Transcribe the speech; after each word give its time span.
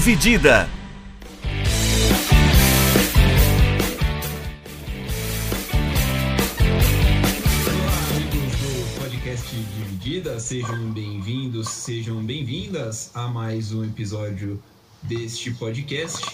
Dividida. 0.00 0.66
Dividida, 9.76 10.40
sejam 10.40 10.90
bem-vindos, 10.92 11.68
sejam 11.68 12.24
bem-vindas 12.24 13.10
a 13.12 13.28
mais 13.28 13.74
um 13.74 13.84
episódio 13.84 14.62
deste 15.02 15.50
podcast. 15.50 16.24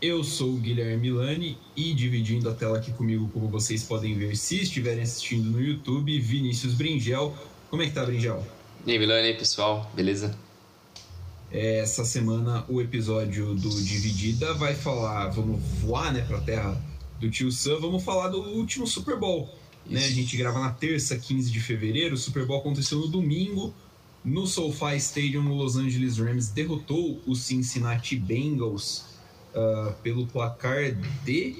Eu 0.00 0.24
sou 0.24 0.54
o 0.54 0.56
Guilherme 0.56 1.10
Milani 1.10 1.58
e 1.76 1.92
dividindo 1.92 2.48
a 2.48 2.54
tela 2.54 2.78
aqui 2.78 2.90
comigo, 2.90 3.28
como 3.34 3.48
vocês 3.48 3.82
podem 3.82 4.16
ver, 4.16 4.34
se 4.34 4.62
estiverem 4.62 5.02
assistindo 5.02 5.50
no 5.50 5.60
YouTube, 5.60 6.18
Vinícius 6.18 6.72
Bringel. 6.72 7.36
Como 7.68 7.82
é 7.82 7.86
que 7.86 7.92
tá, 7.92 8.02
Bringel? 8.02 8.42
E 8.86 8.92
aí, 8.92 8.98
Milani, 8.98 9.34
pessoal, 9.34 9.90
beleza? 9.94 10.34
Essa 11.52 12.04
semana 12.04 12.64
o 12.68 12.80
episódio 12.80 13.54
do 13.54 13.70
Dividida 13.82 14.54
vai 14.54 14.74
falar, 14.74 15.28
vamos 15.30 15.60
voar, 15.80 16.12
né, 16.12 16.24
pra 16.26 16.40
terra 16.40 16.80
do 17.18 17.30
tio 17.30 17.50
Sam, 17.50 17.80
vamos 17.80 18.04
falar 18.04 18.28
do 18.28 18.40
último 18.40 18.86
Super 18.86 19.18
Bowl 19.18 19.48
né? 19.90 20.04
A 20.04 20.10
gente 20.10 20.36
grava 20.36 20.60
na 20.60 20.70
terça, 20.70 21.16
15 21.16 21.50
de 21.50 21.60
fevereiro. 21.60 22.14
O 22.14 22.18
Super 22.18 22.46
Bowl 22.46 22.60
aconteceu 22.60 22.98
no 22.98 23.08
domingo. 23.08 23.74
No 24.24 24.46
SoFi 24.46 24.96
Stadium, 24.96 25.50
o 25.50 25.54
Los 25.54 25.76
Angeles 25.76 26.18
Rams 26.18 26.48
derrotou 26.48 27.20
o 27.26 27.34
Cincinnati 27.34 28.16
Bengals 28.16 29.06
uh, 29.54 29.92
pelo 30.02 30.26
placar 30.26 30.92
de 31.24 31.56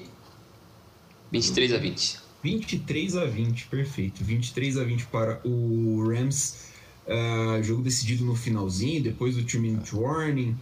23 1.32 1.72
a 1.72 1.78
20. 1.78 2.18
23 2.42 3.16
a 3.16 3.24
20, 3.24 3.66
perfeito. 3.66 4.22
23 4.22 4.78
a 4.78 4.84
20 4.84 5.06
para 5.06 5.40
o 5.44 6.06
Rams. 6.08 6.69
Uh, 7.10 7.60
jogo 7.62 7.82
decidido 7.82 8.24
no 8.24 8.36
finalzinho, 8.36 9.02
depois 9.02 9.34
do 9.34 9.42
two 9.42 9.60
minute 9.60 9.94
warning. 9.96 10.56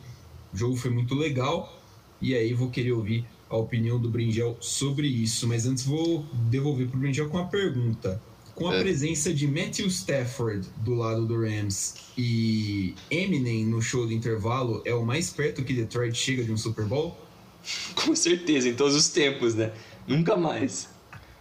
O 0.53 0.57
jogo 0.57 0.77
foi 0.77 0.91
muito 0.91 1.15
legal. 1.15 1.79
E 2.23 2.35
aí 2.35 2.55
vou 2.55 2.71
querer 2.71 2.93
ouvir 2.93 3.25
a 3.51 3.57
opinião 3.57 4.01
do 4.01 4.09
Bringel 4.09 4.57
sobre 4.59 5.07
isso. 5.07 5.47
Mas 5.47 5.67
antes 5.67 5.85
vou 5.85 6.25
devolver 6.51 6.89
para 6.89 6.97
o 6.97 7.01
Bringel 7.01 7.29
com 7.29 7.39
a 7.39 7.45
pergunta. 7.45 8.21
Com 8.55 8.69
a 8.69 8.75
é. 8.75 8.81
presença 8.81 9.33
de 9.33 9.47
Matthew 9.47 9.87
Stafford 9.87 10.67
do 10.79 10.95
lado 10.95 11.27
do 11.27 11.41
Rams 11.41 11.95
e 12.17 12.95
Eminem 13.11 13.65
no 13.65 13.81
show 13.81 14.07
do 14.07 14.13
intervalo, 14.13 14.83
é 14.85 14.95
o 14.95 15.05
mais 15.05 15.31
perto 15.31 15.63
que 15.63 15.73
Detroit 15.73 16.17
chega 16.17 16.43
de 16.43 16.51
um 16.51 16.57
Super 16.57 16.87
Bowl? 16.87 17.17
Com 17.95 18.17
certeza, 18.17 18.69
em 18.69 18.75
todos 18.75 18.97
os 18.97 19.11
tempos, 19.11 19.55
né? 19.55 19.73
Nunca 20.09 20.37
mais. 20.37 20.89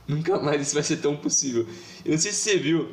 Nunca 0.07 0.39
mais 0.39 0.61
isso 0.61 0.73
vai 0.73 0.83
ser 0.83 0.97
tão 0.97 1.15
possível. 1.15 1.65
Eu 2.05 2.11
não 2.11 2.17
sei 2.19 2.31
se 2.31 2.37
você 2.37 2.57
viu, 2.57 2.89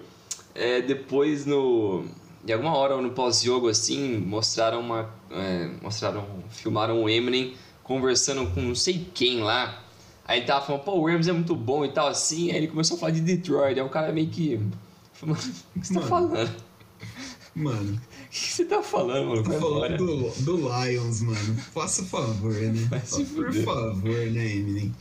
é, 0.54 0.80
depois 0.80 1.44
no. 1.44 2.04
De 2.44 2.52
alguma 2.52 2.76
hora 2.76 3.00
no 3.00 3.10
pós-jogo, 3.10 3.68
assim, 3.68 4.18
mostraram 4.18 4.80
uma. 4.80 5.10
É, 5.30 5.70
mostraram. 5.82 6.26
Filmaram 6.50 7.02
o 7.02 7.08
Eminem 7.08 7.54
conversando 7.82 8.50
com 8.52 8.60
não 8.60 8.74
sei 8.74 9.06
quem 9.12 9.42
lá. 9.42 9.82
Aí 10.26 10.38
ele 10.38 10.46
tava 10.46 10.64
falando, 10.64 10.82
pô, 10.82 10.92
o 10.92 11.06
Rams 11.06 11.28
é 11.28 11.32
muito 11.32 11.54
bom 11.54 11.84
e 11.84 11.88
tal, 11.90 12.08
assim. 12.08 12.50
Aí 12.50 12.56
ele 12.56 12.68
começou 12.68 12.96
a 12.96 13.00
falar 13.00 13.12
de 13.12 13.20
Detroit. 13.20 13.78
Aí 13.78 13.84
o 13.84 13.90
cara 13.90 14.12
meio 14.12 14.28
que. 14.28 14.58
Mano, 15.22 15.38
o 15.76 15.80
que 15.80 15.86
você 15.86 15.94
tá 15.94 16.00
falando? 16.02 16.50
Mano. 17.54 17.94
O 17.94 18.28
que 18.30 18.52
você 18.52 18.64
tá 18.64 18.82
falando, 18.82 19.28
mano? 19.28 19.42
Tô 19.44 19.52
falando 19.52 19.96
do, 19.96 20.30
do, 20.42 20.56
Lions, 20.56 21.22
mano. 21.22 21.56
Faça 21.72 22.04
favor, 22.04 22.52
né? 22.52 22.88
Por 23.34 23.52
favor, 23.52 24.26
né, 24.32 24.56
Eminem? 24.56 24.92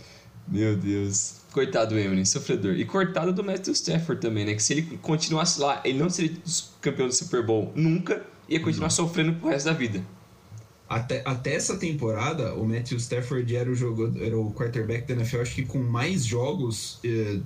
Meu 0.48 0.76
Deus. 0.76 1.42
Coitado 1.52 1.94
do 1.94 2.00
Eminem, 2.00 2.26
sofredor. 2.26 2.74
E 2.74 2.84
cortado 2.86 3.32
do 3.32 3.44
Matthew 3.44 3.74
Stafford 3.74 4.22
também, 4.22 4.46
né? 4.46 4.56
Que 4.56 4.64
se 4.64 4.74
ele 4.74 4.98
continuasse 4.98 5.60
lá, 5.60 5.82
ele 5.86 6.00
não 6.00 6.10
seria 6.10 6.36
campeão 6.82 7.08
do 7.08 7.14
Super 7.14 7.46
Bowl 7.46 7.72
nunca. 7.76 8.26
Ia 8.50 8.60
continuar 8.60 8.88
não. 8.88 8.96
sofrendo 8.96 9.34
pro 9.34 9.50
resto 9.50 9.66
da 9.66 9.74
vida. 9.74 10.04
Até, 10.90 11.24
até 11.26 11.56
essa 11.56 11.78
temporada, 11.78 12.54
o 12.56 12.66
Matthew 12.66 12.98
Stafford 12.98 13.56
era 13.56 13.70
o, 13.70 13.76
jogador, 13.76 14.22
era 14.22 14.38
o 14.38 14.52
quarterback 14.52 15.08
da 15.08 15.14
NFL, 15.14 15.42
acho 15.42 15.56
que 15.56 15.66
com 15.66 15.80
mais 15.80 16.26
jogos 16.26 17.00
eh, 17.04 17.40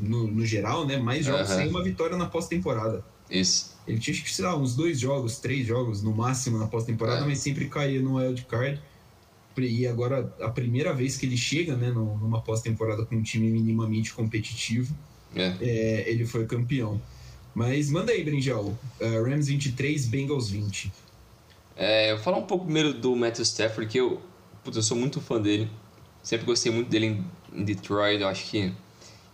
no, 0.00 0.26
no 0.26 0.46
geral, 0.46 0.86
né? 0.86 0.96
Mais 0.96 1.24
jogos 1.24 1.48
sem 1.48 1.68
uma 1.68 1.82
vitória 1.82 2.16
na 2.16 2.26
pós-temporada. 2.26 3.04
Isso. 3.30 3.76
Ele 3.86 3.98
tinha, 3.98 4.16
sei 4.26 4.44
lá, 4.44 4.56
uns 4.56 4.76
dois 4.76 5.00
jogos, 5.00 5.38
três 5.38 5.66
jogos 5.66 6.02
no 6.02 6.14
máximo 6.14 6.58
na 6.58 6.66
pós-temporada, 6.66 7.24
é. 7.24 7.28
mas 7.28 7.38
sempre 7.38 7.66
caía 7.66 8.00
no 8.00 8.16
wild 8.16 8.44
card. 8.44 8.80
E 9.58 9.86
agora, 9.86 10.34
a 10.40 10.48
primeira 10.48 10.92
vez 10.92 11.16
que 11.16 11.26
ele 11.26 11.36
chega, 11.36 11.76
né, 11.76 11.90
numa 11.90 12.40
pós-temporada 12.40 13.04
com 13.04 13.16
um 13.16 13.22
time 13.22 13.50
minimamente 13.50 14.12
competitivo, 14.12 14.94
é. 15.34 15.56
É, 15.60 16.10
ele 16.10 16.26
foi 16.26 16.46
campeão. 16.46 17.00
Mas 17.54 17.90
manda 17.90 18.12
aí, 18.12 18.24
Brinjal. 18.24 18.64
Uh, 19.00 19.24
Rams 19.24 19.46
23, 19.48 20.06
Bengals 20.06 20.50
20. 20.50 20.92
É, 21.76 22.10
eu 22.10 22.16
vou 22.16 22.24
falar 22.24 22.38
um 22.38 22.46
pouco 22.46 22.64
primeiro 22.64 22.92
do 22.92 23.14
Matthew 23.16 23.42
Stafford, 23.42 23.90
que 23.90 23.98
eu, 23.98 24.20
putz, 24.62 24.76
eu 24.76 24.82
sou 24.82 24.96
muito 24.96 25.20
fã 25.20 25.40
dele. 25.40 25.70
Sempre 26.22 26.46
gostei 26.46 26.70
muito 26.72 26.88
dele 26.88 27.22
em 27.52 27.64
Detroit. 27.64 28.20
Eu 28.20 28.28
acho 28.28 28.50
que, 28.50 28.72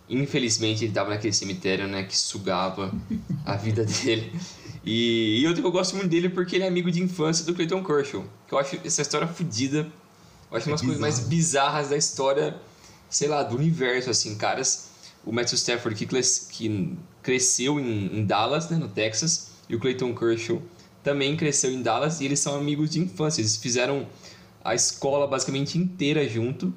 infelizmente, 0.09 0.83
ele 0.83 0.91
estava 0.91 1.09
naquele 1.09 1.33
cemitério, 1.33 1.87
né, 1.87 2.03
que 2.03 2.17
sugava 2.17 2.91
a 3.45 3.55
vida 3.55 3.85
dele. 4.03 4.33
E, 4.85 5.41
e 5.41 5.47
outro 5.47 5.61
que 5.61 5.67
eu 5.67 5.71
gosto 5.71 5.95
muito 5.95 6.09
dele 6.09 6.29
porque 6.29 6.55
ele 6.55 6.63
é 6.63 6.67
amigo 6.67 6.89
de 6.89 7.01
infância 7.01 7.45
do 7.45 7.53
Clayton 7.53 7.83
Kershaw. 7.83 8.25
Que 8.47 8.53
eu 8.53 8.59
acho 8.59 8.77
essa 8.83 9.01
história 9.01 9.27
fodida. 9.27 9.87
Eu 10.51 10.57
acho 10.57 10.67
é 10.67 10.71
uma 10.71 10.77
das 10.77 10.81
coisas 10.81 10.99
mais 10.99 11.19
bizarras 11.19 11.89
da 11.89 11.97
história, 11.97 12.57
sei 13.09 13.27
lá, 13.27 13.43
do 13.43 13.55
universo, 13.55 14.09
assim, 14.09 14.35
caras. 14.35 14.89
O 15.25 15.31
Matthew 15.31 15.55
Stafford, 15.55 15.95
que, 15.95 16.21
que 16.51 16.97
cresceu 17.21 17.79
em, 17.79 18.19
em 18.19 18.25
Dallas, 18.25 18.69
né, 18.69 18.77
no 18.77 18.87
Texas, 18.87 19.51
e 19.67 19.75
o 19.75 19.79
Clayton 19.79 20.15
Kershaw 20.15 20.61
também 21.03 21.35
cresceu 21.35 21.71
em 21.71 21.81
Dallas 21.81 22.19
e 22.19 22.25
eles 22.25 22.39
são 22.39 22.55
amigos 22.55 22.89
de 22.89 22.99
infância. 22.99 23.41
Eles 23.41 23.57
fizeram 23.57 24.07
a 24.63 24.75
escola 24.75 25.27
basicamente 25.27 25.77
inteira 25.77 26.27
junto. 26.27 26.73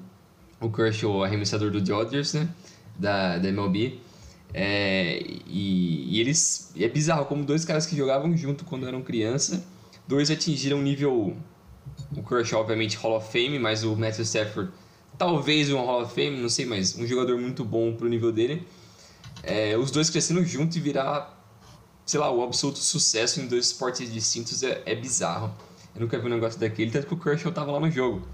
O 0.60 0.70
Kershaw, 0.70 1.24
arremessador 1.24 1.70
do 1.70 1.80
Dodgers, 1.80 2.34
né? 2.34 2.48
Da, 2.98 3.38
da 3.38 3.48
MLB. 3.48 3.98
É, 4.54 5.20
e, 5.46 6.16
e, 6.16 6.20
eles. 6.20 6.70
E 6.76 6.84
é 6.84 6.88
bizarro 6.88 7.24
como 7.24 7.44
dois 7.44 7.64
caras 7.64 7.86
que 7.86 7.96
jogavam 7.96 8.36
junto 8.36 8.64
quando 8.64 8.86
eram 8.86 9.02
criança, 9.02 9.64
dois 10.06 10.30
atingiram 10.30 10.78
um 10.78 10.82
nível. 10.82 11.36
O 12.16 12.22
Kershaw, 12.22 12.60
obviamente, 12.60 12.96
Hall 12.96 13.16
of 13.16 13.30
Fame, 13.30 13.58
mas 13.58 13.84
o 13.84 13.96
Matthew 13.96 14.24
Stafford, 14.24 14.70
talvez 15.16 15.70
um 15.72 15.78
Hall 15.84 16.02
of 16.02 16.14
Fame, 16.14 16.38
não 16.38 16.48
sei, 16.48 16.66
mas 16.66 16.96
um 16.96 17.06
jogador 17.06 17.38
muito 17.38 17.64
bom 17.64 17.94
pro 17.94 18.08
nível 18.08 18.32
dele. 18.32 18.66
É, 19.42 19.76
os 19.76 19.90
dois 19.90 20.10
crescendo 20.10 20.44
juntos 20.44 20.76
e 20.76 20.80
virar 20.80 21.42
sei 22.04 22.20
lá, 22.20 22.30
o 22.30 22.42
absoluto 22.42 22.78
sucesso 22.78 23.40
em 23.40 23.46
dois 23.46 23.66
esportes 23.66 24.12
distintos 24.12 24.62
é, 24.62 24.82
é 24.84 24.94
bizarro. 24.94 25.54
Eu 25.94 26.00
nunca 26.00 26.18
vi 26.18 26.26
um 26.26 26.30
negócio 26.30 26.58
daquele, 26.58 26.90
tanto 26.90 27.06
que 27.06 27.14
o 27.14 27.16
Kershaw 27.16 27.52
tava 27.52 27.72
lá 27.72 27.80
no 27.80 27.90
jogo. 27.90 28.26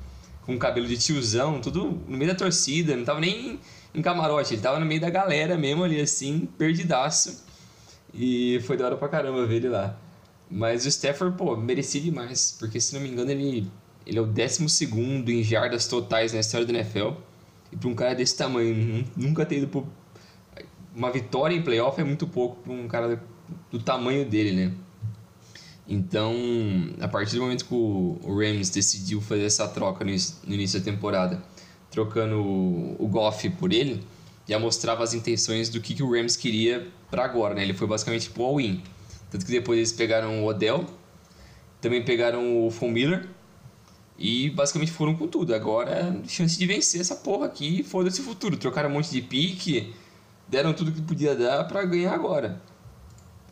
Com 0.43 0.55
o 0.55 0.59
cabelo 0.59 0.87
de 0.87 0.97
tiozão, 0.97 1.61
tudo 1.61 2.01
no 2.09 2.17
meio 2.17 2.31
da 2.31 2.37
torcida, 2.37 2.97
não 2.97 3.05
tava 3.05 3.21
nem 3.21 3.61
em 3.95 4.03
camarote, 4.03 4.55
ele 4.55 4.63
tava 4.63 4.79
no 4.79 4.87
meio 4.87 5.01
da 5.01 5.11
galera 5.11 5.57
mesmo 5.59 5.85
ali 5.85 6.01
assim, 6.01 6.49
perdidaço. 6.57 7.45
E 8.15 8.61
foi 8.67 8.77
da 8.77 8.87
hora 8.87 8.97
pra 8.97 9.09
caramba 9.09 9.47
ver 9.47 9.57
ele 9.57 9.69
lá. 9.69 9.99
Mas 10.51 10.85
o 10.85 10.89
Stafford, 10.89 11.37
pô, 11.37 11.57
merecia 11.57 12.01
demais, 12.01 12.57
porque 12.59 12.81
se 12.81 12.95
não 12.95 13.01
me 13.01 13.09
engano 13.09 13.31
ele, 13.31 13.71
ele 14.07 14.19
é 14.19 14.21
o 14.21 14.27
12 14.27 14.67
em 15.29 15.43
jardas 15.43 15.87
totais 15.87 16.33
na 16.33 16.41
história 16.41 16.67
do 16.67 16.73
NFL. 16.73 17.11
E 17.71 17.77
pra 17.77 17.89
um 17.89 17.95
cara 17.95 18.15
desse 18.15 18.37
tamanho, 18.37 19.05
nunca 19.15 19.45
ter 19.45 19.59
ido 19.59 19.69
pro. 19.69 19.87
Uma 20.95 21.13
vitória 21.13 21.55
em 21.55 21.63
playoff 21.63 22.01
é 22.01 22.05
muito 22.05 22.27
pouco 22.27 22.57
pra 22.63 22.73
um 22.73 22.89
cara 22.89 23.23
do 23.71 23.79
tamanho 23.79 24.25
dele, 24.25 24.53
né? 24.53 24.73
Então, 25.87 26.35
a 27.01 27.09
partir 27.09 27.37
do 27.37 27.43
momento 27.43 27.65
que 27.65 27.75
o 27.75 28.19
Rams 28.27 28.69
decidiu 28.69 29.21
fazer 29.21 29.45
essa 29.45 29.67
troca 29.69 30.05
no 30.05 30.11
início 30.11 30.79
da 30.79 30.85
temporada, 30.85 31.43
trocando 31.91 32.37
o 32.39 33.09
Goff 33.11 33.49
por 33.51 33.73
ele, 33.73 34.03
já 34.47 34.59
mostrava 34.59 35.03
as 35.03 35.15
intenções 35.15 35.69
do 35.69 35.81
que, 35.81 35.95
que 35.95 36.03
o 36.03 36.11
Rams 36.13 36.37
queria 36.37 36.89
para 37.11 37.25
agora, 37.25 37.55
né? 37.55 37.63
Ele 37.63 37.75
foi 37.75 37.87
basicamente 37.87 38.29
pro 38.31 38.45
all-in. 38.45 38.83
Tanto 39.31 39.45
que 39.45 39.53
depois 39.53 39.79
eles 39.79 39.93
pegaram 39.93 40.43
o 40.43 40.47
Odell, 40.47 40.87
também 41.81 42.05
pegaram 42.05 42.65
o 42.65 42.71
Von 42.71 42.91
Miller 42.91 43.29
e 44.19 44.51
basicamente 44.51 44.91
foram 44.91 45.15
com 45.15 45.29
tudo. 45.29 45.55
Agora, 45.55 45.91
é 45.91 46.29
chance 46.29 46.59
de 46.59 46.67
vencer 46.67 47.01
essa 47.01 47.15
porra 47.15 47.47
aqui 47.47 47.81
e 47.81 47.83
foda-se 47.83 48.21
o 48.21 48.25
futuro. 48.25 48.57
Trocaram 48.57 48.91
um 48.91 48.95
monte 48.95 49.11
de 49.11 49.23
pique, 49.23 49.95
deram 50.49 50.73
tudo 50.73 50.91
que 50.91 51.01
podia 51.03 51.37
dar 51.37 51.65
para 51.65 51.85
ganhar 51.85 52.13
agora. 52.13 52.61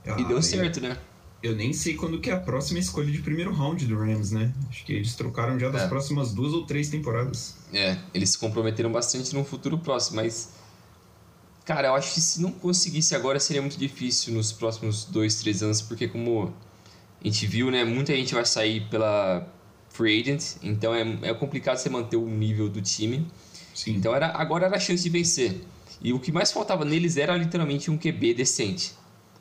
Ah, 0.06 0.20
e 0.20 0.24
deu 0.24 0.40
certo, 0.42 0.80
né? 0.80 0.96
Eu 1.42 1.54
nem 1.54 1.72
sei 1.72 1.94
quando 1.94 2.18
que 2.18 2.30
é 2.30 2.32
a 2.32 2.40
próxima 2.40 2.78
escolha 2.78 3.10
de 3.10 3.18
primeiro 3.18 3.52
round 3.52 3.84
do 3.86 3.96
Rams, 3.96 4.32
né? 4.32 4.52
Acho 4.68 4.84
que 4.84 4.92
eles 4.92 5.14
trocaram 5.14 5.58
já 5.58 5.68
das 5.68 5.82
é. 5.82 5.88
próximas 5.88 6.32
duas 6.32 6.52
ou 6.52 6.64
três 6.64 6.88
temporadas. 6.88 7.56
É, 7.72 7.98
eles 8.14 8.30
se 8.30 8.38
comprometeram 8.38 8.90
bastante 8.90 9.34
no 9.34 9.44
futuro 9.44 9.78
próximo, 9.78 10.16
mas. 10.16 10.50
Cara, 11.66 11.88
eu 11.88 11.94
acho 11.94 12.14
que 12.14 12.20
se 12.20 12.40
não 12.40 12.50
conseguisse 12.50 13.14
agora 13.14 13.38
seria 13.38 13.60
muito 13.60 13.76
difícil 13.76 14.32
nos 14.32 14.52
próximos 14.52 15.04
dois, 15.04 15.34
três 15.34 15.62
anos, 15.62 15.82
porque 15.82 16.08
como 16.08 16.54
a 17.20 17.26
gente 17.26 17.46
viu, 17.46 17.70
né? 17.70 17.84
Muita 17.84 18.14
gente 18.14 18.32
vai 18.32 18.46
sair 18.46 18.88
pela 18.88 19.46
free 19.90 20.20
agent, 20.22 20.56
então 20.62 20.94
é, 20.94 21.02
é 21.22 21.34
complicado 21.34 21.76
você 21.76 21.90
manter 21.90 22.16
o 22.16 22.26
nível 22.26 22.68
do 22.68 22.80
time. 22.80 23.26
Sim. 23.74 23.96
Então 23.96 24.14
era, 24.14 24.28
agora 24.28 24.66
era 24.66 24.76
a 24.76 24.80
chance 24.80 25.02
de 25.02 25.10
vencer. 25.10 25.60
E 26.00 26.12
o 26.12 26.20
que 26.20 26.32
mais 26.32 26.50
faltava 26.52 26.84
neles 26.84 27.18
era 27.18 27.36
literalmente 27.36 27.90
um 27.90 27.98
QB 27.98 28.34
decente 28.34 28.94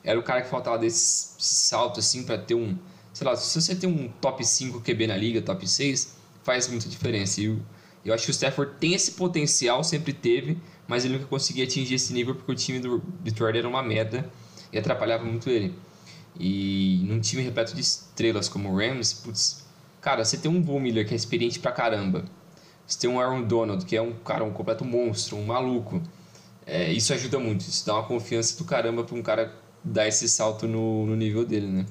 era 0.06 0.20
o 0.20 0.24
cara 0.24 0.42
que 0.42 0.50
faltava 0.50 0.78
desse 0.78 1.36
salto 1.40 2.00
assim 2.00 2.24
para 2.24 2.38
ter 2.38 2.54
um 2.54 2.78
sei 3.12 3.26
lá, 3.26 3.36
se 3.36 3.62
você 3.62 3.74
tem 3.76 3.90
um 3.90 4.10
top 4.22 4.46
5 4.46 4.82
QB 4.82 5.08
na 5.08 5.16
liga, 5.16 5.42
top 5.42 5.66
6, 5.66 6.18
faz 6.44 6.68
muita 6.68 6.90
diferença. 6.90 7.40
E 7.40 7.46
eu, 7.46 7.60
eu 8.04 8.14
acho 8.14 8.26
que 8.26 8.30
o 8.30 8.34
Stafford 8.34 8.74
tem 8.78 8.94
esse 8.94 9.12
potencial, 9.12 9.86
sempre 9.86 10.12
teve, 10.12 10.58
mas 10.88 11.06
ele 11.06 11.16
nunca 11.16 11.28
conseguia 11.28 11.64
atingir 11.64 11.96
esse 11.96 12.14
nível 12.14 12.36
porque 12.36 12.52
o 12.52 12.56
time 12.56 12.80
do 12.80 13.00
Detroit 13.22 13.58
era 13.58 13.68
uma 13.68 13.82
merda 13.82 14.30
e 14.72 14.78
atrapalhava 14.78 15.24
muito 15.24 15.50
ele. 15.50 15.74
E 16.40 17.02
num 17.08 17.20
time 17.20 17.42
repleto 17.42 17.74
de 17.74 17.82
estrelas 17.82 18.50
como 18.50 18.70
o 18.70 18.78
Rams, 18.78 19.14
putz, 19.14 19.66
cara, 20.02 20.24
você 20.24 20.38
tem 20.38 20.52
um 20.52 20.62
Von 20.62 20.80
Miller 20.80 21.08
que 21.08 21.14
é 21.14 21.16
experiente 21.16 21.60
pra 21.60 21.72
caramba. 21.72 22.26
Você 22.86 23.00
tem 23.00 23.10
um 23.10 23.20
Aaron 23.20 23.44
Donald, 23.44 23.86
que 23.86 23.96
é 23.96 24.02
um 24.02 24.14
cara, 24.14 24.44
um 24.44 24.52
completo 24.52 24.86
monstro, 24.86 25.38
um 25.38 25.46
maluco. 25.46 26.02
É, 26.66 26.92
isso 26.92 27.14
ajuda 27.14 27.40
muito, 27.40 27.62
isso 27.62 27.86
dá 27.86 27.94
uma 27.94 28.04
confiança 28.04 28.58
do 28.58 28.66
caramba 28.66 29.04
pra 29.04 29.16
um 29.16 29.22
cara 29.22 29.54
dar 29.84 30.08
esse 30.08 30.28
salto 30.28 30.68
no, 30.68 31.06
no 31.06 31.16
nível 31.16 31.46
dele, 31.46 31.68
né? 31.68 31.86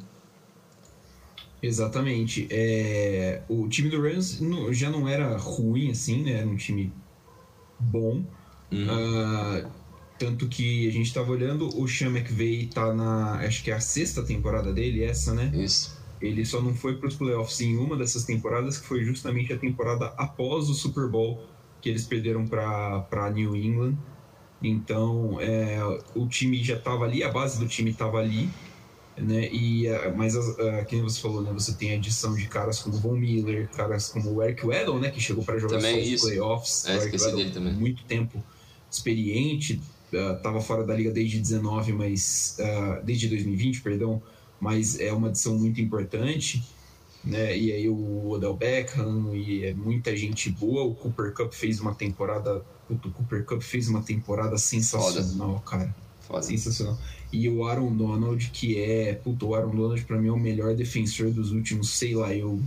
Exatamente. 1.63 2.47
É, 2.51 3.43
o 3.49 3.67
time 3.69 3.89
do 3.89 4.03
Rams 4.03 4.39
já 4.73 4.91
não 4.91 5.09
era 5.09 5.37
ruim 5.37 5.91
assim, 5.91 6.23
né? 6.23 6.33
Era 6.33 6.47
um 6.47 6.57
time 6.57 6.93
bom. 7.81 8.23
Uhum. 8.75 9.67
Uh, 9.67 9.71
tanto 10.19 10.49
que 10.49 10.89
a 10.89 10.93
gente 10.93 11.07
estava 11.07 11.31
olhando, 11.31 11.69
o 11.79 11.89
Sean 11.89 12.09
McVay 12.09 12.67
tá 12.67 12.93
na. 12.93 13.35
Acho 13.41 13.63
que 13.63 13.71
é 13.71 13.75
a 13.75 13.81
sexta 13.81 14.23
temporada 14.23 14.73
dele, 14.73 15.03
essa, 15.03 15.35
né? 15.35 15.51
Isso. 15.55 15.97
Ele 16.21 16.45
só 16.45 16.61
não 16.61 16.75
foi 16.75 16.97
para 16.97 17.09
os 17.09 17.17
playoffs 17.17 17.61
em 17.61 17.77
uma 17.77 17.97
dessas 17.97 18.25
temporadas, 18.25 18.79
que 18.79 18.87
foi 18.87 19.05
justamente 19.05 19.53
a 19.53 19.59
temporada 19.59 20.07
após 20.17 20.71
o 20.71 20.75
Super 20.75 21.09
Bowl, 21.09 21.45
que 21.81 21.89
eles 21.89 22.07
perderam 22.07 22.47
para 22.47 23.31
New 23.35 23.55
England. 23.55 23.97
Então, 24.63 25.39
é, 25.41 25.79
o 26.15 26.27
time 26.27 26.63
já 26.63 26.77
estava 26.77 27.05
ali, 27.05 27.23
a 27.23 27.29
base 27.29 27.59
do 27.59 27.67
time 27.67 27.91
estava 27.91 28.19
ali, 28.19 28.49
né? 29.19 29.51
E, 29.53 29.87
mas, 30.17 30.35
uh, 30.37 30.57
quem 30.89 31.03
você 31.03 31.21
falou, 31.21 31.43
né? 31.43 31.53
Você 31.53 31.75
tem 31.75 31.93
a 31.93 31.97
adição 31.97 32.35
de 32.35 32.47
caras 32.47 32.79
como 32.79 32.97
Von 32.97 33.17
Miller, 33.17 33.69
caras 33.69 34.09
como 34.09 34.33
o 34.33 34.43
Eric 34.43 34.65
Weddle, 34.65 35.01
né? 35.01 35.11
Que 35.11 35.21
chegou 35.21 35.45
para 35.45 35.59
jogar 35.59 35.77
também 35.77 36.07
só 36.07 36.15
os 36.15 36.31
playoffs. 36.31 36.87
É, 36.87 36.97
esqueci 36.97 37.25
Weddle, 37.27 37.43
dele 37.43 37.55
também. 37.55 37.75
Muito 37.75 38.05
tempo 38.05 38.43
experiente, 38.95 39.81
estava 40.13 40.59
uh, 40.59 40.63
fora 40.63 40.85
da 40.85 40.95
liga 40.95 41.11
desde 41.11 41.41
19, 41.41 41.93
mas 41.93 42.57
uh, 42.59 43.05
desde 43.05 43.29
2020, 43.29 43.81
perdão, 43.83 44.23
mas 44.61 44.99
é 45.01 45.13
uma 45.13 45.29
adição 45.29 45.59
muito 45.59 45.81
importante, 45.81 46.63
né? 47.25 47.57
E 47.57 47.73
aí 47.73 47.89
o 47.89 48.31
Odell 48.31 48.55
Beckham 48.55 49.35
e 49.35 49.65
é 49.65 49.75
muita 49.75 50.17
gente 50.17 50.51
boa. 50.51 50.85
O 50.85 50.95
Cooper 50.95 51.33
Cup 51.33 51.53
fez 51.53 51.81
uma 51.81 51.95
temporada, 51.95 52.63
o 52.89 52.97
Cooper 52.97 53.45
Cup 53.45 53.63
fez 53.63 53.89
uma 53.89 54.03
temporada 54.03 54.57
sensacional, 54.59 55.55
Foda. 55.55 55.63
cara. 55.65 55.97
Foda. 56.21 56.43
Sensacional. 56.43 56.99
E 57.33 57.49
o 57.49 57.67
Aaron 57.67 57.95
Donald, 57.95 58.51
que 58.53 58.81
é, 58.81 59.15
puto, 59.15 59.49
o 59.49 59.55
Aaron 59.55 59.75
Donald 59.75 60.05
para 60.05 60.19
mim 60.19 60.29
é 60.29 60.33
o 60.33 60.39
melhor 60.39 60.75
defensor 60.75 61.31
dos 61.31 61.51
últimos, 61.51 61.91
sei 61.91 62.15
lá, 62.15 62.35
eu 62.35 62.63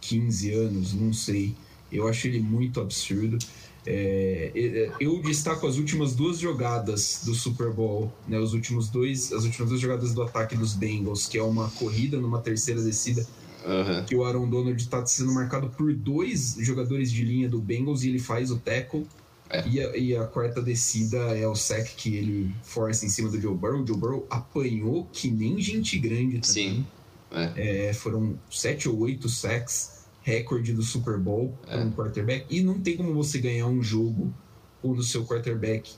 15 0.00 0.52
anos, 0.52 0.94
não 0.94 1.12
sei. 1.12 1.54
Eu 1.90 2.08
acho 2.08 2.26
ele 2.26 2.40
muito 2.40 2.80
absurdo. 2.80 3.38
É, 3.84 4.52
é, 4.54 4.92
eu 5.00 5.20
destaco 5.20 5.66
as 5.66 5.76
últimas 5.76 6.14
duas 6.14 6.38
jogadas 6.38 7.22
do 7.24 7.34
Super 7.34 7.72
Bowl, 7.72 8.12
né, 8.28 8.38
os 8.38 8.54
últimos 8.54 8.88
dois, 8.88 9.32
as 9.32 9.44
últimas 9.44 9.70
duas 9.70 9.80
jogadas 9.80 10.14
do 10.14 10.22
ataque 10.22 10.56
dos 10.56 10.74
Bengals, 10.74 11.26
que 11.26 11.36
é 11.36 11.42
uma 11.42 11.68
corrida 11.70 12.20
numa 12.20 12.40
terceira 12.40 12.80
descida, 12.80 13.26
uhum. 13.64 14.04
que 14.04 14.14
o 14.14 14.24
Aaron 14.24 14.48
Donald 14.48 14.80
está 14.80 15.04
sendo 15.04 15.32
marcado 15.32 15.68
por 15.70 15.92
dois 15.92 16.56
jogadores 16.60 17.10
de 17.10 17.24
linha 17.24 17.48
do 17.48 17.60
Bengals 17.60 18.04
e 18.04 18.08
ele 18.08 18.20
faz 18.20 18.50
o 18.50 18.58
tackle. 18.58 19.06
É. 19.50 19.68
E, 19.68 19.80
a, 19.80 19.96
e, 19.96 20.16
a, 20.16 20.24
quarta 20.24 20.62
descida 20.62 21.18
é 21.36 21.46
o 21.46 21.54
sec 21.54 21.94
que 21.94 22.16
ele 22.16 22.54
força 22.62 23.04
em 23.04 23.10
cima 23.10 23.28
do 23.28 23.38
Joe 23.38 23.54
Burrow. 23.54 23.82
O 23.82 23.86
Joe 23.86 23.98
Burrow 23.98 24.26
apanhou 24.30 25.06
que 25.12 25.30
nem 25.30 25.60
gente 25.60 25.98
grande 25.98 26.38
também. 26.38 26.42
Sim. 26.42 26.86
É. 27.30 27.88
É, 27.88 27.92
foram 27.92 28.38
sete 28.50 28.88
ou 28.88 28.98
oito 29.00 29.28
sacks 29.28 30.01
recorde 30.22 30.72
do 30.72 30.82
Super 30.82 31.18
Bowl 31.18 31.56
é. 31.66 31.76
um 31.76 31.90
quarterback. 31.92 32.46
E 32.48 32.62
não 32.62 32.80
tem 32.80 32.96
como 32.96 33.12
você 33.14 33.38
ganhar 33.38 33.66
um 33.66 33.82
jogo 33.82 34.32
quando 34.80 34.98
o 34.98 35.02
seu 35.02 35.24
quarterback 35.24 35.92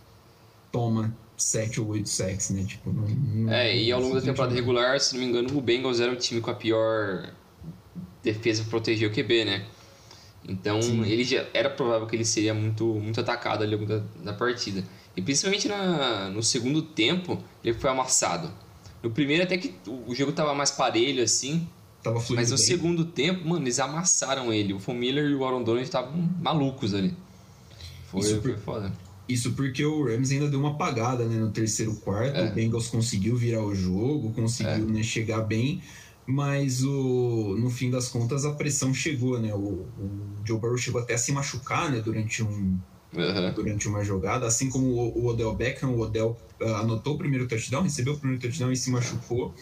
toma 0.73 1.17
7 1.37 1.81
ou 1.81 1.89
8 1.89 2.09
sacks, 2.09 2.51
né? 2.51 2.65
Tipo, 2.65 2.93
não, 2.93 3.09
não 3.09 3.53
é, 3.53 3.77
e 3.77 3.93
ao 3.93 4.01
longo 4.01 4.15
da 4.15 4.21
temporada 4.21 4.55
regular, 4.55 5.01
se 5.01 5.15
não 5.15 5.21
me 5.21 5.29
engano, 5.29 5.57
o 5.57 5.61
Bengals 5.61 6.01
era 6.01 6.13
o 6.13 6.17
time 6.17 6.41
com 6.41 6.51
a 6.51 6.55
pior 6.55 7.33
defesa 8.23 8.63
para 8.63 8.71
proteger 8.71 9.11
o 9.11 9.13
QB, 9.13 9.45
né? 9.45 9.67
Então, 10.47 10.81
Sim. 10.81 11.05
ele 11.05 11.25
já 11.25 11.47
era 11.55 11.71
provável 11.71 12.07
que 12.07 12.15
ele 12.17 12.25
seria 12.25 12.53
muito, 12.53 12.85
muito 12.85 13.21
atacado 13.21 13.63
ali 13.63 13.77
da, 13.87 14.03
da 14.23 14.33
partida. 14.33 14.85
E 15.17 15.23
principalmente 15.23 15.69
na, 15.69 16.29
no 16.29 16.43
segundo 16.43 16.83
tempo, 16.83 17.43
ele 17.63 17.75
foi 17.75 17.91
amassado. 17.91 18.51
No 19.03 19.11
primeiro, 19.11 19.43
até 19.43 19.57
que 19.57 19.75
o 19.87 20.15
jogo 20.15 20.31
estava 20.31 20.55
mais 20.55 20.71
parelho 20.71 21.23
assim, 21.23 21.67
Tava 22.05 22.23
Mas 22.35 22.51
no 22.51 22.57
bem. 22.59 22.67
segundo 22.67 23.07
tempo, 23.07 23.49
mano, 23.49 23.65
eles 23.65 23.81
amassaram 23.81 24.53
ele. 24.53 24.75
O 24.75 24.79
Von 24.79 24.93
Miller 24.93 25.31
e 25.31 25.35
o 25.35 25.43
Aaron 25.43 25.63
Donald 25.63 25.83
estavam 25.83 26.13
malucos 26.39 26.93
ali. 26.93 27.15
Foi, 28.09 28.21
isso 28.21 28.43
foi 28.43 28.59
foda. 28.59 28.93
Isso 29.27 29.53
porque 29.53 29.83
o 29.83 30.05
Rams 30.05 30.31
ainda 30.31 30.47
deu 30.51 30.61
uma 30.61 30.73
apagada 30.73 31.25
né, 31.25 31.37
no 31.39 31.51
terceiro 31.51 31.95
quarto. 31.95 32.37
É. 32.37 32.51
O 32.51 32.55
Bengals 32.55 32.89
conseguiu 32.89 33.35
virar 33.37 33.65
o 33.65 33.75
jogo, 33.75 34.35
conseguiu 34.35 34.87
é. 34.87 34.93
né, 34.93 35.03
chegar 35.03 35.41
bem. 35.41 35.81
Mas 36.27 36.85
o, 36.85 37.57
no 37.59 37.71
fim 37.71 37.91
das 37.91 38.09
contas 38.09 38.45
a 38.45 38.53
pressão 38.53 38.93
chegou, 38.93 39.41
né? 39.41 39.55
O, 39.55 39.87
o 39.99 40.37
Joe 40.45 40.59
Burrow 40.59 40.77
chegou 40.77 41.01
até 41.01 41.15
a 41.15 41.19
se 41.19 41.33
machucar 41.33 41.91
né, 41.91 42.03
durante, 42.03 42.43
um, 42.43 42.79
uhum. 43.15 43.53
durante 43.55 43.89
uma 43.89 44.05
jogada. 44.05 44.47
Assim 44.47 44.69
como 44.69 44.89
o, 44.89 45.25
o 45.25 45.27
Odell 45.29 45.55
Beckham, 45.55 45.89
o 45.89 46.01
Odell 46.01 46.37
uh, 46.61 46.75
anotou 46.75 47.15
o 47.15 47.19
primeiro 47.19 47.49
touchdown, 47.49 47.83
recebeu 47.83 48.13
o 48.13 48.19
primeiro 48.19 48.43
touchdown 48.43 48.71
e 48.71 48.77
se 48.77 48.91
machucou 48.91 49.55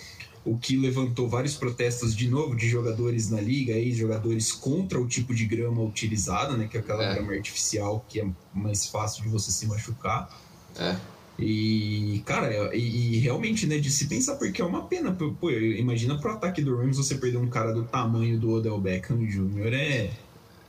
o 0.45 0.59
que 0.59 0.77
levantou 0.77 1.29
vários 1.29 1.55
protestos 1.55 2.17
de 2.17 2.29
novo 2.29 2.57
de 2.57 2.69
jogadores 2.69 3.31
na 3.31 3.41
liga 3.41 3.75
aí, 3.75 3.93
jogadores 3.93 4.53
contra 4.53 5.01
o 5.01 5.07
tipo 5.07 5.35
de 5.35 5.47
grama 5.47 5.83
utilizada, 5.83 6.57
né, 6.57 6.67
que 6.69 6.77
é 6.77 6.81
aquela 6.81 7.05
é. 7.05 7.15
grama 7.15 7.33
artificial 7.33 8.05
que 8.09 8.21
é 8.21 8.27
mais 8.53 8.87
fácil 8.87 9.23
de 9.23 9.29
você 9.29 9.51
se 9.53 9.67
machucar. 9.67 10.29
É. 10.77 10.97
E, 11.39 12.23
cara, 12.27 12.75
e, 12.77 13.17
e, 13.17 13.19
realmente, 13.19 13.67
né, 13.67 13.79
de 13.79 13.91
se 13.91 14.07
pensar, 14.07 14.37
porque 14.37 14.61
é 14.61 14.65
uma 14.65 14.83
pena. 14.83 15.13
Pô, 15.13 15.51
imagina 15.51 16.19
pro 16.19 16.33
ataque 16.33 16.61
do 16.61 16.77
Rams 16.77 16.97
você 16.97 17.15
perder 17.15 17.39
um 17.39 17.49
cara 17.49 17.73
do 17.73 17.85
tamanho 17.85 18.39
do 18.39 18.51
Odell 18.51 18.79
Beckham 18.79 19.25
Jr. 19.25 19.73
é. 19.73 20.11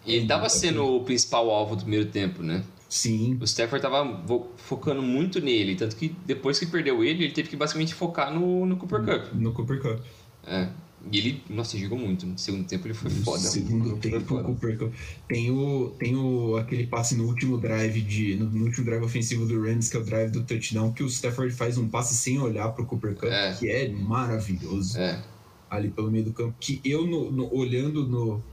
Ele 0.05 0.27
tava 0.27 0.49
sendo 0.49 0.83
o 0.83 1.03
principal 1.03 1.49
alvo 1.49 1.75
do 1.75 1.81
primeiro 1.81 2.07
tempo, 2.07 2.43
né? 2.43 2.63
Sim. 2.93 3.39
O 3.41 3.43
Stafford 3.45 3.81
tava 3.81 4.23
focando 4.55 5.01
muito 5.01 5.41
nele, 5.41 5.75
tanto 5.75 5.95
que 5.95 6.15
depois 6.27 6.59
que 6.59 6.67
perdeu 6.67 7.03
ele, 7.03 7.23
ele 7.23 7.33
teve 7.33 7.49
que 7.49 7.55
basicamente 7.55 7.91
focar 7.91 8.31
no, 8.31 8.67
no 8.67 8.77
Cooper 8.77 9.03
Cup. 9.03 9.33
No 9.33 9.51
Cooper 9.51 9.81
Cup. 9.81 9.99
É. 10.45 10.69
E 11.11 11.17
ele, 11.17 11.43
nossa, 11.49 11.75
jogou 11.75 11.97
muito. 11.97 12.27
No 12.27 12.37
segundo 12.37 12.67
tempo 12.67 12.85
ele 12.85 12.93
foi 12.93 13.09
no 13.09 13.23
foda. 13.23 13.39
segundo 13.39 13.97
tempo, 13.97 14.35
o 14.35 14.43
Cooper 14.43 14.77
Cup. 14.77 14.93
Tem, 15.27 15.49
o, 15.49 15.89
tem 15.97 16.15
o, 16.15 16.55
aquele 16.55 16.85
passe 16.85 17.15
no 17.15 17.25
último 17.25 17.57
drive 17.57 17.99
de. 17.99 18.35
No, 18.35 18.47
no, 18.47 18.65
último 18.65 18.85
drive 18.85 19.03
ofensivo 19.03 19.47
do 19.47 19.59
Rams, 19.59 19.89
que 19.89 19.97
é 19.97 19.99
o 19.99 20.03
drive 20.03 20.29
do 20.29 20.43
touchdown, 20.43 20.93
que 20.93 21.01
o 21.01 21.07
Stafford 21.07 21.51
faz 21.51 21.79
um 21.79 21.89
passe 21.89 22.13
sem 22.13 22.39
olhar 22.39 22.69
pro 22.73 22.85
Cooper 22.85 23.15
Cup, 23.15 23.23
é. 23.23 23.55
que 23.55 23.71
é 23.71 23.89
maravilhoso. 23.89 24.99
É. 24.99 25.19
Ali 25.67 25.89
pelo 25.89 26.11
meio 26.11 26.25
do 26.25 26.31
campo. 26.31 26.53
Que 26.59 26.79
eu, 26.85 27.07
no, 27.07 27.51
olhando 27.51 28.07
no, 28.07 28.43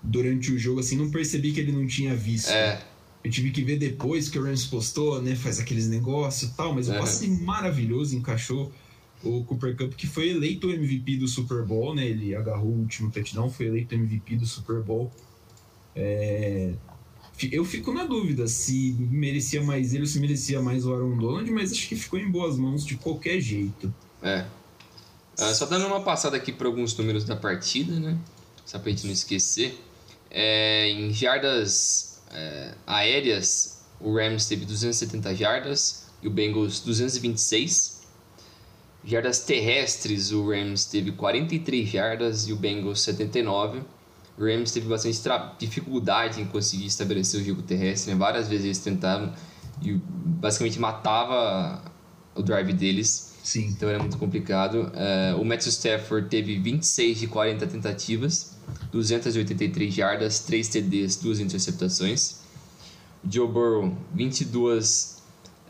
durante 0.00 0.52
o 0.52 0.58
jogo, 0.60 0.78
assim, 0.78 0.96
não 0.96 1.10
percebi 1.10 1.50
que 1.50 1.58
ele 1.58 1.72
não 1.72 1.84
tinha 1.88 2.14
visto. 2.14 2.50
É. 2.50 2.93
Eu 3.24 3.30
tive 3.30 3.50
que 3.50 3.62
ver 3.62 3.78
depois 3.78 4.28
que 4.28 4.38
o 4.38 4.44
Rams 4.44 4.66
postou, 4.66 5.20
né? 5.22 5.34
Faz 5.34 5.58
aqueles 5.58 5.88
negócios 5.88 6.50
e 6.50 6.54
tal, 6.54 6.74
mas 6.74 6.90
o 6.90 6.92
passe 6.92 7.26
maravilhoso 7.26 8.14
encaixou 8.14 8.70
o 9.22 9.42
Cooper 9.44 9.74
Cup, 9.74 9.94
que 9.94 10.06
foi 10.06 10.28
eleito 10.28 10.70
MVP 10.70 11.16
do 11.16 11.26
Super 11.26 11.64
Bowl, 11.64 11.94
né? 11.94 12.06
Ele 12.06 12.34
agarrou 12.34 12.68
o 12.68 12.80
último 12.80 13.10
touchdown, 13.10 13.48
foi 13.50 13.66
eleito 13.66 13.94
MVP 13.94 14.36
do 14.36 14.44
Super 14.44 14.82
Bowl. 14.82 15.10
É... 15.96 16.74
Eu 17.50 17.64
fico 17.64 17.92
na 17.92 18.04
dúvida 18.04 18.46
se 18.46 18.94
merecia 18.98 19.62
mais 19.62 19.94
ele 19.94 20.02
ou 20.02 20.06
se 20.06 20.20
merecia 20.20 20.60
mais 20.60 20.84
o 20.84 20.92
Aaron 20.92 21.16
Donald, 21.16 21.50
mas 21.50 21.72
acho 21.72 21.88
que 21.88 21.96
ficou 21.96 22.18
em 22.18 22.30
boas 22.30 22.58
mãos 22.58 22.84
de 22.84 22.96
qualquer 22.96 23.40
jeito. 23.40 23.92
É. 24.22 24.44
Ah, 25.38 25.52
só 25.52 25.64
dando 25.64 25.86
uma 25.86 26.02
passada 26.02 26.36
aqui 26.36 26.52
para 26.52 26.68
alguns 26.68 26.96
números 26.96 27.24
da 27.24 27.34
partida, 27.34 27.98
né? 27.98 28.16
Só 28.64 28.78
pra 28.78 28.90
gente 28.90 29.06
não 29.06 29.12
esquecer. 29.12 29.76
É, 30.30 30.90
em 30.90 31.12
jardas 31.12 32.13
é, 32.34 32.74
aéreas, 32.86 33.82
o 34.00 34.14
Rams 34.14 34.46
teve 34.46 34.64
270 34.64 35.34
jardas 35.34 36.06
e 36.22 36.28
o 36.28 36.30
Bengals 36.30 36.80
226. 36.80 38.02
Jardas 39.04 39.40
terrestres, 39.40 40.32
o 40.32 40.50
Rams 40.50 40.86
teve 40.86 41.12
43 41.12 41.88
jardas 41.88 42.48
e 42.48 42.52
o 42.52 42.56
Bengals 42.56 43.02
79. 43.02 43.82
O 44.36 44.44
Rams 44.44 44.72
teve 44.72 44.88
bastante 44.88 45.20
dificuldade 45.58 46.40
em 46.40 46.46
conseguir 46.46 46.86
estabelecer 46.86 47.40
o 47.40 47.44
jogo 47.44 47.62
terrestre, 47.62 48.12
né? 48.12 48.18
várias 48.18 48.48
vezes 48.48 48.64
eles 48.64 48.78
tentaram 48.78 49.32
e 49.80 49.92
basicamente 49.92 50.78
matava 50.80 51.84
o 52.34 52.42
drive 52.42 52.72
deles. 52.72 53.34
Sim. 53.44 53.66
Então 53.66 53.88
era 53.88 53.98
muito 53.98 54.18
complicado. 54.18 54.90
Uh, 54.94 55.40
o 55.40 55.44
Matthew 55.44 55.68
Stafford 55.68 56.28
teve 56.28 56.58
26 56.58 57.20
de 57.20 57.26
40 57.26 57.66
tentativas 57.66 58.53
283 58.92 59.92
jardas, 59.92 60.40
3 60.40 60.68
TDs, 60.68 61.16
2 61.16 61.40
interceptações. 61.40 62.40
Joe 63.28 63.48
Burrow, 63.48 63.96
22, 64.14 65.22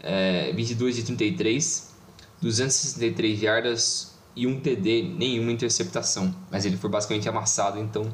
é, 0.03 0.53
22 0.53 0.97
de 0.97 1.03
33, 1.05 1.93
263 2.41 3.39
jardas, 3.39 4.15
e 4.37 4.47
um 4.47 4.59
TD, 4.59 5.15
nenhuma 5.17 5.53
interceptação. 5.53 6.35
Mas 6.51 6.65
ele 6.65 6.77
foi 6.77 6.91
basicamente 6.91 7.29
amassado, 7.29 7.79
então 7.79 8.11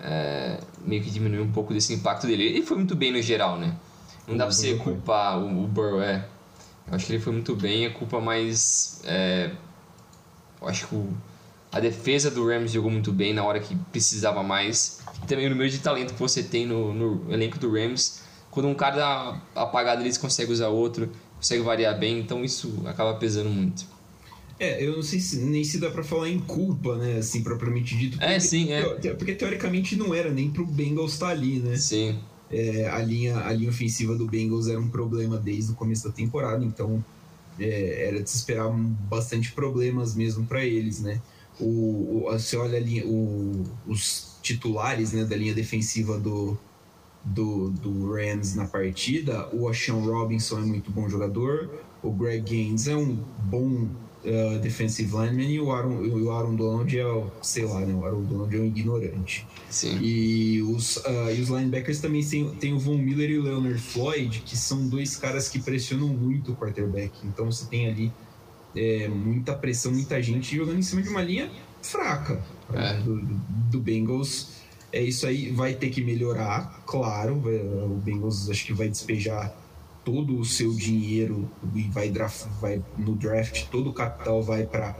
é, 0.00 0.58
meio 0.84 1.02
que 1.02 1.10
diminuiu 1.10 1.42
um 1.42 1.52
pouco 1.52 1.72
desse 1.72 1.92
impacto 1.92 2.26
dele. 2.26 2.44
Ele 2.44 2.62
foi 2.62 2.76
muito 2.76 2.96
bem 2.96 3.12
no 3.12 3.20
geral, 3.20 3.58
né? 3.58 3.76
Não 4.26 4.36
dá 4.36 4.46
pra 4.46 4.54
você 4.54 4.74
culpar 4.76 5.38
o, 5.38 5.64
o 5.64 5.68
Burrow, 5.68 6.02
é. 6.02 6.26
Eu 6.86 6.94
acho 6.94 7.06
que 7.06 7.12
ele 7.12 7.22
foi 7.22 7.32
muito 7.32 7.54
bem, 7.54 7.86
a 7.86 7.90
culpa 7.90 8.20
mais. 8.20 9.00
É, 9.04 9.50
eu 10.60 10.68
acho 10.68 10.86
que 10.86 10.94
o, 10.94 11.12
a 11.74 11.80
defesa 11.80 12.30
do 12.30 12.46
Rams 12.46 12.70
jogou 12.70 12.88
muito 12.88 13.10
bem 13.10 13.34
na 13.34 13.42
hora 13.42 13.58
que 13.58 13.74
precisava 13.90 14.44
mais. 14.44 15.00
E 15.24 15.26
também 15.26 15.46
o 15.48 15.50
número 15.50 15.68
de 15.68 15.78
talento 15.78 16.14
que 16.14 16.20
você 16.20 16.40
tem 16.40 16.64
no, 16.64 16.94
no 16.94 17.32
elenco 17.32 17.58
do 17.58 17.72
Rams. 17.72 18.20
Quando 18.48 18.68
um 18.68 18.74
cara 18.74 18.96
dá 18.96 19.42
apagado, 19.56 20.00
eles 20.00 20.16
conseguem 20.16 20.52
usar 20.52 20.68
outro, 20.68 21.10
consegue 21.36 21.62
variar 21.62 21.98
bem, 21.98 22.20
então 22.20 22.44
isso 22.44 22.80
acaba 22.86 23.14
pesando 23.14 23.50
muito. 23.50 23.84
É, 24.60 24.86
eu 24.86 24.94
não 24.94 25.02
sei 25.02 25.18
se, 25.18 25.38
nem 25.38 25.64
se 25.64 25.80
dá 25.80 25.90
pra 25.90 26.04
falar 26.04 26.28
em 26.28 26.38
culpa, 26.38 26.94
né, 26.94 27.16
assim, 27.16 27.42
propriamente 27.42 27.96
dito. 27.96 28.18
É, 28.18 28.18
porque, 28.18 28.34
é, 28.34 28.38
sim, 28.38 28.72
é. 28.72 29.14
Porque 29.14 29.34
teoricamente 29.34 29.96
não 29.96 30.14
era 30.14 30.30
nem 30.30 30.50
pro 30.50 30.64
Bengals 30.64 31.14
estar 31.14 31.26
tá 31.26 31.32
ali, 31.32 31.58
né? 31.58 31.76
Sim. 31.76 32.20
É, 32.52 32.88
a, 32.88 33.00
linha, 33.00 33.36
a 33.38 33.52
linha 33.52 33.68
ofensiva 33.68 34.14
do 34.14 34.28
Bengals 34.28 34.68
era 34.68 34.78
um 34.78 34.88
problema 34.88 35.38
desde 35.38 35.72
o 35.72 35.74
começo 35.74 36.06
da 36.06 36.14
temporada, 36.14 36.64
então 36.64 37.04
é, 37.58 38.06
era 38.06 38.22
de 38.22 38.30
se 38.30 38.36
esperar 38.36 38.70
bastante 38.70 39.50
problemas 39.50 40.14
mesmo 40.14 40.46
para 40.46 40.64
eles, 40.64 41.00
né? 41.00 41.20
O, 41.60 42.26
o, 42.26 42.32
você 42.32 42.56
olha 42.56 42.78
ali 42.78 43.02
o, 43.04 43.62
os 43.86 44.36
titulares 44.42 45.12
né, 45.12 45.24
da 45.24 45.36
linha 45.36 45.54
defensiva 45.54 46.18
do, 46.18 46.58
do, 47.24 47.70
do 47.70 48.12
Rams 48.12 48.54
na 48.54 48.66
partida, 48.66 49.48
o 49.52 49.68
Ashawn 49.68 50.04
Robinson 50.04 50.58
é 50.58 50.62
muito 50.62 50.90
bom 50.90 51.08
jogador, 51.08 51.70
o 52.02 52.10
Greg 52.10 52.42
Gaines 52.42 52.86
é 52.86 52.96
um 52.96 53.16
bom 53.44 53.88
uh, 54.24 54.58
defensive 54.60 55.10
lineman 55.10 55.50
e 55.50 55.60
o 55.60 55.70
Aaron, 55.70 55.96
o 55.96 56.30
Aaron 56.30 56.54
Donald 56.54 56.98
é, 56.98 57.06
o, 57.06 57.30
sei 57.42 57.64
lá, 57.64 57.80
né? 57.80 57.94
O 57.94 58.04
Aaron 58.04 58.22
Donald 58.22 58.54
é 58.54 58.60
um 58.60 58.64
ignorante. 58.64 59.46
Sim. 59.70 59.98
E 60.00 60.62
os, 60.62 60.96
uh, 60.98 61.30
e 61.34 61.40
os 61.40 61.48
linebackers 61.48 62.00
também 62.00 62.24
tem, 62.24 62.48
tem 62.56 62.74
o 62.74 62.78
Von 62.78 62.98
Miller 62.98 63.30
e 63.30 63.38
o 63.38 63.42
Leonard 63.42 63.80
Floyd, 63.80 64.42
que 64.44 64.56
são 64.56 64.86
dois 64.88 65.16
caras 65.16 65.48
que 65.48 65.58
pressionam 65.58 66.08
muito 66.08 66.52
o 66.52 66.56
quarterback. 66.56 67.12
Então 67.24 67.50
você 67.50 67.66
tem 67.66 67.88
ali 67.88 68.12
é, 68.76 69.08
muita 69.08 69.54
pressão, 69.54 69.92
muita 69.92 70.22
gente 70.22 70.54
jogando 70.56 70.78
em 70.78 70.82
cima 70.82 71.02
de 71.02 71.08
uma 71.08 71.22
linha 71.22 71.50
fraca 71.82 72.42
é. 72.72 72.94
do, 72.94 73.20
do, 73.20 73.34
do 73.70 73.80
Bengals. 73.80 74.62
É 74.92 75.02
isso 75.02 75.26
aí, 75.26 75.50
vai 75.50 75.74
ter 75.74 75.90
que 75.90 76.02
melhorar, 76.02 76.82
claro. 76.86 77.34
O 77.34 78.00
Bengals 78.02 78.48
acho 78.48 78.64
que 78.64 78.72
vai 78.72 78.88
despejar 78.88 79.52
todo 80.04 80.38
o 80.38 80.44
seu 80.44 80.72
dinheiro 80.72 81.50
e 81.74 81.82
vai, 81.84 82.10
draft, 82.10 82.46
vai 82.60 82.82
no 82.98 83.16
draft, 83.16 83.66
todo 83.70 83.90
o 83.90 83.92
capital 83.92 84.42
vai 84.42 84.66
para 84.66 84.96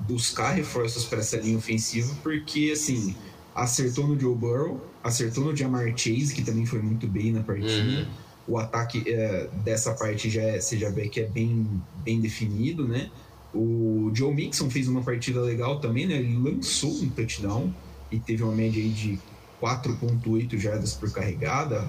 buscar 0.00 0.52
reforços 0.52 1.04
para 1.04 1.20
essa 1.20 1.36
linha 1.36 1.56
ofensiva, 1.56 2.14
porque 2.22 2.70
assim, 2.72 3.16
acertou 3.54 4.06
no 4.06 4.18
Joe 4.18 4.34
Burrow, 4.34 4.80
acertou 5.02 5.44
no 5.44 5.56
Jamar 5.56 5.86
Chase, 5.96 6.34
que 6.34 6.42
também 6.42 6.66
foi 6.66 6.80
muito 6.80 7.06
bem 7.06 7.32
na 7.32 7.42
partida. 7.42 8.00
Uhum. 8.00 8.06
O 8.46 8.58
ataque 8.58 9.04
é, 9.06 9.48
dessa 9.64 9.94
parte 9.94 10.28
já 10.28 10.42
é, 10.42 10.60
você 10.60 10.76
já 10.76 10.90
vê 10.90 11.08
que 11.08 11.20
é 11.20 11.26
bem, 11.26 11.66
bem 12.04 12.20
definido, 12.20 12.86
né? 12.86 13.10
O 13.54 14.10
Joe 14.14 14.34
Mixon 14.34 14.70
fez 14.70 14.88
uma 14.88 15.02
partida 15.02 15.40
legal 15.40 15.78
também, 15.78 16.06
né? 16.06 16.14
Ele 16.16 16.36
lançou 16.36 16.90
um 16.90 17.08
touchdown 17.08 17.72
e 18.10 18.18
teve 18.18 18.42
uma 18.42 18.54
média 18.54 18.82
aí 18.82 18.88
de 18.88 19.18
4.8 19.60 20.58
jardas 20.58 20.94
por 20.94 21.10
carregada. 21.12 21.86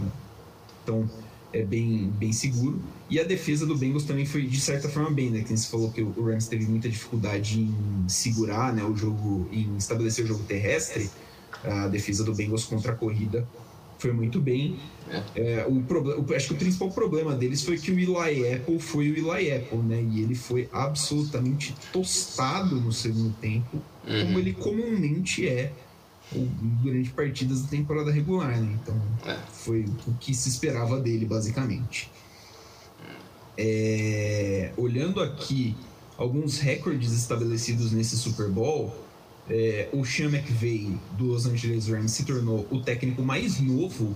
Então, 0.84 1.10
é 1.52 1.64
bem, 1.64 2.12
bem 2.18 2.34
seguro. 2.34 2.82
E 3.10 3.20
a 3.20 3.24
defesa 3.24 3.66
do 3.66 3.78
Bengals 3.78 4.04
também 4.04 4.26
foi, 4.26 4.46
de 4.46 4.60
certa 4.60 4.90
forma, 4.90 5.10
bem, 5.10 5.30
né? 5.30 5.42
Que 5.42 5.56
você 5.56 5.70
falou 5.70 5.92
que 5.92 6.02
o 6.02 6.26
Rams 6.26 6.48
teve 6.48 6.66
muita 6.66 6.90
dificuldade 6.90 7.62
em 7.62 8.10
segurar 8.10 8.74
né, 8.74 8.84
o 8.84 8.96
jogo, 8.96 9.48
em 9.52 9.76
estabelecer 9.78 10.26
o 10.26 10.28
jogo 10.28 10.44
terrestre. 10.44 11.10
A 11.64 11.88
defesa 11.88 12.24
do 12.24 12.34
Bengals 12.34 12.66
contra 12.66 12.92
a 12.92 12.96
corrida 12.96 13.48
foi 13.98 14.12
muito 14.12 14.40
bem. 14.40 14.78
É. 15.10 15.24
É, 15.36 15.66
o 15.68 15.82
problema, 15.84 16.36
acho 16.36 16.48
que 16.48 16.54
o 16.54 16.58
principal 16.58 16.90
problema 16.92 17.36
deles 17.36 17.64
foi 17.64 17.78
que 17.78 17.92
o 17.92 18.00
Eli 18.00 18.54
Apple 18.54 18.80
foi 18.80 19.12
o 19.12 19.18
Eli 19.18 19.52
Apple, 19.52 19.80
né? 19.80 20.02
E 20.12 20.22
ele 20.22 20.36
foi 20.36 20.70
absolutamente 20.72 21.76
tostado 21.92 22.76
no 22.76 22.92
segundo 22.92 23.34
tempo, 23.40 23.82
uhum. 24.08 24.26
como 24.26 24.40
ele 24.40 24.54
comumente 24.54 25.48
é 25.48 25.72
durante 26.82 27.12
partidas 27.12 27.62
da 27.62 27.68
temporada 27.68 28.12
regular, 28.12 28.60
né? 28.60 28.78
Então 28.82 29.00
é. 29.26 29.38
foi 29.52 29.86
o 30.08 30.14
que 30.20 30.34
se 30.34 30.50
esperava 30.50 31.00
dele, 31.00 31.26
basicamente. 31.26 32.10
É, 33.58 34.72
olhando 34.78 35.22
aqui 35.22 35.76
alguns 36.18 36.58
recordes 36.60 37.12
estabelecidos 37.12 37.92
nesse 37.92 38.18
Super 38.18 38.50
Bowl, 38.50 39.03
é, 39.50 39.90
o 39.92 40.06
Sean 40.06 40.30
McVay 40.30 40.98
do 41.18 41.26
Los 41.26 41.46
Angeles 41.46 41.88
Rams 41.88 42.12
se 42.12 42.26
tornou 42.26 42.68
o 42.72 42.82
técnico 42.82 43.22
mais 43.22 43.60
novo 43.60 44.16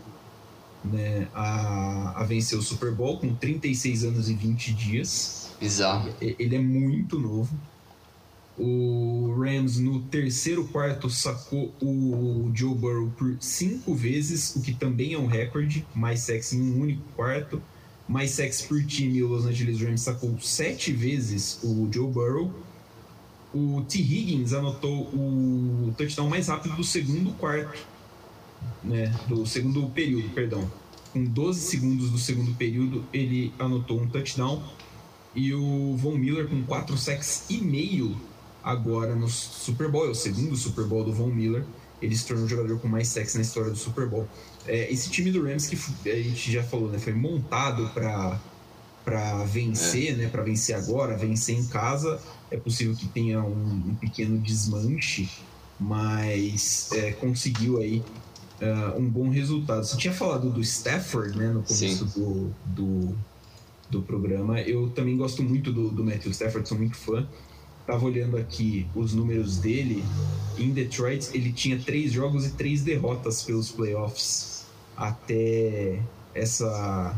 né, 0.83 1.27
a, 1.33 2.21
a 2.21 2.23
vencer 2.23 2.57
o 2.57 2.61
Super 2.61 2.91
Bowl 2.91 3.17
com 3.19 3.33
36 3.33 4.03
anos 4.05 4.29
e 4.29 4.33
20 4.33 4.73
dias. 4.73 5.51
Bizarro. 5.59 6.13
Ele 6.21 6.55
é 6.55 6.59
muito 6.59 7.19
novo. 7.19 7.55
O 8.57 9.35
Rams 9.37 9.77
no 9.77 10.01
terceiro 10.01 10.67
quarto 10.67 11.09
sacou 11.09 11.71
o 11.79 12.49
Joe 12.55 12.73
Burrow 12.73 13.11
por 13.15 13.37
cinco 13.39 13.93
vezes, 13.93 14.55
o 14.55 14.61
que 14.61 14.73
também 14.73 15.13
é 15.13 15.19
um 15.19 15.27
recorde, 15.27 15.85
mais 15.93 16.21
sexy 16.21 16.57
em 16.57 16.61
um 16.61 16.81
único 16.81 17.03
quarto. 17.15 17.61
Mais 18.07 18.31
sexy 18.31 18.67
por 18.67 18.83
time, 18.83 19.21
o 19.21 19.27
Los 19.27 19.45
Angeles 19.45 19.79
Rams 19.79 20.01
sacou 20.01 20.39
sete 20.39 20.91
vezes 20.91 21.59
o 21.61 21.87
Joe 21.91 22.09
Burrow. 22.09 22.51
O 23.53 23.81
T. 23.87 23.99
Higgins 23.99 24.53
anotou 24.53 25.03
o 25.13 25.93
touchdown 25.97 26.29
mais 26.29 26.47
rápido 26.47 26.75
do 26.75 26.83
segundo 26.83 27.31
quarto, 27.37 27.79
né, 28.83 29.13
do 29.27 29.45
segundo 29.45 29.87
período, 29.89 30.29
perdão. 30.29 30.69
Com 31.13 31.23
12 31.23 31.61
segundos 31.61 32.09
do 32.11 32.17
segundo 32.17 32.53
período, 32.55 33.05
ele 33.13 33.53
anotou 33.57 34.01
um 34.01 34.07
touchdown. 34.07 34.61
E 35.33 35.53
o 35.53 35.95
Von 35.97 36.17
Miller 36.17 36.47
com 36.47 36.63
4 36.63 36.97
sacks 36.97 37.45
e 37.49 37.59
meio 37.59 38.19
agora 38.63 39.15
no 39.15 39.29
Super 39.29 39.89
Bowl, 39.89 40.05
é 40.05 40.09
o 40.09 40.15
segundo 40.15 40.55
Super 40.55 40.85
Bowl 40.85 41.03
do 41.03 41.13
Von 41.13 41.27
Miller. 41.27 41.63
Ele 42.01 42.15
se 42.15 42.27
tornou 42.27 42.45
o 42.45 42.49
jogador 42.49 42.77
com 42.79 42.87
mais 42.87 43.07
sexo 43.07 43.37
na 43.37 43.43
história 43.43 43.71
do 43.71 43.77
Super 43.77 44.07
Bowl. 44.07 44.27
É, 44.67 44.91
esse 44.91 45.09
time 45.09 45.31
do 45.31 45.43
Rams 45.43 45.67
que 45.67 46.09
a 46.09 46.21
gente 46.21 46.51
já 46.51 46.63
falou, 46.63 46.89
né, 46.89 46.99
foi 46.99 47.13
montado 47.13 47.89
para 47.93 48.39
para 49.07 49.45
vencer, 49.45 50.11
é. 50.11 50.15
né, 50.17 50.27
para 50.27 50.43
vencer 50.43 50.75
agora, 50.75 51.15
vencer 51.15 51.57
em 51.57 51.65
casa. 51.65 52.19
É 52.51 52.57
possível 52.57 52.93
que 52.93 53.07
tenha 53.07 53.41
um, 53.41 53.83
um 53.87 53.95
pequeno 53.95 54.37
desmanche, 54.37 55.29
mas 55.79 56.89
é, 56.91 57.13
conseguiu 57.13 57.77
aí 57.77 58.03
uh, 58.61 58.99
um 58.99 59.07
bom 59.07 59.29
resultado. 59.29 59.85
Você 59.85 59.95
tinha 59.95 60.13
falado 60.13 60.49
do 60.49 60.59
Stafford, 60.59 61.37
né, 61.37 61.47
no 61.47 61.63
começo 61.63 62.03
do, 62.03 62.53
do, 62.65 63.15
do, 63.89 64.01
programa. 64.01 64.59
Eu 64.59 64.89
também 64.89 65.15
gosto 65.15 65.41
muito 65.41 65.71
do, 65.71 65.89
do 65.89 66.03
Matthew 66.03 66.31
Stafford, 66.31 66.67
sou 66.67 66.77
muito 66.77 66.97
fã. 66.97 67.25
Tava 67.85 68.03
olhando 68.03 68.35
aqui 68.35 68.85
os 68.93 69.13
números 69.13 69.55
dele. 69.55 70.03
Em 70.57 70.71
Detroit, 70.71 71.29
ele 71.33 71.53
tinha 71.53 71.79
três 71.79 72.11
jogos 72.11 72.45
e 72.45 72.49
três 72.49 72.81
derrotas 72.81 73.41
pelos 73.41 73.71
playoffs. 73.71 74.65
Até 74.97 76.01
essa 76.35 77.15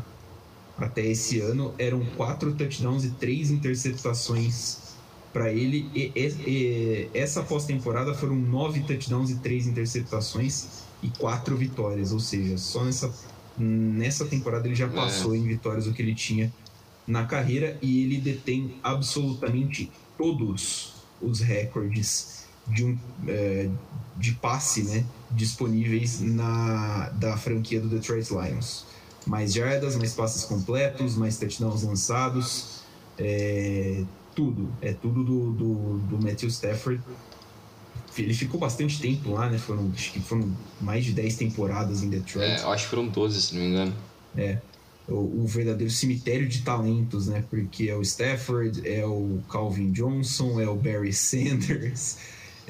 até 0.80 1.06
esse 1.06 1.40
ano 1.40 1.74
eram 1.78 2.06
quatro 2.18 2.54
touchdowns 2.54 3.04
e 3.04 3.10
três 3.12 3.52
interceptações 3.52 4.78
para 5.34 5.52
ele. 5.52 5.90
E, 5.94 6.12
e, 6.16 6.28
e 6.48 7.10
essa 7.14 7.44
pós-temporada 7.44 8.14
foram 8.14 8.36
nove 8.36 8.82
touchdowns 8.82 9.30
e 9.30 9.36
três 9.36 9.68
interceptações 9.68 10.84
e 11.04 11.10
quatro 11.10 11.56
vitórias. 11.56 12.12
Ou 12.12 12.20
seja, 12.20 12.58
só 12.58 12.84
nessa, 12.84 13.14
nessa 13.58 14.26
temporada 14.26 14.68
ele 14.68 14.76
já 14.76 14.88
é. 14.88 14.90
passou 14.90 15.36
é. 15.36 15.38
em 15.38 15.48
vitórias 15.48 15.88
o 15.88 15.94
que 15.94 16.02
ele 16.02 16.16
tinha 16.16 16.52
na 17.06 17.26
carreira 17.26 17.78
e 17.82 18.04
ele 18.04 18.22
detém 18.22 18.76
absolutamente 18.84 19.92
todos 20.18 20.94
os 21.22 21.40
recordes 21.40 22.46
de, 22.68 22.86
um, 22.86 22.98
é, 23.28 23.68
de 24.16 24.34
passe 24.34 24.84
né, 24.84 25.04
disponíveis 25.32 26.22
na, 26.22 27.10
da 27.10 27.36
franquia 27.36 27.82
do 27.82 27.90
Detroit 27.90 28.30
Lions. 28.30 28.86
Mais 29.30 29.54
jardas, 29.54 29.96
mais 29.96 30.14
passes 30.14 30.44
completos, 30.44 31.16
mais 31.16 31.38
touchdowns 31.38 31.84
lançados, 31.84 32.82
é, 33.18 34.04
tudo. 34.36 34.70
É 34.82 34.92
tudo 34.92 35.24
do, 35.24 35.52
do, 35.52 35.98
do 36.00 36.24
Matthew 36.24 36.50
Stafford. 36.50 37.02
Ele 38.18 38.34
ficou 38.34 38.60
bastante 38.60 39.00
tempo 39.00 39.32
lá, 39.32 39.50
né? 39.50 39.60
Foram, 39.60 39.92
acho 39.94 40.12
que 40.12 40.20
foram 40.20 40.52
mais 40.82 41.06
de 41.06 41.14
10 41.14 41.36
temporadas 41.36 42.02
em 42.02 42.10
Detroit. 42.10 42.60
É, 42.60 42.64
acho 42.64 42.86
que 42.86 42.90
foram 42.90 43.08
12, 43.08 43.42
se 43.42 43.54
não 43.54 43.62
me 43.62 43.68
engano. 43.70 43.94
É 44.36 44.58
o, 45.08 45.44
o, 45.44 45.48
verdadeiro 45.48 45.92
cemitério 45.92 46.48
de 46.48 46.62
talentos, 46.62 47.28
né? 47.28 47.44
Porque 47.50 47.90
é 47.90 47.96
o 47.96 48.02
Stafford, 48.02 48.88
é 48.88 49.06
o 49.06 49.40
Calvin 49.50 49.92
Johnson, 49.92 50.60
é 50.60 50.68
o 50.68 50.76
Barry 50.76 51.14
Sanders. 51.14 52.18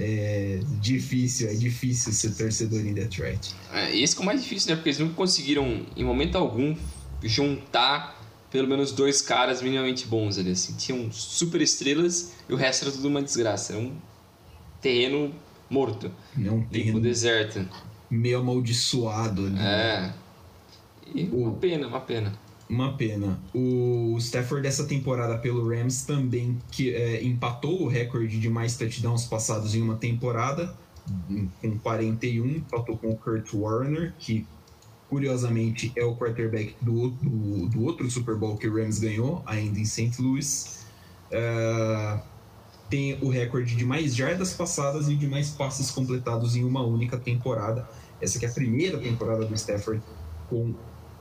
É 0.01 0.59
difícil, 0.79 1.49
é 1.49 1.53
difícil 1.53 2.13
ser 2.13 2.31
torcedor 2.35 2.79
em 2.79 2.93
Detroit. 2.93 3.53
É, 3.73 3.95
esse 3.97 4.15
que 4.15 4.21
é 4.21 4.23
o 4.23 4.25
mais 4.25 4.41
difícil, 4.41 4.69
né? 4.69 4.75
Porque 4.75 4.89
eles 4.89 4.99
não 4.99 5.09
conseguiram, 5.09 5.85
em 5.95 6.03
momento 6.05 6.37
algum, 6.37 6.75
juntar 7.21 8.17
pelo 8.49 8.67
menos 8.67 8.91
dois 8.91 9.21
caras 9.21 9.61
minimamente 9.61 10.07
bons 10.07 10.37
ali, 10.39 10.51
assim. 10.51 10.73
Tinham 10.75 11.11
super 11.11 11.61
estrelas 11.61 12.31
e 12.47 12.53
o 12.53 12.55
resto 12.55 12.83
era 12.85 12.91
tudo 12.91 13.07
uma 13.07 13.21
desgraça. 13.21 13.73
Era 13.73 13.81
um 13.81 13.93
terreno 14.81 15.33
morto. 15.69 16.11
É 16.43 16.49
um 16.51 16.63
terreno 16.63 16.99
deserto. 16.99 17.67
meio 18.09 18.39
amaldiçoado 18.39 19.45
ali. 19.45 19.59
É. 19.59 20.13
E 21.13 21.23
O- 21.31 21.43
uma 21.43 21.51
pena, 21.57 21.87
uma 21.87 21.99
pena. 22.01 22.33
Uma 22.69 22.93
pena. 22.95 23.39
O 23.53 24.15
Stafford 24.19 24.61
dessa 24.61 24.85
temporada 24.85 25.37
pelo 25.39 25.67
Rams 25.67 26.03
também 26.05 26.59
que, 26.69 26.93
é, 26.93 27.23
empatou 27.23 27.81
o 27.81 27.87
recorde 27.87 28.39
de 28.39 28.47
mais 28.47 28.77
touchdowns 28.77 29.25
passados 29.25 29.73
em 29.73 29.81
uma 29.81 29.95
temporada, 29.95 30.75
em- 31.27 31.49
com 31.59 31.79
41, 31.79 32.47
empatou 32.47 32.95
com 32.95 33.09
o 33.09 33.15
Kurt 33.17 33.51
Warner, 33.55 34.13
que 34.19 34.45
curiosamente 35.09 35.91
é 35.95 36.05
o 36.05 36.15
quarterback 36.15 36.75
do, 36.79 37.09
do, 37.09 37.67
do 37.69 37.83
outro 37.83 38.09
Super 38.11 38.35
Bowl 38.35 38.55
que 38.55 38.67
o 38.67 38.75
Rams 38.75 38.99
ganhou, 38.99 39.41
ainda 39.47 39.79
em 39.79 39.85
St. 39.85 40.21
Louis. 40.21 40.85
É, 41.31 42.19
tem 42.87 43.17
o 43.21 43.29
recorde 43.29 43.75
de 43.75 43.83
mais 43.85 44.15
jardas 44.15 44.53
passadas 44.53 45.09
e 45.09 45.15
de 45.15 45.27
mais 45.27 45.49
passes 45.49 45.89
completados 45.89 46.55
em 46.55 46.63
uma 46.63 46.83
única 46.83 47.17
temporada. 47.17 47.89
Essa 48.21 48.37
que 48.37 48.45
é 48.45 48.49
a 48.49 48.51
primeira 48.51 48.99
temporada 48.99 49.43
do 49.45 49.55
Stafford 49.55 50.03
com 50.47 50.75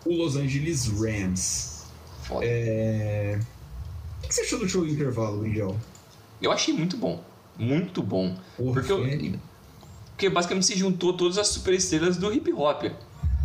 o 0.05 0.12
Los 0.14 0.37
Angeles 0.37 0.87
Rams. 0.87 1.85
Foda. 2.23 2.45
É... 2.45 3.38
O 4.25 4.28
que 4.28 4.35
você 4.35 4.43
achou 4.43 4.59
do 4.59 4.69
show 4.69 4.83
do 4.85 4.88
intervalo, 4.90 5.38
Miguel? 5.43 5.76
Eu 6.43 6.52
achei 6.52 6.75
muito 6.75 6.97
bom. 6.97 7.23
Muito 7.59 8.02
bom. 8.02 8.37
Porra, 8.57 8.73
Porque 8.75 8.93
eu- 8.93 9.38
Porque 10.11 10.28
basicamente 10.28 10.67
você 10.67 10.76
juntou 10.76 11.12
todas 11.12 11.38
as 11.38 11.49
superestrelas 11.49 12.17
do 12.17 12.33
hip 12.33 12.52
hop. 12.52 12.85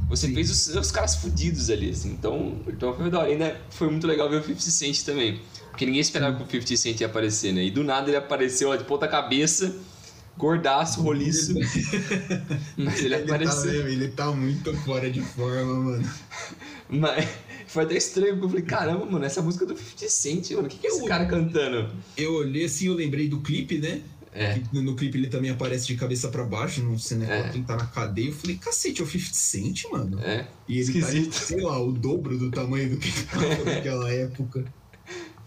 Você 0.09 0.27
Sim. 0.27 0.33
fez 0.35 0.49
os, 0.49 0.75
os 0.75 0.91
caras 0.91 1.15
fudidos 1.15 1.69
ali, 1.69 1.89
assim. 1.89 2.11
Então, 2.11 2.57
então 2.67 2.93
foi 2.95 3.09
da 3.09 3.19
hora. 3.19 3.29
Ainda 3.29 3.59
foi 3.69 3.89
muito 3.89 4.05
legal 4.05 4.29
ver 4.29 4.37
o 4.37 4.43
50 4.43 4.61
Cent 4.61 5.01
também. 5.03 5.39
Porque 5.69 5.85
ninguém 5.85 6.01
esperava 6.01 6.43
que 6.45 6.57
o 6.57 6.61
50 6.61 6.77
Cent 6.77 6.99
ia 7.01 7.07
aparecer, 7.07 7.53
né? 7.53 7.63
E 7.63 7.71
do 7.71 7.83
nada 7.83 8.09
ele 8.09 8.17
apareceu 8.17 8.69
ó, 8.69 8.75
de 8.75 8.83
ponta 8.83 9.07
cabeça, 9.07 9.75
gordaço, 10.37 11.01
roliço. 11.01 11.53
Mas 12.77 12.99
ele 13.03 13.15
Ele 13.15 13.17
tá, 13.25 13.35
apareceu. 13.35 13.87
ele 13.87 14.07
tá 14.09 14.31
muito 14.31 14.73
fora 14.77 15.09
de 15.09 15.21
forma, 15.21 15.73
mano. 15.75 16.09
Mas 16.89 17.27
foi 17.67 17.83
até 17.83 17.95
estranho, 17.97 18.33
porque 18.33 18.45
eu 18.45 18.49
falei, 18.49 18.63
caramba, 18.65 19.05
mano, 19.05 19.25
essa 19.25 19.41
música 19.41 19.65
é 19.65 19.67
do 19.67 19.77
50 19.77 20.09
Cent, 20.09 20.51
mano. 20.51 20.67
O 20.67 20.69
que, 20.69 20.77
que 20.77 20.87
é 20.87 20.89
esse 20.89 21.01
Eu- 21.01 21.05
cara 21.05 21.25
cantando? 21.25 21.89
Eu 22.17 22.33
olhei 22.35 22.65
assim, 22.65 22.87
eu 22.87 22.93
lembrei 22.93 23.27
do 23.27 23.39
clipe, 23.41 23.77
né? 23.79 24.01
É. 24.35 24.59
No 24.73 24.95
clipe 24.95 25.15
ele 25.19 25.27
também 25.27 25.51
aparece 25.51 25.85
de 25.85 25.95
cabeça 25.95 26.27
pra 26.27 26.43
baixo, 26.43 26.81
no 26.81 26.97
cinema, 26.97 27.31
É. 27.31 27.49
ele 27.53 27.63
tá 27.63 27.75
na 27.77 27.85
cadeia. 27.85 28.29
Eu 28.29 28.33
falei, 28.33 28.57
cacete, 28.57 28.99
é 29.01 29.03
o 29.03 29.07
50 29.07 29.33
Cent, 29.35 29.83
mano. 29.91 30.19
É. 30.21 30.47
E 30.67 30.73
ele 30.73 30.81
Esquisito. 30.81 31.31
tá, 31.33 31.39
sei 31.45 31.61
lá, 31.61 31.79
o 31.79 31.91
dobro 31.91 32.35
do 32.37 32.49
tamanho 32.49 32.89
do 32.89 32.97
que 32.97 33.11
tava 33.25 33.45
naquela 33.63 34.11
época. 34.11 34.65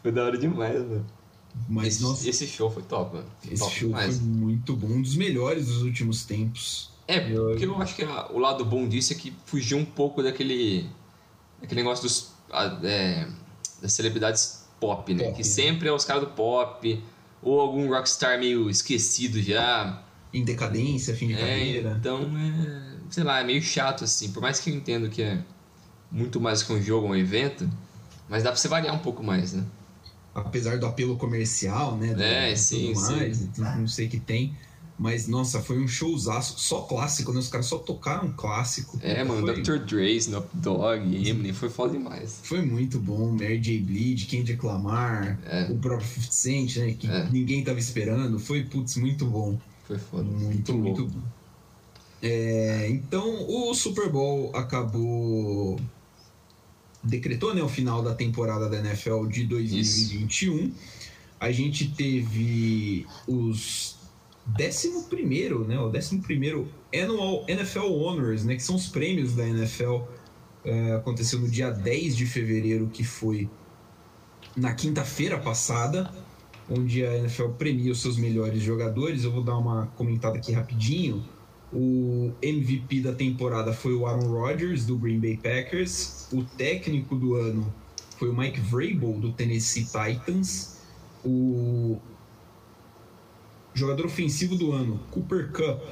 Foi 0.03 0.13
da 0.13 0.25
hora 0.25 0.39
demais, 0.39 0.79
mano. 0.79 1.05
Mas, 1.69 1.95
esse, 1.95 2.03
nossa, 2.03 2.29
esse 2.29 2.47
show 2.47 2.71
foi 2.71 2.83
top, 2.83 3.17
mano. 3.17 3.29
esse 3.51 3.63
top 3.63 3.75
show 3.75 3.89
demais. 3.89 4.19
foi 4.19 4.27
muito 4.27 4.77
bom. 4.77 4.87
Um 4.89 5.03
dos 5.03 5.17
melhores 5.17 5.67
dos 5.67 5.83
últimos 5.83 6.25
tempos. 6.25 6.91
É, 7.09 7.21
porque 7.21 7.65
eu 7.65 7.81
acho 7.81 7.95
que 7.95 8.03
a- 8.03 8.29
o 8.33 8.39
lado 8.39 8.65
bom 8.65 8.87
disso 8.89 9.13
é 9.13 9.17
que 9.17 9.33
fugiu 9.47 9.79
um 9.79 9.85
pouco 9.85 10.23
daquele. 10.23 10.89
daquele 11.61 11.83
negócio 11.83 12.03
dos. 12.05 12.33
a- 12.51 12.79
é, 12.85 13.27
das 13.83 13.93
celebridades 13.93 14.65
pop, 14.81 15.13
né? 15.15 15.25
Pop, 15.25 15.33
que 15.37 15.43
né? 15.43 15.45
sempre 15.45 15.89
é 15.89 15.93
os 15.93 16.05
caras 16.05 16.23
do 16.25 16.31
pop, 16.31 17.03
ou 17.43 17.61
algum 17.61 17.89
rockstar 17.89 18.39
meio 18.39 18.69
esquecido 18.71 19.41
já. 19.43 20.03
Em 20.35 20.45
decadência, 20.45 21.15
fim 21.17 21.29
de 21.29 21.35
É, 21.35 21.39
carreira. 21.39 21.97
então 21.99 22.21
é. 22.37 22.97
sei 23.09 23.25
lá, 23.25 23.41
é 23.41 23.45
meio 23.45 23.63
chato 23.63 24.05
assim. 24.05 24.31
Por 24.33 24.43
mais 24.43 24.61
que 24.61 24.69
eu 24.71 24.75
entendo 24.75 25.09
que 25.09 25.23
é 25.23 25.43
muito 26.11 26.41
mais 26.41 26.63
que 26.63 26.73
um 26.73 26.83
jogo, 26.83 27.07
um 27.07 27.15
evento, 27.17 27.69
mas 28.29 28.43
dá 28.43 28.51
pra 28.51 28.57
você 28.61 28.69
variar 28.69 28.95
um 28.95 28.99
pouco 28.99 29.23
mais, 29.23 29.53
né? 29.55 29.65
Apesar 30.41 30.79
do 30.79 30.87
apelo 30.87 31.17
comercial, 31.17 31.97
né? 31.97 32.15
do- 32.15 32.23
É, 32.23 32.53
e 32.53 32.57
sim, 32.57 32.93
tudo 32.95 33.01
mais, 33.13 33.37
sim. 33.39 33.51
não 33.57 33.89
sei 33.89 34.07
o 34.07 34.11
que 34.11 34.21
tem. 34.21 34.55
Mas, 34.99 35.29
nossa, 35.29 35.61
foi 35.61 35.79
um 35.79 35.87
showzaço, 35.87 36.59
só 36.59 36.81
clássico, 36.81 37.31
né? 37.31 37.39
Os 37.39 37.49
caras 37.49 37.67
só 37.67 37.77
tocaram 37.77 38.33
clássico. 38.33 38.99
É, 39.03 39.23
mano, 39.23 39.47
foi, 39.47 39.61
Dr. 39.63 39.79
Dre, 39.85 40.17
Snoop 40.17 40.49
Dogg, 40.55 41.03
Eminem, 41.29 41.53
foi 41.53 41.69
foda 41.69 41.93
demais. 41.93 42.41
foi 42.43 42.63
muito 42.63 42.99
bom. 42.99 43.31
Mary 43.33 43.59
J. 43.61 43.79
Blige, 43.81 44.25
Kendrick 44.25 44.65
Lamar, 44.65 45.39
É. 45.45 45.65
o 45.71 45.77
próprio 45.77 46.09
50 46.09 46.33
Cent, 46.33 46.77
né? 46.77 46.95
Que 46.99 47.07
É. 47.09 47.29
ninguém 47.31 47.63
tava 47.63 47.79
esperando. 47.79 48.39
Foi, 48.39 48.63
putz, 48.65 48.97
muito 48.97 49.27
bom. 49.27 49.59
Foi 49.87 49.99
foda. 49.99 50.25
Muito, 50.25 50.73
muito 50.73 51.05
bom. 51.05 51.21
É, 52.23 52.89
então, 52.89 53.47
o 53.51 53.75
Super 53.75 54.09
Bowl 54.09 54.51
acabou. 54.57 55.79
Decretou 57.07 57.55
né, 57.55 57.63
o 57.63 57.69
final 57.69 58.03
da 58.03 58.15
temporada 58.15 58.69
da 58.69 58.79
NFL 58.79 59.27
de 59.27 59.45
2021. 59.45 60.73
A 61.39 61.53
gente 61.53 61.89
teve 61.89 63.07
os 63.27 63.97
11, 64.59 65.09
né? 65.67 65.79
O 65.79 65.89
11 65.89 66.67
Annual 66.95 67.45
NFL 67.49 67.93
Honors, 67.93 68.45
né? 68.45 68.57
Que 68.57 68.63
são 68.63 68.77
os 68.77 68.89
prêmios 68.89 69.35
da 69.35 69.47
NFL. 69.47 70.03
É, 70.65 70.95
aconteceu 70.95 71.39
no 71.39 71.49
dia 71.49 71.71
10 71.71 72.17
de 72.17 72.27
fevereiro, 72.27 72.89
que 72.89 73.05
foi 73.05 73.49
na 74.57 74.75
quinta-feira 74.75 75.39
passada 75.39 76.13
onde 76.69 77.05
a 77.05 77.17
NFL 77.19 77.51
premia 77.51 77.93
os 77.93 78.01
seus 78.01 78.17
melhores 78.17 78.63
jogadores. 78.63 79.25
Eu 79.25 79.33
vou 79.33 79.43
dar 79.43 79.57
uma 79.57 79.87
comentada 79.97 80.37
aqui 80.37 80.53
rapidinho. 80.53 81.25
O 81.73 82.33
MVP 82.41 83.01
da 83.01 83.13
temporada 83.13 83.73
foi 83.73 83.95
o 83.95 84.07
Aaron 84.07 84.29
Rodgers, 84.29 84.87
do 84.87 84.97
Green 84.97 85.19
Bay 85.19 85.37
Packers. 85.37 86.29
O 86.33 86.45
técnico 86.45 87.17
do 87.17 87.35
ano 87.35 87.73
foi 88.19 88.29
o 88.31 88.37
Mike 88.37 88.61
Vrabel, 88.61 89.19
do 89.19 89.33
Tennessee 89.33 89.85
Titans. 89.85 90.79
O 91.25 91.99
jogador 93.75 94.07
ofensivo 94.07 94.57
do 94.57 94.73
ano, 94.73 95.01
Cooper 95.11 95.51
Cup, 95.51 95.83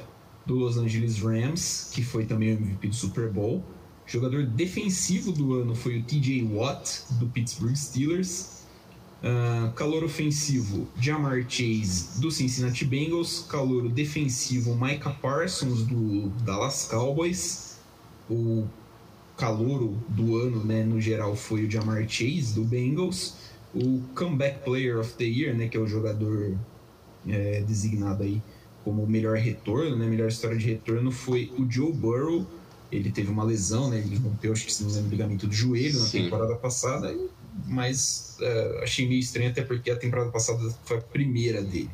do 0.45 0.55
Los 0.55 0.77
Angeles 0.77 1.19
Rams, 1.19 1.91
que 1.93 2.03
foi 2.03 2.25
também 2.25 2.53
o 2.53 2.53
MVP 2.53 2.87
do 2.87 2.95
Super 2.95 3.29
Bowl. 3.29 3.63
Jogador 4.05 4.45
defensivo 4.45 5.31
do 5.31 5.53
ano 5.53 5.75
foi 5.75 5.99
o 5.99 6.03
TJ 6.03 6.43
Watt, 6.53 7.01
do 7.19 7.27
Pittsburgh 7.27 7.75
Steelers. 7.75 8.54
Uh, 9.25 9.71
calor 9.71 10.03
ofensivo, 10.03 10.87
Jamar 11.01 11.43
Chase, 11.49 12.21
do 12.21 12.29
Cincinnati 12.29 12.85
Bengals. 12.85 13.43
Calor 13.49 13.89
defensivo, 13.89 14.75
Micah 14.75 15.09
Parsons, 15.19 15.81
do 15.81 16.29
Dallas 16.43 16.87
Cowboys. 16.87 17.79
O 18.29 18.67
calouro 19.35 19.97
do 20.09 20.37
ano, 20.37 20.63
né, 20.63 20.83
no 20.83 21.01
geral, 21.01 21.35
foi 21.35 21.65
o 21.65 21.71
Jamar 21.71 22.07
Chase, 22.07 22.53
do 22.53 22.63
Bengals. 22.63 23.33
O 23.73 23.99
Comeback 24.13 24.63
Player 24.63 24.99
of 24.99 25.13
the 25.13 25.25
Year, 25.25 25.55
né, 25.55 25.67
que 25.67 25.75
é 25.75 25.79
o 25.79 25.87
jogador 25.87 26.55
é, 27.27 27.61
designado 27.61 28.21
aí 28.21 28.39
como 28.83 29.01
o 29.03 29.07
melhor 29.09 29.37
retorno, 29.37 29.95
né, 29.95 30.05
melhor 30.05 30.27
história 30.27 30.55
de 30.55 30.67
retorno, 30.67 31.11
foi 31.11 31.51
o 31.57 31.69
Joe 31.69 31.91
Burrow. 31.91 32.45
Ele 32.91 33.09
teve 33.09 33.31
uma 33.31 33.43
lesão, 33.43 33.89
né, 33.89 33.97
ele 33.97 34.17
rompeu, 34.17 34.53
acho 34.53 34.67
que 34.67 34.71
se 34.71 34.83
não 34.83 34.91
me 34.91 34.97
engano, 34.97 35.07
o 35.07 35.11
ligamento 35.11 35.47
do 35.47 35.53
joelho 35.53 35.99
na 35.99 36.05
Sim. 36.05 36.23
temporada 36.25 36.55
passada, 36.55 37.11
e- 37.11 37.27
mas 37.65 38.37
é, 38.41 38.79
achei 38.83 39.07
meio 39.07 39.19
estranho, 39.19 39.49
até 39.49 39.61
porque 39.63 39.89
a 39.89 39.95
temporada 39.95 40.29
passada 40.29 40.59
foi 40.83 40.97
a 40.97 41.01
primeira 41.01 41.61
dele. 41.61 41.89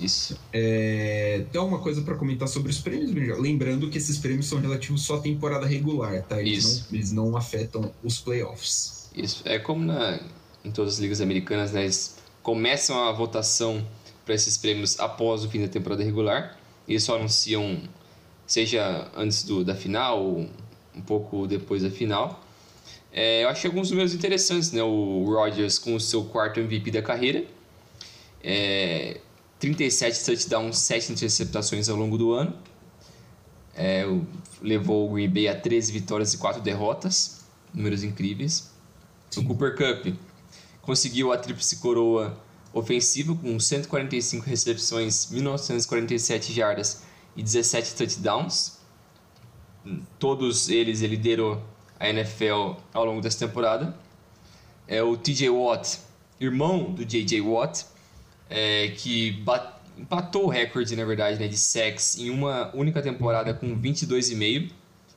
Isso. 0.00 0.38
É, 0.52 1.44
tem 1.52 1.60
alguma 1.60 1.78
coisa 1.78 2.02
para 2.02 2.14
comentar 2.16 2.48
sobre 2.48 2.70
os 2.70 2.80
prêmios? 2.80 3.12
Lembrando 3.38 3.88
que 3.88 3.98
esses 3.98 4.18
prêmios 4.18 4.46
são 4.46 4.60
relativos 4.60 5.02
só 5.02 5.16
à 5.16 5.20
temporada 5.20 5.66
regular, 5.66 6.22
tá? 6.24 6.40
Eles, 6.40 6.64
Isso. 6.64 6.86
Não, 6.88 6.96
eles 6.96 7.12
não 7.12 7.36
afetam 7.36 7.92
os 8.02 8.18
playoffs. 8.18 9.10
Isso. 9.14 9.42
É 9.44 9.58
como 9.58 9.84
na, 9.84 10.18
em 10.64 10.70
todas 10.70 10.94
as 10.94 10.98
ligas 10.98 11.20
americanas, 11.20 11.72
né? 11.72 11.82
Eles 11.82 12.16
começam 12.42 13.04
a 13.04 13.12
votação 13.12 13.86
para 14.24 14.34
esses 14.34 14.56
prêmios 14.56 14.98
após 14.98 15.44
o 15.44 15.50
fim 15.50 15.60
da 15.60 15.68
temporada 15.68 16.02
regular. 16.02 16.58
Eles 16.88 17.04
só 17.04 17.16
anunciam, 17.16 17.80
seja 18.46 19.08
antes 19.16 19.44
do, 19.44 19.64
da 19.64 19.74
final 19.74 20.22
ou 20.22 20.48
um 20.94 21.00
pouco 21.00 21.46
depois 21.46 21.82
da 21.82 21.90
final. 21.90 22.41
É, 23.12 23.44
eu 23.44 23.48
achei 23.48 23.68
alguns 23.68 23.90
números 23.90 24.14
interessantes, 24.14 24.72
né? 24.72 24.82
O 24.82 25.24
Rodgers 25.26 25.78
com 25.78 25.94
o 25.94 26.00
seu 26.00 26.24
quarto 26.24 26.58
MVP 26.58 26.90
da 26.90 27.02
carreira. 27.02 27.44
É, 28.42 29.20
37 29.58 30.24
touchdowns, 30.24 30.78
7 30.78 31.12
interceptações 31.12 31.88
ao 31.88 31.96
longo 31.96 32.16
do 32.16 32.32
ano. 32.32 32.56
É, 33.74 34.04
levou 34.62 35.10
o 35.10 35.14
Green 35.14 35.28
Bay 35.28 35.48
a 35.48 35.54
13 35.54 35.92
vitórias 35.92 36.32
e 36.32 36.38
4 36.38 36.62
derrotas. 36.62 37.44
Números 37.74 38.02
incríveis. 38.02 38.70
O 39.36 39.44
Cooper 39.44 39.76
Cup 39.76 40.14
conseguiu 40.80 41.32
a 41.32 41.38
tríplice 41.38 41.76
coroa 41.76 42.38
ofensiva 42.72 43.34
com 43.34 43.60
145 43.60 44.46
recepções, 44.46 45.30
1947 45.30 46.52
jardas 46.52 47.02
e 47.36 47.42
17 47.42 47.94
touchdowns. 47.94 48.78
Todos 50.18 50.68
eles 50.68 51.02
ele 51.02 51.16
liderou 51.16 51.62
a 52.02 52.08
NFL 52.10 52.74
ao 52.92 53.04
longo 53.04 53.20
dessa 53.20 53.46
temporada. 53.46 53.96
É 54.88 55.02
o 55.02 55.16
TJ 55.16 55.48
Watt, 55.50 56.00
irmão 56.40 56.92
do 56.92 57.04
JJ 57.04 57.40
Watt, 57.40 57.84
é, 58.50 58.88
que 58.96 59.30
bat- 59.42 59.80
empatou 59.96 60.46
o 60.46 60.48
recorde, 60.48 60.96
na 60.96 61.04
verdade, 61.04 61.38
né, 61.38 61.46
de 61.48 61.56
sacks 61.56 62.18
em 62.18 62.28
uma 62.30 62.74
única 62.74 63.00
temporada 63.00 63.54
com 63.54 63.74
22,5 63.78 64.70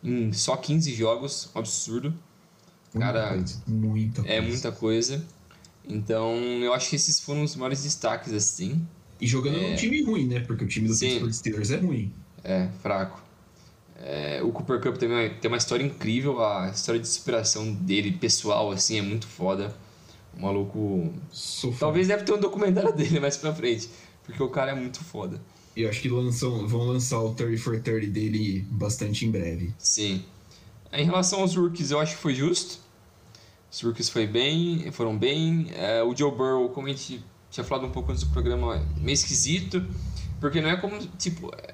em 0.03 0.31
só 0.31 0.55
15 0.55 0.93
jogos, 0.93 1.49
um 1.55 1.59
absurdo. 1.59 2.13
Muita 2.93 3.11
Cara, 3.13 3.29
coisa, 3.29 3.61
muita 3.67 4.21
é 4.21 4.23
coisa. 4.25 4.41
muita 4.47 4.71
coisa. 4.71 5.25
Então, 5.87 6.35
eu 6.61 6.73
acho 6.73 6.89
que 6.89 6.95
esses 6.95 7.19
foram 7.19 7.43
os 7.43 7.55
maiores 7.55 7.83
destaques, 7.83 8.31
assim. 8.31 8.85
E 9.19 9.25
jogando 9.27 9.59
num 9.59 9.75
time 9.75 10.03
ruim, 10.03 10.27
né? 10.27 10.39
Porque 10.41 10.63
o 10.63 10.67
time 10.67 10.87
do. 10.87 10.97
Pittsburgh 10.97 11.31
Steelers 11.33 11.71
é 11.71 11.77
ruim. 11.77 12.11
É, 12.43 12.67
fraco. 12.81 13.23
É, 14.07 14.39
o 14.43 14.51
Cooper 14.51 14.79
Cup 14.79 14.97
também 14.97 15.33
tem 15.33 15.49
uma 15.49 15.57
história 15.57 15.83
incrível, 15.83 16.39
a 16.45 16.69
história 16.69 17.01
de 17.01 17.07
superação 17.07 17.73
dele, 17.73 18.11
pessoal, 18.11 18.71
assim, 18.71 18.99
é 18.99 19.01
muito 19.01 19.25
foda. 19.25 19.75
O 20.37 20.41
maluco. 20.43 21.11
Sou 21.31 21.71
fã. 21.71 21.79
Talvez 21.79 22.07
deve 22.07 22.23
ter 22.23 22.31
um 22.31 22.39
documentário 22.39 22.93
dele 22.95 23.19
mais 23.19 23.35
pra 23.35 23.51
frente, 23.51 23.89
porque 24.23 24.41
o 24.43 24.49
cara 24.49 24.71
é 24.71 24.75
muito 24.75 25.03
foda. 25.03 25.41
E 25.75 25.81
eu 25.81 25.89
acho 25.89 26.01
que 26.01 26.07
lançam, 26.07 26.67
vão 26.67 26.81
lançar 26.81 27.19
o 27.19 27.33
30 27.33 27.57
for 27.57 27.79
30 27.79 28.07
dele 28.11 28.63
bastante 28.69 29.25
em 29.25 29.31
breve. 29.31 29.73
Sim. 29.79 30.23
Em 30.93 31.03
relação 31.03 31.41
aos 31.41 31.55
rookies, 31.55 31.89
eu 31.89 31.99
acho 31.99 32.15
que 32.15 32.21
foi 32.21 32.35
justo. 32.35 32.79
Os 33.71 33.81
rookies 33.81 34.07
foi 34.07 34.27
bem, 34.27 34.91
foram 34.91 35.17
bem. 35.17 35.67
É, 35.73 36.03
o 36.03 36.15
Joe 36.15 36.31
Burrow, 36.31 36.69
como 36.69 36.85
a 36.85 36.91
gente 36.91 37.25
tinha 37.49 37.63
falado 37.63 37.87
um 37.87 37.91
pouco 37.91 38.11
antes 38.11 38.23
do 38.23 38.29
programa, 38.29 38.75
é 38.75 39.01
meio 39.01 39.15
esquisito, 39.15 39.83
porque 40.39 40.61
não 40.61 40.69
é 40.69 40.77
como, 40.77 40.99
tipo, 41.17 41.51
é, 41.57 41.73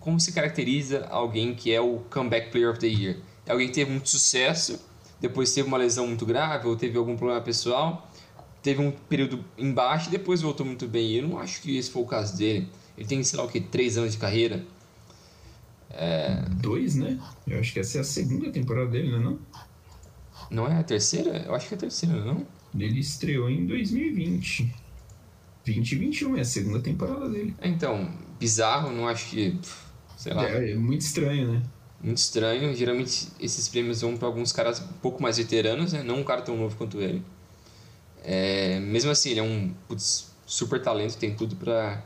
como 0.00 0.18
se 0.18 0.32
caracteriza 0.32 1.06
alguém 1.10 1.54
que 1.54 1.72
é 1.72 1.80
o 1.80 2.00
comeback 2.10 2.50
player 2.50 2.70
of 2.70 2.80
the 2.80 2.86
year. 2.88 3.18
É 3.46 3.52
alguém 3.52 3.68
que 3.68 3.74
teve 3.74 3.90
muito 3.90 4.08
sucesso, 4.08 4.80
depois 5.20 5.52
teve 5.52 5.68
uma 5.68 5.76
lesão 5.76 6.06
muito 6.06 6.26
grave 6.26 6.66
ou 6.66 6.74
teve 6.74 6.96
algum 6.98 7.16
problema 7.16 7.40
pessoal, 7.40 8.10
teve 8.62 8.80
um 8.80 8.90
período 8.90 9.44
embaixo 9.58 10.08
e 10.08 10.10
depois 10.10 10.40
voltou 10.40 10.64
muito 10.64 10.88
bem. 10.88 11.06
E 11.10 11.18
eu 11.18 11.28
não 11.28 11.38
acho 11.38 11.60
que 11.60 11.76
esse 11.76 11.90
foi 11.90 12.02
o 12.02 12.06
caso 12.06 12.36
dele. 12.36 12.68
Ele 12.96 13.06
tem, 13.06 13.22
sei 13.22 13.38
lá 13.38 13.44
o 13.44 13.48
que, 13.48 13.60
três 13.60 13.96
anos 13.96 14.12
de 14.12 14.18
carreira. 14.18 14.64
Dois, 16.60 16.94
né? 16.94 17.18
Eu 17.46 17.58
acho 17.60 17.72
que 17.72 17.80
essa 17.80 17.98
é 17.98 18.00
a 18.00 18.04
segunda 18.04 18.50
temporada 18.50 18.90
dele, 18.90 19.10
né? 19.10 19.18
Não? 19.18 19.38
Não 20.50 20.66
é 20.66 20.78
a 20.78 20.82
terceira? 20.82 21.44
Eu 21.46 21.54
acho 21.54 21.68
que 21.68 21.74
é 21.74 21.76
a 21.76 21.80
terceira, 21.80 22.24
não? 22.24 22.46
Ele 22.74 23.00
estreou 23.00 23.50
em 23.50 23.66
2020. 23.66 24.72
2021 25.64 26.36
é 26.36 26.40
a 26.40 26.44
segunda 26.44 26.80
temporada 26.80 27.28
dele. 27.28 27.54
É, 27.60 27.68
Então, 27.68 28.10
bizarro, 28.38 28.90
não 28.90 29.08
acho 29.08 29.28
que. 29.30 29.58
Sei 30.20 30.34
lá, 30.34 30.46
É, 30.46 30.72
é 30.72 30.74
muito 30.74 31.00
estranho, 31.00 31.50
né? 31.50 31.62
muito 32.02 32.18
estranho. 32.18 32.76
Geralmente 32.76 33.28
esses 33.40 33.68
prêmios 33.68 34.02
vão 34.02 34.18
para 34.18 34.28
alguns 34.28 34.52
caras 34.52 34.78
um 34.78 34.92
pouco 35.00 35.22
mais 35.22 35.38
veteranos, 35.38 35.94
né? 35.94 36.02
Não 36.02 36.18
um 36.20 36.24
cara 36.24 36.42
tão 36.42 36.58
novo 36.58 36.76
quanto 36.76 37.00
ele. 37.00 37.22
É, 38.22 38.78
mesmo 38.80 39.10
assim, 39.10 39.30
ele 39.30 39.40
é 39.40 39.42
um 39.42 39.72
putz, 39.88 40.30
super 40.44 40.82
talento, 40.82 41.16
tem 41.16 41.34
tudo 41.34 41.56
pra, 41.56 42.04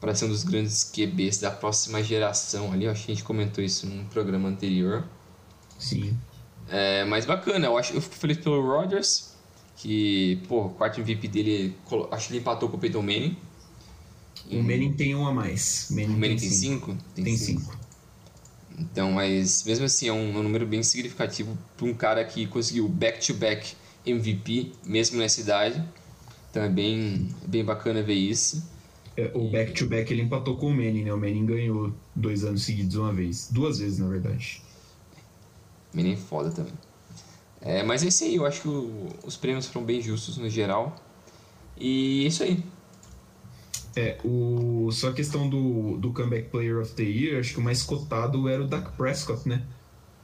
pra 0.00 0.14
ser 0.14 0.24
um 0.24 0.28
dos 0.28 0.42
grandes 0.42 0.84
QBs 0.84 1.38
da 1.38 1.50
próxima 1.50 2.02
geração 2.02 2.72
ali. 2.72 2.86
Eu 2.86 2.92
acho 2.92 3.04
que 3.04 3.12
a 3.12 3.14
gente 3.14 3.24
comentou 3.24 3.62
isso 3.62 3.86
num 3.86 4.06
programa 4.06 4.48
anterior. 4.48 5.04
Sim. 5.78 6.16
É, 6.66 7.04
mas 7.04 7.26
bacana, 7.26 7.66
eu, 7.66 7.76
acho, 7.76 7.92
eu 7.92 8.00
fico 8.00 8.14
feliz 8.14 8.38
pelo 8.38 8.66
Rodgers, 8.66 9.34
que, 9.76 10.40
pô, 10.48 10.64
o 10.66 10.70
quarto 10.70 10.98
MVP 11.00 11.28
dele, 11.28 11.76
acho 12.10 12.28
que 12.28 12.32
ele 12.32 12.40
empatou 12.40 12.70
com 12.70 12.78
o 12.78 12.80
Peyton 12.80 13.02
Manning. 13.02 13.36
O 14.50 14.62
Manning 14.62 14.92
tem 14.94 15.14
um 15.14 15.26
a 15.26 15.32
mais. 15.32 15.88
O 15.90 15.94
Manning, 15.94 16.06
O 16.14 16.18
Manning 16.18 16.36
tem 16.36 16.50
cinco. 16.50 16.90
5? 16.92 17.04
Tem 17.14 17.36
cinco. 17.36 17.78
Então, 18.78 19.12
mas 19.12 19.64
mesmo 19.64 19.84
assim 19.84 20.08
é 20.08 20.12
um, 20.12 20.38
um 20.38 20.42
número 20.42 20.66
bem 20.66 20.82
significativo 20.82 21.56
para 21.76 21.86
um 21.86 21.94
cara 21.94 22.24
que 22.24 22.46
conseguiu 22.46 22.88
back-to-back 22.88 23.74
MVP, 24.06 24.72
mesmo 24.84 25.18
nessa 25.18 25.40
idade. 25.40 25.82
Então 26.50 26.62
é 26.62 26.68
bem, 26.68 27.28
bem 27.46 27.64
bacana 27.64 28.02
ver 28.02 28.14
isso. 28.14 28.64
É, 29.16 29.32
o 29.34 29.50
back-to-back 29.50 30.12
ele 30.12 30.22
empatou 30.22 30.56
com 30.56 30.66
o 30.68 30.70
Manning, 30.70 31.04
né? 31.04 31.12
O 31.12 31.18
Manning 31.18 31.44
ganhou 31.44 31.92
dois 32.14 32.44
anos 32.44 32.62
seguidos 32.62 32.94
uma 32.94 33.12
vez. 33.12 33.48
Duas 33.50 33.78
vezes, 33.80 33.98
na 33.98 34.08
verdade. 34.08 34.62
Menino 35.92 36.16
foda 36.16 36.50
também. 36.50 36.72
É, 37.60 37.82
mas 37.82 38.04
é 38.04 38.08
isso 38.08 38.22
aí, 38.22 38.36
eu 38.36 38.46
acho 38.46 38.62
que 38.62 38.68
o- 38.68 39.08
os 39.24 39.36
prêmios 39.36 39.66
foram 39.66 39.84
bem 39.84 40.00
justos 40.00 40.36
no 40.36 40.48
geral. 40.48 40.94
E 41.76 42.24
é 42.24 42.28
isso 42.28 42.42
aí. 42.44 42.62
É, 43.98 44.18
o... 44.24 44.90
só 44.92 45.08
a 45.08 45.12
questão 45.12 45.48
do, 45.48 45.96
do 45.96 46.12
Comeback 46.12 46.50
Player 46.50 46.78
of 46.80 46.92
the 46.92 47.02
Year, 47.02 47.40
acho 47.40 47.54
que 47.54 47.60
o 47.60 47.62
mais 47.62 47.82
cotado 47.82 48.48
era 48.48 48.62
o 48.62 48.66
Dak 48.66 48.92
Prescott, 48.96 49.48
né? 49.48 49.62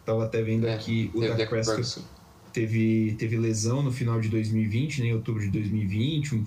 Tava 0.05 0.25
até 0.25 0.43
vendo 0.43 0.67
É, 0.67 0.75
aqui, 0.75 1.11
o 1.15 1.21
Dak 1.21 1.37
Dak 1.37 1.49
Prescott 1.51 1.77
Prescott. 1.77 2.07
teve, 2.53 3.17
teve 3.19 3.37
lesão 3.37 3.83
no 3.83 3.91
final 3.91 4.21
de 4.21 4.29
2020, 4.29 5.01
né, 5.01 5.07
em 5.09 5.15
outubro 5.15 5.43
de 5.43 5.51
2020. 5.51 6.35
um- 6.37 6.45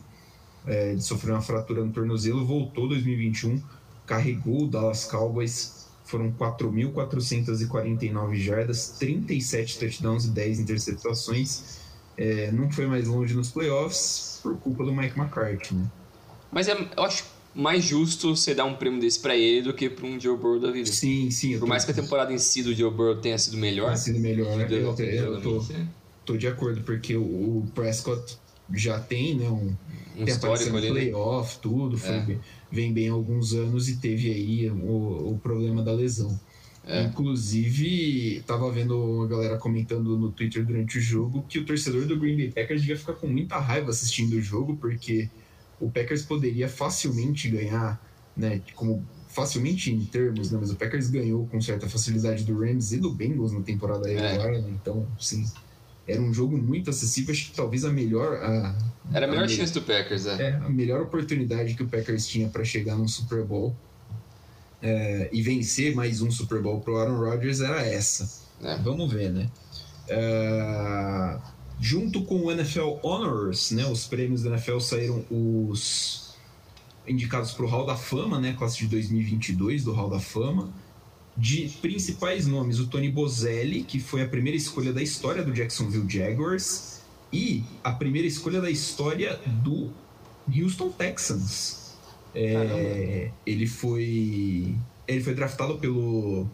é, 0.65 0.91
ele 0.91 1.01
sofreu 1.01 1.33
uma 1.35 1.41
fratura 1.41 1.83
no 1.83 1.91
tornozelo, 1.91 2.45
voltou 2.45 2.87
2021, 2.89 3.61
carregou 4.05 4.63
o 4.63 4.67
Dallas 4.67 5.05
Cowboys. 5.05 5.75
Foram 6.05 6.31
4.449 6.31 8.35
jardas, 8.35 8.89
37 8.99 9.79
touchdowns 9.79 10.25
e 10.25 10.29
10 10.29 10.59
interceptações. 10.59 11.77
É, 12.17 12.51
não 12.51 12.69
foi 12.71 12.87
mais 12.87 13.07
longe 13.07 13.33
nos 13.33 13.49
playoffs 13.51 14.39
por 14.41 14.57
culpa 14.57 14.83
do 14.85 14.93
Mike 14.93 15.17
McCarthy, 15.19 15.75
né? 15.75 15.85
Mas 16.51 16.67
é, 16.67 16.73
eu 16.95 17.03
acho 17.03 17.25
mais 17.53 17.83
justo 17.83 18.35
você 18.35 18.53
dar 18.53 18.65
um 18.65 18.75
prêmio 18.75 18.99
desse 18.99 19.19
pra 19.19 19.35
ele 19.35 19.63
do 19.63 19.73
que 19.73 19.89
pra 19.89 20.05
um 20.05 20.19
Joe 20.19 20.37
Burrow 20.37 20.59
da 20.59 20.71
vida. 20.71 20.87
Sim, 20.91 21.29
sim. 21.31 21.53
eu 21.53 21.59
Por 21.59 21.65
tô- 21.65 21.69
mais 21.69 21.83
que 21.85 21.91
a 21.91 21.93
temporada 21.93 22.31
em 22.31 22.37
si 22.37 22.61
do 22.63 22.73
Joe 22.73 22.91
Burrow 22.91 23.15
tenha 23.17 23.37
sido 23.37 23.57
melhor. 23.57 23.85
tenha 23.87 23.97
sido 23.97 24.19
melhor, 24.19 24.55
né? 24.57 24.67
Eu, 24.69 24.77
eu 24.77 24.95
tô, 24.95 25.01
individualmente, 25.03 25.73
né? 25.73 25.87
tô 26.25 26.37
de 26.37 26.47
acordo, 26.47 26.81
porque 26.81 27.15
o, 27.15 27.21
o 27.23 27.67
Prescott 27.73 28.37
já 28.73 28.99
tem, 28.99 29.35
né, 29.35 29.49
um, 29.49 29.75
um 30.17 30.25
tem 30.25 30.33
aparecido 30.35 30.53
histórico 30.75 30.77
ali. 30.77 30.87
né? 30.89 30.93
playoff, 31.11 31.57
tudo, 31.59 31.97
foi 31.97 32.15
É. 32.15 32.37
vem 32.71 32.93
bem 32.93 33.09
há 33.09 33.13
alguns 33.13 33.53
anos 33.53 33.87
e 33.89 33.95
teve 33.97 34.29
aí 34.29 34.69
o, 34.69 35.31
o 35.33 35.39
problema 35.41 35.81
da 35.81 35.93
lesão. 35.93 36.37
É. 36.85 37.03
Inclusive, 37.03 38.43
tava 38.45 38.71
vendo 38.71 39.21
a 39.23 39.27
galera 39.27 39.57
comentando 39.57 40.17
no 40.17 40.31
Twitter 40.31 40.65
durante 40.65 40.97
o 40.97 41.01
jogo 41.01 41.43
que 41.47 41.59
o 41.59 41.65
torcedor 41.65 42.05
do 42.05 42.17
Green 42.17 42.35
Bay 42.37 42.51
Packers 42.51 42.81
devia 42.81 42.97
ficar 42.97 43.13
com 43.13 43.27
muita 43.27 43.57
raiva 43.57 43.89
assistindo 43.89 44.33
o 44.33 44.41
jogo, 44.41 44.77
porque 44.77 45.29
o 45.79 45.89
Packers 45.89 46.23
poderia 46.23 46.67
facilmente 46.67 47.49
ganhar, 47.49 48.01
né, 48.35 48.61
como 48.75 49.05
facilmente 49.27 49.91
em 49.91 50.03
termos, 50.05 50.51
né, 50.51 50.57
mas 50.59 50.71
o 50.71 50.75
Packers 50.75 51.09
ganhou 51.09 51.45
com 51.47 51.61
certa 51.61 51.87
facilidade 51.87 52.43
do 52.43 52.59
Rams 52.59 52.91
e 52.91 52.97
do 52.97 53.11
Bengals 53.11 53.51
na 53.51 53.61
temporada 53.61 54.09
É. 54.11 54.31
regular, 54.31 54.51
né, 54.53 54.69
então, 54.69 55.07
sim, 55.19 55.45
era 56.07 56.21
um 56.21 56.33
jogo 56.33 56.57
muito 56.57 56.89
acessível, 56.89 57.33
acho 57.33 57.51
que 57.51 57.55
talvez 57.55 57.83
a 57.83 57.91
melhor 57.91 58.37
a, 58.37 58.77
Era 59.13 59.25
a 59.25 59.29
melhor 59.29 59.45
a 59.45 59.47
chance 59.47 59.73
do 59.73 59.81
Packers, 59.81 60.25
é. 60.25 60.41
é, 60.41 60.51
a 60.55 60.69
melhor 60.69 61.01
oportunidade 61.01 61.75
que 61.75 61.83
o 61.83 61.87
Packers 61.87 62.25
tinha 62.25 62.47
para 62.47 62.63
chegar 62.63 62.95
num 62.95 63.07
Super 63.07 63.43
Bowl 63.43 63.75
é, 64.81 65.29
e 65.33 65.41
vencer 65.41 65.95
mais 65.95 66.21
um 66.21 66.31
Super 66.31 66.61
Bowl 66.61 66.79
pro 66.79 66.97
Aaron 66.97 67.17
Rodgers 67.17 67.61
era 67.61 67.81
essa. 67.85 68.45
É. 68.63 68.77
Vamos 68.77 69.11
ver, 69.11 69.31
né? 69.31 69.49
É, 70.07 71.37
junto 71.79 72.23
com 72.23 72.45
o 72.45 72.51
NFL 72.51 72.97
Honors, 73.03 73.71
né, 73.71 73.85
os 73.85 74.07
prêmios 74.07 74.43
da 74.43 74.51
NFL 74.51 74.79
saíram 74.79 75.23
os 75.29 76.35
indicados 77.07 77.51
para 77.51 77.65
o 77.65 77.67
Hall 77.67 77.85
da 77.85 77.95
Fama, 77.95 78.39
né, 78.39 78.55
classe 78.57 78.77
de 78.79 78.87
2022 78.87 79.83
do 79.83 79.93
Hall 79.93 80.09
da 80.09 80.19
Fama. 80.19 80.69
De 81.35 81.69
principais 81.81 82.47
nomes, 82.47 82.79
o 82.79 82.87
Tony 82.87 83.11
Bozelli, 83.11 83.83
que 83.83 83.99
foi 83.99 84.23
a 84.23 84.27
primeira 84.27 84.57
escolha 84.57 84.91
da 84.91 85.03
história 85.03 85.43
do 85.43 85.53
Jacksonville 85.53 86.09
Jaguars, 86.09 86.97
e 87.31 87.63
a 87.83 87.91
primeira 87.91 88.27
escolha 88.27 88.61
da 88.61 88.71
história 88.71 89.39
do 89.45 89.91
Houston 90.47 90.89
Texans. 90.89 91.95
É, 92.33 93.31
ele 93.45 93.65
foi 93.65 94.75
ele 95.07 95.23
foi 95.23 95.33
draftado 95.33 95.77
pelo 95.77 96.47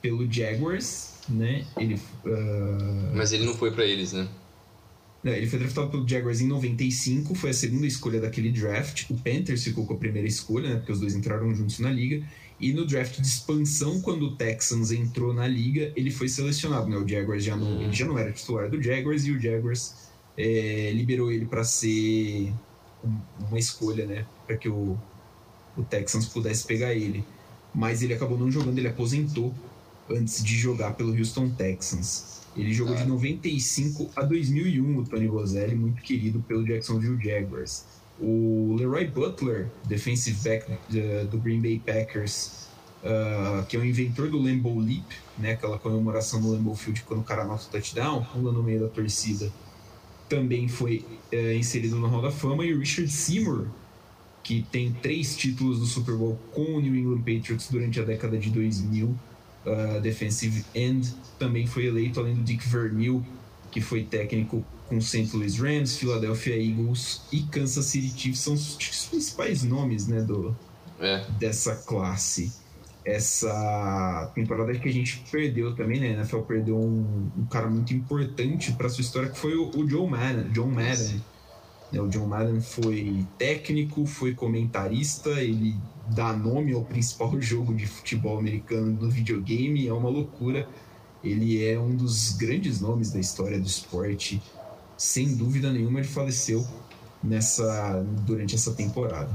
pelo 0.00 0.30
Jaguars, 0.30 1.11
né? 1.28 1.64
Ele 1.76 1.98
ah, 2.26 3.12
Mas 3.14 3.32
ele 3.32 3.44
não 3.44 3.54
foi 3.54 3.70
pra 3.72 3.84
eles, 3.84 4.12
né? 4.12 4.28
não, 5.24 5.32
ele 5.32 5.46
foi 5.46 5.58
draftado 5.60 5.88
pelo 5.88 6.08
Jaguars 6.08 6.40
em 6.40 6.48
95, 6.48 7.34
foi 7.36 7.50
a 7.50 7.54
segunda 7.54 7.86
escolha 7.86 8.20
daquele 8.20 8.50
draft. 8.50 9.08
O 9.08 9.14
Panthers 9.14 9.62
ficou 9.62 9.86
com 9.86 9.94
a 9.94 9.96
primeira 9.96 10.26
escolha, 10.26 10.70
né? 10.70 10.76
Porque 10.76 10.90
os 10.92 10.98
dois 10.98 11.14
entraram 11.14 11.54
juntos 11.54 11.78
na 11.78 11.90
liga. 11.92 12.26
E 12.58 12.72
no 12.72 12.84
draft 12.84 13.20
de 13.20 13.26
expansão, 13.26 14.00
quando 14.00 14.22
o 14.26 14.36
Texans 14.36 14.90
entrou 14.90 15.32
na 15.32 15.46
liga, 15.46 15.92
ele 15.94 16.10
foi 16.10 16.28
selecionado, 16.28 16.88
né? 16.88 16.96
O 16.96 17.06
Jaguars 17.06 17.44
já 17.44 17.56
não, 17.56 17.80
ele 17.82 17.92
já 17.92 18.04
não 18.04 18.18
era 18.18 18.32
titular 18.32 18.68
do 18.68 18.82
Jaguars 18.82 19.24
e 19.26 19.30
o 19.32 19.40
Jaguars 19.40 19.94
é, 20.36 20.90
liberou 20.92 21.30
ele 21.30 21.44
para 21.46 21.62
ser 21.62 22.52
um- 23.04 23.46
uma 23.48 23.58
escolha, 23.60 24.06
né? 24.06 24.26
Para 24.46 24.56
que 24.56 24.68
o, 24.68 24.98
o 25.76 25.82
Texans 25.84 26.26
pudesse 26.26 26.66
pegar 26.66 26.94
ele. 26.94 27.24
Mas 27.72 28.02
ele 28.02 28.12
acabou 28.14 28.36
não 28.36 28.50
jogando, 28.50 28.76
ele 28.78 28.88
aposentou 28.88 29.54
antes 30.14 30.42
de 30.42 30.56
jogar 30.56 30.94
pelo 30.94 31.16
Houston 31.16 31.50
Texans. 31.50 32.40
Ele 32.56 32.72
jogou 32.72 32.94
de 32.94 33.06
95 33.06 34.10
a 34.14 34.22
2001, 34.22 34.98
o 34.98 35.04
Tony 35.04 35.26
Bozelli, 35.26 35.74
muito 35.74 36.02
querido 36.02 36.40
pelo 36.40 36.64
Jacksonville 36.64 37.18
Jaguars. 37.22 37.84
O 38.20 38.76
Leroy 38.78 39.06
Butler, 39.06 39.68
defensive 39.88 40.38
back 40.44 40.70
uh, 40.70 41.26
do 41.28 41.38
Green 41.38 41.62
Bay 41.62 41.80
Packers, 41.84 42.68
uh, 43.02 43.64
que 43.66 43.76
é 43.76 43.80
o 43.80 43.84
inventor 43.84 44.28
do 44.28 44.38
Lambeau 44.38 44.78
Leap, 44.78 45.06
né, 45.38 45.52
aquela 45.52 45.78
comemoração 45.78 46.40
no 46.40 46.52
Lambeau 46.52 46.74
Field 46.74 47.02
quando 47.04 47.20
o 47.20 47.24
cara 47.24 47.42
anota 47.42 47.64
o 47.66 47.70
touchdown, 47.70 48.22
pula 48.24 48.52
no 48.52 48.62
meio 48.62 48.80
da 48.80 48.88
torcida, 48.88 49.50
também 50.28 50.68
foi 50.68 51.04
uh, 51.32 51.52
inserido 51.54 51.96
no 51.96 52.06
Hall 52.06 52.22
da 52.22 52.30
Fama. 52.30 52.64
E 52.64 52.74
o 52.74 52.78
Richard 52.78 53.10
Seymour, 53.10 53.66
que 54.42 54.66
tem 54.70 54.92
três 54.92 55.36
títulos 55.36 55.78
do 55.78 55.86
Super 55.86 56.16
Bowl 56.16 56.38
com 56.52 56.62
o 56.62 56.80
New 56.80 56.94
England 56.94 57.20
Patriots 57.20 57.68
durante 57.70 57.98
a 57.98 58.04
década 58.04 58.36
de 58.38 58.50
2000, 58.50 59.14
uh, 59.66 60.00
defensive 60.00 60.64
end, 60.74 61.14
também 61.38 61.66
foi 61.66 61.86
eleito, 61.86 62.20
além 62.20 62.34
do 62.34 62.42
Dick 62.42 62.66
Vermeil, 62.68 63.24
que 63.70 63.80
foi 63.80 64.04
técnico 64.04 64.64
com 64.86 65.00
St. 65.00 65.34
Louis 65.34 65.58
Rams, 65.58 65.96
Philadelphia 65.96 66.56
Eagles 66.56 67.22
e 67.32 67.40
Kansas 67.44 67.86
City 67.86 68.12
Chiefs. 68.16 68.40
São 68.40 68.54
os 68.54 68.76
principais 69.08 69.62
nomes 69.62 70.06
né, 70.06 70.20
do, 70.20 70.54
é. 71.00 71.24
dessa 71.38 71.76
classe. 71.76 72.52
Essa 73.04 74.30
temporada 74.34 74.72
que 74.78 74.88
a 74.88 74.92
gente 74.92 75.24
perdeu 75.30 75.74
também, 75.74 75.98
né? 75.98 76.10
A 76.10 76.12
NFL 76.12 76.40
perdeu 76.40 76.78
um, 76.78 77.30
um 77.36 77.46
cara 77.46 77.68
muito 77.68 77.92
importante 77.92 78.70
para 78.72 78.88
sua 78.88 79.00
história, 79.00 79.28
que 79.28 79.38
foi 79.38 79.56
o, 79.56 79.70
o 79.76 79.88
Joe 79.88 80.08
Madden. 80.08 80.52
John 80.52 80.68
Madden. 80.68 81.20
Né, 81.90 82.00
o 82.00 82.08
John 82.08 82.26
Madden 82.26 82.60
foi 82.60 83.26
técnico, 83.38 84.06
foi 84.06 84.34
comentarista, 84.34 85.30
ele 85.30 85.76
dá 86.08 86.32
nome 86.32 86.72
ao 86.72 86.84
principal 86.84 87.38
jogo 87.40 87.74
de 87.74 87.86
futebol 87.86 88.38
americano 88.38 88.92
do 88.96 89.10
videogame, 89.10 89.86
é 89.86 89.92
uma 89.92 90.08
loucura. 90.08 90.68
Ele 91.22 91.64
é 91.64 91.78
um 91.78 91.94
dos 91.94 92.32
grandes 92.32 92.80
nomes 92.80 93.12
da 93.12 93.20
história 93.20 93.58
do 93.58 93.66
esporte. 93.66 94.42
Sem 94.96 95.36
dúvida 95.36 95.72
nenhuma, 95.72 96.00
ele 96.00 96.08
faleceu 96.08 96.66
nessa 97.22 98.04
durante 98.26 98.54
essa 98.54 98.72
temporada. 98.72 99.30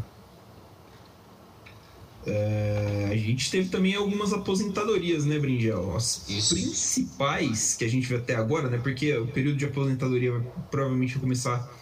É, 2.25 3.07
a 3.09 3.15
gente 3.15 3.49
teve 3.49 3.69
também 3.69 3.95
algumas 3.95 4.33
aposentadorias, 4.33 5.25
né, 5.25 5.39
Bringel? 5.39 5.95
As 5.95 6.27
Isso. 6.27 6.55
principais 6.55 7.73
que 7.75 7.85
a 7.85 7.89
gente 7.89 8.05
vê 8.05 8.17
até 8.17 8.35
agora, 8.35 8.69
né? 8.69 8.77
Porque 8.77 9.15
o 9.17 9.27
período 9.27 9.57
de 9.57 9.63
aposentadoria 9.63 10.33
vai, 10.33 10.41
provavelmente 10.69 11.13
vai 11.13 11.21
começar 11.21 11.73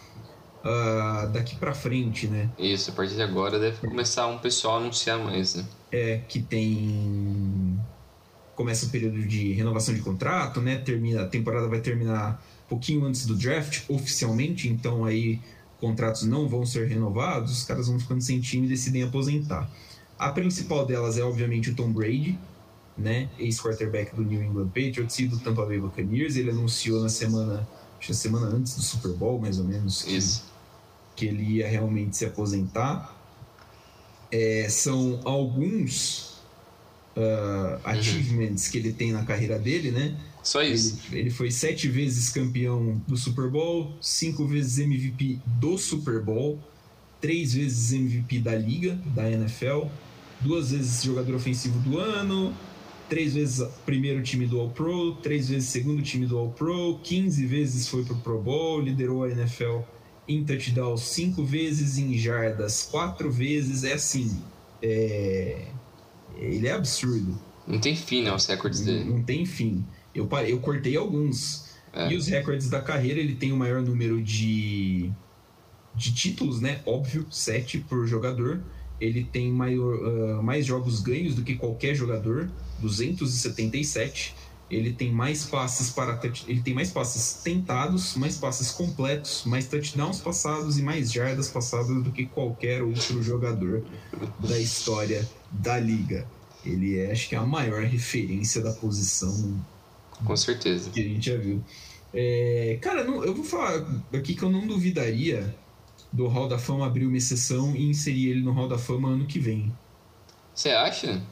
uh, 0.66 1.28
daqui 1.28 1.56
para 1.56 1.72
frente, 1.72 2.26
né? 2.26 2.50
Isso, 2.58 2.90
a 2.90 2.94
partir 2.94 3.14
de 3.14 3.22
agora 3.22 3.58
deve 3.58 3.78
começar 3.86 4.26
um 4.26 4.38
pessoal 4.38 4.76
a 4.76 4.80
anunciar 4.80 5.18
mais, 5.18 5.54
né? 5.54 5.64
É, 5.92 6.20
que 6.28 6.42
tem. 6.42 7.78
Começa 8.54 8.86
o 8.86 8.88
período 8.88 9.22
de 9.22 9.52
renovação 9.52 9.94
de 9.94 10.00
contrato, 10.00 10.60
né? 10.60 10.76
Termina, 10.76 11.22
a 11.22 11.26
temporada 11.26 11.68
vai 11.68 11.80
terminar 11.80 12.42
um 12.66 12.68
pouquinho 12.68 13.04
antes 13.04 13.26
do 13.26 13.36
draft, 13.36 13.82
oficialmente, 13.88 14.68
então 14.68 15.04
aí 15.04 15.38
contratos 15.78 16.22
não 16.22 16.48
vão 16.48 16.64
ser 16.64 16.88
renovados, 16.88 17.52
os 17.52 17.64
caras 17.64 17.86
vão 17.86 18.00
ficando 18.00 18.22
sem 18.22 18.40
time 18.40 18.66
e 18.66 18.70
decidem 18.70 19.02
aposentar. 19.02 19.70
A 20.18 20.30
principal 20.30 20.86
delas 20.86 21.18
é, 21.18 21.22
obviamente, 21.22 21.70
o 21.70 21.74
Tom 21.74 21.92
Brady, 21.92 22.38
né? 22.96 23.28
Ex-quarterback 23.38 24.16
do 24.16 24.22
New 24.22 24.42
England 24.42 24.68
Patriots 24.68 25.18
e 25.18 25.26
do 25.26 25.38
Tampa 25.38 25.66
Bay 25.66 25.78
Buccaneers. 25.78 26.36
Ele 26.36 26.50
anunciou 26.50 27.02
na 27.02 27.10
semana, 27.10 27.68
acho 27.98 28.08
que 28.08 28.14
semana 28.14 28.46
antes 28.46 28.74
do 28.74 28.82
Super 28.82 29.12
Bowl, 29.12 29.38
mais 29.38 29.58
ou 29.58 29.66
menos, 29.66 30.02
que, 30.02 30.18
que 31.16 31.26
ele 31.26 31.42
ia 31.42 31.66
realmente 31.66 32.16
se 32.16 32.26
aposentar. 32.26 33.16
É, 34.30 34.68
são 34.68 35.20
alguns 35.24 36.36
uh, 37.16 37.80
achievements 37.82 38.66
uhum. 38.66 38.72
que 38.72 38.78
ele 38.78 38.92
tem 38.92 39.12
na 39.12 39.24
carreira 39.24 39.58
dele, 39.58 39.90
né? 39.90 40.14
Só 40.42 40.62
isso. 40.62 41.00
Ele, 41.10 41.20
ele, 41.20 41.30
foi 41.30 41.50
sete 41.50 41.88
vezes 41.88 42.28
campeão 42.28 43.02
do 43.08 43.16
Super 43.16 43.48
Bowl, 43.48 43.94
cinco 44.00 44.46
vezes 44.46 44.78
MVP 44.78 45.40
do 45.44 45.76
Super 45.76 46.20
Bowl, 46.20 46.60
três 47.20 47.54
vezes 47.54 47.92
MVP 47.92 48.38
da 48.40 48.54
liga, 48.54 48.96
da 49.06 49.28
NFL, 49.28 49.86
duas 50.40 50.70
vezes 50.70 51.02
jogador 51.02 51.34
ofensivo 51.34 51.78
do 51.80 51.98
ano, 51.98 52.54
três 53.08 53.34
vezes 53.34 53.66
primeiro 53.84 54.22
time 54.22 54.46
do 54.46 54.60
All-Pro, 54.60 55.14
três 55.16 55.48
vezes 55.48 55.68
segundo 55.68 56.00
time 56.02 56.26
do 56.26 56.38
All-Pro, 56.38 57.00
15 57.02 57.46
vezes 57.46 57.88
foi 57.88 58.04
pro 58.04 58.16
Pro 58.16 58.40
Bowl, 58.40 58.80
liderou 58.80 59.24
a 59.24 59.30
NFL 59.30 59.80
em 60.28 60.44
touchdowns 60.44 61.02
cinco 61.02 61.44
vezes, 61.44 61.98
em 61.98 62.16
jardas 62.16 62.82
quatro 62.90 63.30
vezes, 63.30 63.84
é 63.84 63.94
assim, 63.94 64.42
é... 64.82 65.66
ele 66.36 66.66
é 66.66 66.72
absurdo. 66.72 67.38
Não 67.66 67.80
tem 67.80 67.96
fim, 67.96 68.22
né, 68.22 68.32
os 68.32 68.46
recordes 68.46 68.80
dele. 68.80 69.04
Não, 69.04 69.16
não 69.16 69.22
tem 69.22 69.44
fim. 69.44 69.84
Eu, 70.14 70.28
eu 70.46 70.60
cortei 70.60 70.96
alguns. 70.96 71.66
É. 71.92 72.12
E 72.12 72.16
os 72.16 72.26
recordes 72.26 72.68
da 72.68 72.80
carreira, 72.80 73.18
ele 73.18 73.34
tem 73.34 73.52
o 73.52 73.56
maior 73.56 73.82
número 73.82 74.22
de, 74.22 75.10
de 75.94 76.14
títulos, 76.14 76.60
né? 76.60 76.80
Óbvio, 76.84 77.26
sete 77.30 77.78
por 77.78 78.06
jogador 78.06 78.62
ele 79.00 79.24
tem 79.24 79.50
maior, 79.52 79.94
uh, 79.96 80.42
mais 80.42 80.64
jogos 80.64 81.00
ganhos 81.00 81.34
do 81.34 81.42
que 81.42 81.54
qualquer 81.54 81.94
jogador, 81.94 82.50
277. 82.80 84.34
Ele 84.68 84.92
tem 84.92 85.12
mais 85.12 85.44
passes 85.44 85.90
para 85.90 86.20
ele 86.48 86.60
tem 86.60 86.74
mais 86.74 86.90
passes 86.90 87.40
tentados, 87.42 88.16
mais 88.16 88.36
passes 88.36 88.72
completos, 88.72 89.44
mais 89.44 89.68
touchdowns 89.68 90.20
passados 90.20 90.76
e 90.78 90.82
mais 90.82 91.12
jardas 91.12 91.48
passadas 91.48 92.02
do 92.02 92.10
que 92.10 92.26
qualquer 92.26 92.82
outro 92.82 93.22
jogador 93.22 93.84
da 94.40 94.58
história 94.58 95.28
da 95.50 95.78
liga. 95.78 96.26
Ele 96.64 96.98
é, 96.98 97.12
acho 97.12 97.28
que 97.28 97.36
é 97.36 97.38
a 97.38 97.46
maior 97.46 97.84
referência 97.84 98.60
da 98.60 98.72
posição. 98.72 99.64
Com 100.24 100.36
certeza. 100.36 100.90
Que 100.90 101.00
a 101.00 101.04
gente 101.04 101.30
já 101.30 101.36
viu. 101.36 101.62
É, 102.12 102.78
cara, 102.82 103.04
não, 103.04 103.24
eu 103.24 103.34
vou 103.34 103.44
falar 103.44 103.86
aqui 104.12 104.34
que 104.34 104.42
eu 104.42 104.50
não 104.50 104.66
duvidaria 104.66 105.54
do 106.12 106.26
Hall 106.26 106.48
da 106.48 106.58
Fama 106.58 106.86
abrir 106.86 107.06
uma 107.06 107.16
exceção 107.16 107.76
e 107.76 107.88
inserir 107.88 108.30
ele 108.30 108.40
no 108.40 108.52
Hall 108.52 108.68
da 108.68 108.78
Fama 108.78 109.10
ano 109.10 109.26
que 109.26 109.38
vem. 109.38 109.72
Você 110.54 110.70
acha? 110.70 111.22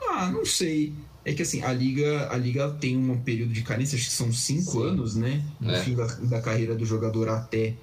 Ah, 0.00 0.30
não 0.30 0.44
sei. 0.44 0.92
É 1.28 1.34
que 1.34 1.42
assim, 1.42 1.62
a 1.62 1.70
liga, 1.70 2.26
a 2.32 2.38
liga 2.38 2.70
tem 2.80 2.96
um 2.96 3.20
período 3.20 3.52
de 3.52 3.60
carência, 3.60 3.96
acho 3.96 4.06
que 4.06 4.12
são 4.12 4.32
cinco 4.32 4.80
anos, 4.80 5.14
né? 5.14 5.44
No 5.60 5.70
é. 5.70 5.80
fim 5.80 5.94
da, 5.94 6.06
da, 6.06 6.40
carreira 6.40 6.74
do 6.74 6.86
jogador 6.86 7.28
até 7.28 7.74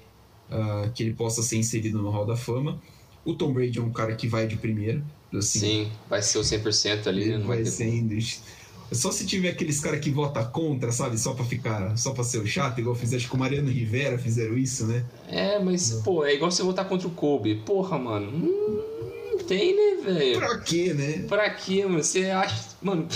uh, 0.50 0.90
que 0.92 1.04
ele 1.04 1.12
possa 1.12 1.44
ser 1.44 1.56
inserido 1.56 2.02
no 2.02 2.10
Hall 2.10 2.26
da 2.26 2.34
Fama. 2.34 2.82
O 3.24 3.34
Tom 3.34 3.52
Brady 3.52 3.78
é 3.78 3.82
um 3.82 3.92
cara 3.92 4.16
que 4.16 4.26
vai 4.26 4.48
de 4.48 4.56
primeiro. 4.56 5.00
Assim, 5.32 5.60
Sim, 5.60 5.92
vai 6.10 6.22
ser 6.22 6.38
o 6.38 6.40
100% 6.40 7.06
ali. 7.06 7.22
Ele 7.22 7.38
vai, 7.44 7.62
vai 7.62 7.66
sendo. 7.66 8.16
Só 8.90 9.12
se 9.12 9.24
tiver 9.24 9.50
aqueles 9.50 9.78
caras 9.78 10.00
que 10.00 10.10
vota 10.10 10.44
contra, 10.44 10.90
sabe? 10.90 11.16
Só 11.16 11.32
pra 11.32 11.44
ficar, 11.44 11.96
só 11.96 12.10
pra 12.10 12.24
ser 12.24 12.38
o 12.38 12.46
chato, 12.48 12.80
igual 12.80 12.96
fizeram, 12.96 13.18
acho 13.18 13.28
que 13.28 13.36
o 13.36 13.38
Mariano 13.38 13.70
Rivera 13.70 14.18
fizeram 14.18 14.58
isso, 14.58 14.88
né? 14.88 15.04
É, 15.28 15.60
mas, 15.60 15.92
não. 15.92 16.02
pô, 16.02 16.24
é 16.24 16.34
igual 16.34 16.50
você 16.50 16.64
votar 16.64 16.88
contra 16.88 17.06
o 17.06 17.12
Kobe. 17.12 17.54
Porra, 17.64 17.96
mano. 17.96 18.28
Hum, 18.28 18.82
não 19.30 19.38
tem, 19.38 19.76
né, 19.76 20.02
velho? 20.02 20.38
Pra 20.40 20.58
quê, 20.58 20.92
né? 20.92 21.24
Pra 21.28 21.50
quê, 21.50 21.86
mano? 21.86 22.02
Você 22.02 22.30
acha. 22.30 22.76
Mano, 22.82 23.06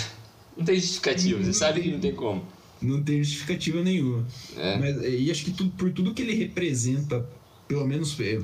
não 0.57 0.65
tem 0.65 0.75
justificativa, 0.75 1.43
você 1.43 1.53
sabe 1.53 1.81
que 1.81 1.91
não 1.91 1.99
tem 1.99 2.13
como. 2.13 2.43
Não 2.81 3.01
tem 3.03 3.23
justificativa 3.23 3.81
nenhuma. 3.83 4.25
É. 4.57 4.77
Mas, 4.77 4.97
e 5.03 5.29
acho 5.29 5.45
que 5.45 5.51
tudo, 5.51 5.71
por 5.71 5.91
tudo 5.91 6.13
que 6.13 6.21
ele 6.21 6.33
representa, 6.33 7.27
pelo 7.67 7.85
menos 7.85 8.19
é, 8.19 8.41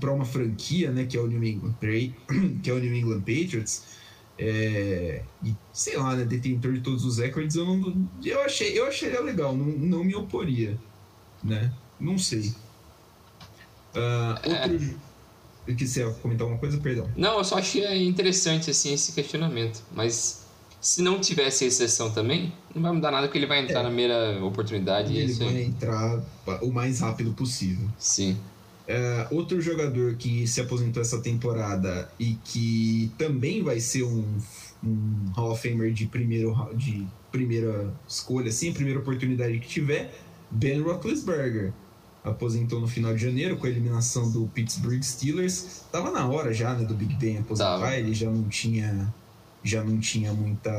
para 0.00 0.12
uma 0.12 0.24
franquia, 0.24 0.90
né, 0.90 1.04
que 1.04 1.16
é 1.16 1.20
o 1.20 1.26
New 1.26 1.42
England, 1.42 1.74
que 2.62 2.70
é 2.70 2.72
o 2.72 2.78
New 2.78 2.94
England 2.94 3.20
Patriots 3.20 3.84
é, 4.38 5.22
e, 5.44 5.54
sei 5.72 5.96
lá, 5.96 6.16
né, 6.16 6.24
detentor 6.24 6.72
de 6.72 6.80
todos 6.80 7.04
os 7.04 7.18
recordes, 7.18 7.54
eu 7.54 7.64
não. 7.64 8.08
Eu 8.24 8.40
achei, 8.42 8.76
eu 8.76 8.86
achei 8.86 9.08
legal, 9.20 9.56
não, 9.56 9.66
não 9.66 10.04
me 10.04 10.14
oporia. 10.14 10.76
Né? 11.44 11.72
Não 12.00 12.18
sei. 12.18 12.52
Uh, 13.94 14.48
outro. 14.48 15.00
É. 15.68 15.74
Que 15.74 15.86
você 15.86 16.00
ia 16.00 16.10
comentar 16.14 16.42
alguma 16.42 16.58
coisa? 16.58 16.78
Perdão. 16.78 17.08
Não, 17.16 17.38
eu 17.38 17.44
só 17.44 17.58
achei 17.58 18.04
interessante 18.04 18.70
assim, 18.70 18.92
esse 18.92 19.12
questionamento. 19.12 19.82
Mas 19.92 20.41
se 20.82 21.00
não 21.00 21.20
tivesse 21.20 21.64
exceção 21.64 22.10
também, 22.10 22.52
não 22.74 22.82
vai 22.82 22.90
mudar 22.90 23.12
nada 23.12 23.28
porque 23.28 23.38
ele 23.38 23.46
vai 23.46 23.62
entrar 23.62 23.80
é. 23.80 23.82
na 23.84 23.88
primeira 23.88 24.44
oportunidade. 24.44 25.16
Ele 25.16 25.32
vai 25.32 25.62
entrar 25.62 26.20
o 26.60 26.72
mais 26.72 26.98
rápido 26.98 27.32
possível. 27.32 27.88
Sim. 27.96 28.36
Uh, 28.88 29.36
outro 29.36 29.60
jogador 29.60 30.16
que 30.16 30.44
se 30.44 30.60
aposentou 30.60 31.00
essa 31.00 31.20
temporada 31.20 32.10
e 32.18 32.36
que 32.44 33.12
também 33.16 33.62
vai 33.62 33.78
ser 33.78 34.02
um, 34.02 34.24
um 34.84 35.30
Hall 35.36 35.52
of 35.52 35.68
Famer 35.68 35.92
de, 35.92 36.06
primeiro, 36.06 36.52
de 36.74 37.06
primeira 37.30 37.94
escolha, 38.08 38.48
assim, 38.48 38.72
primeira 38.72 38.98
oportunidade 38.98 39.60
que 39.60 39.68
tiver, 39.68 40.12
Ben 40.50 40.80
Roethlisberger. 40.82 41.72
Aposentou 42.24 42.80
no 42.80 42.88
final 42.88 43.14
de 43.14 43.22
janeiro 43.22 43.56
com 43.56 43.66
a 43.66 43.70
eliminação 43.70 44.30
do 44.30 44.48
Pittsburgh 44.48 45.02
Steelers. 45.02 45.84
Tava 45.92 46.10
na 46.10 46.26
hora 46.26 46.52
já, 46.52 46.74
né, 46.74 46.84
do 46.84 46.94
Big 46.94 47.14
Ben 47.14 47.38
aposentar, 47.38 47.78
Tava. 47.78 47.96
ele 47.96 48.12
já 48.12 48.28
não 48.28 48.48
tinha 48.48 49.12
já 49.64 49.82
não 49.84 49.98
tinha 49.98 50.32
muita 50.32 50.70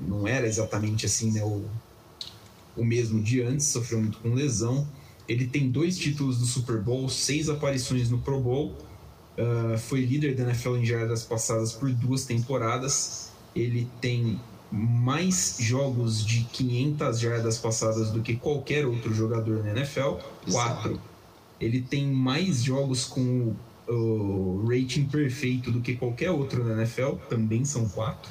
não 0.00 0.26
era 0.26 0.46
exatamente 0.46 1.06
assim, 1.06 1.32
né, 1.32 1.42
o, 1.42 1.64
o 2.76 2.84
mesmo 2.84 3.22
de 3.22 3.42
antes, 3.42 3.66
sofreu 3.66 4.00
muito 4.00 4.18
com 4.18 4.32
lesão. 4.34 4.86
Ele 5.28 5.46
tem 5.46 5.70
dois 5.70 5.98
títulos 5.98 6.38
do 6.38 6.46
Super 6.46 6.80
Bowl, 6.80 7.08
seis 7.08 7.48
aparições 7.48 8.10
no 8.10 8.18
Pro 8.18 8.40
Bowl. 8.40 8.76
Uh, 9.38 9.78
foi 9.78 10.04
líder 10.04 10.34
da 10.34 10.44
NFL 10.44 10.76
em 10.76 10.84
jardas 10.84 11.22
passadas 11.22 11.72
por 11.72 11.90
duas 11.92 12.24
temporadas. 12.24 13.30
Ele 13.54 13.88
tem 14.00 14.40
mais 14.72 15.56
jogos 15.60 16.24
de 16.24 16.44
500 16.44 17.18
jardas 17.18 17.58
passadas 17.58 18.10
do 18.10 18.22
que 18.22 18.36
qualquer 18.36 18.86
outro 18.86 19.14
jogador 19.14 19.64
na 19.64 19.70
NFL. 19.72 20.14
Quatro. 20.50 21.00
Ele 21.60 21.80
tem 21.80 22.06
mais 22.06 22.62
jogos 22.62 23.04
com 23.04 23.20
o 23.20 23.56
rating 24.66 25.04
perfeito 25.04 25.70
do 25.70 25.80
que 25.80 25.94
qualquer 25.94 26.30
outro 26.30 26.64
na 26.64 26.82
NFL. 26.82 27.16
Também 27.28 27.64
são 27.64 27.88
quatro. 27.88 28.30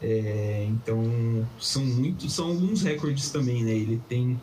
É, 0.00 0.66
então 0.70 1.46
são 1.58 1.84
muitos, 1.84 2.32
são 2.32 2.48
alguns 2.48 2.82
recordes 2.82 3.30
também, 3.30 3.64
né? 3.64 3.72
Ele 3.72 4.00
tem 4.08 4.40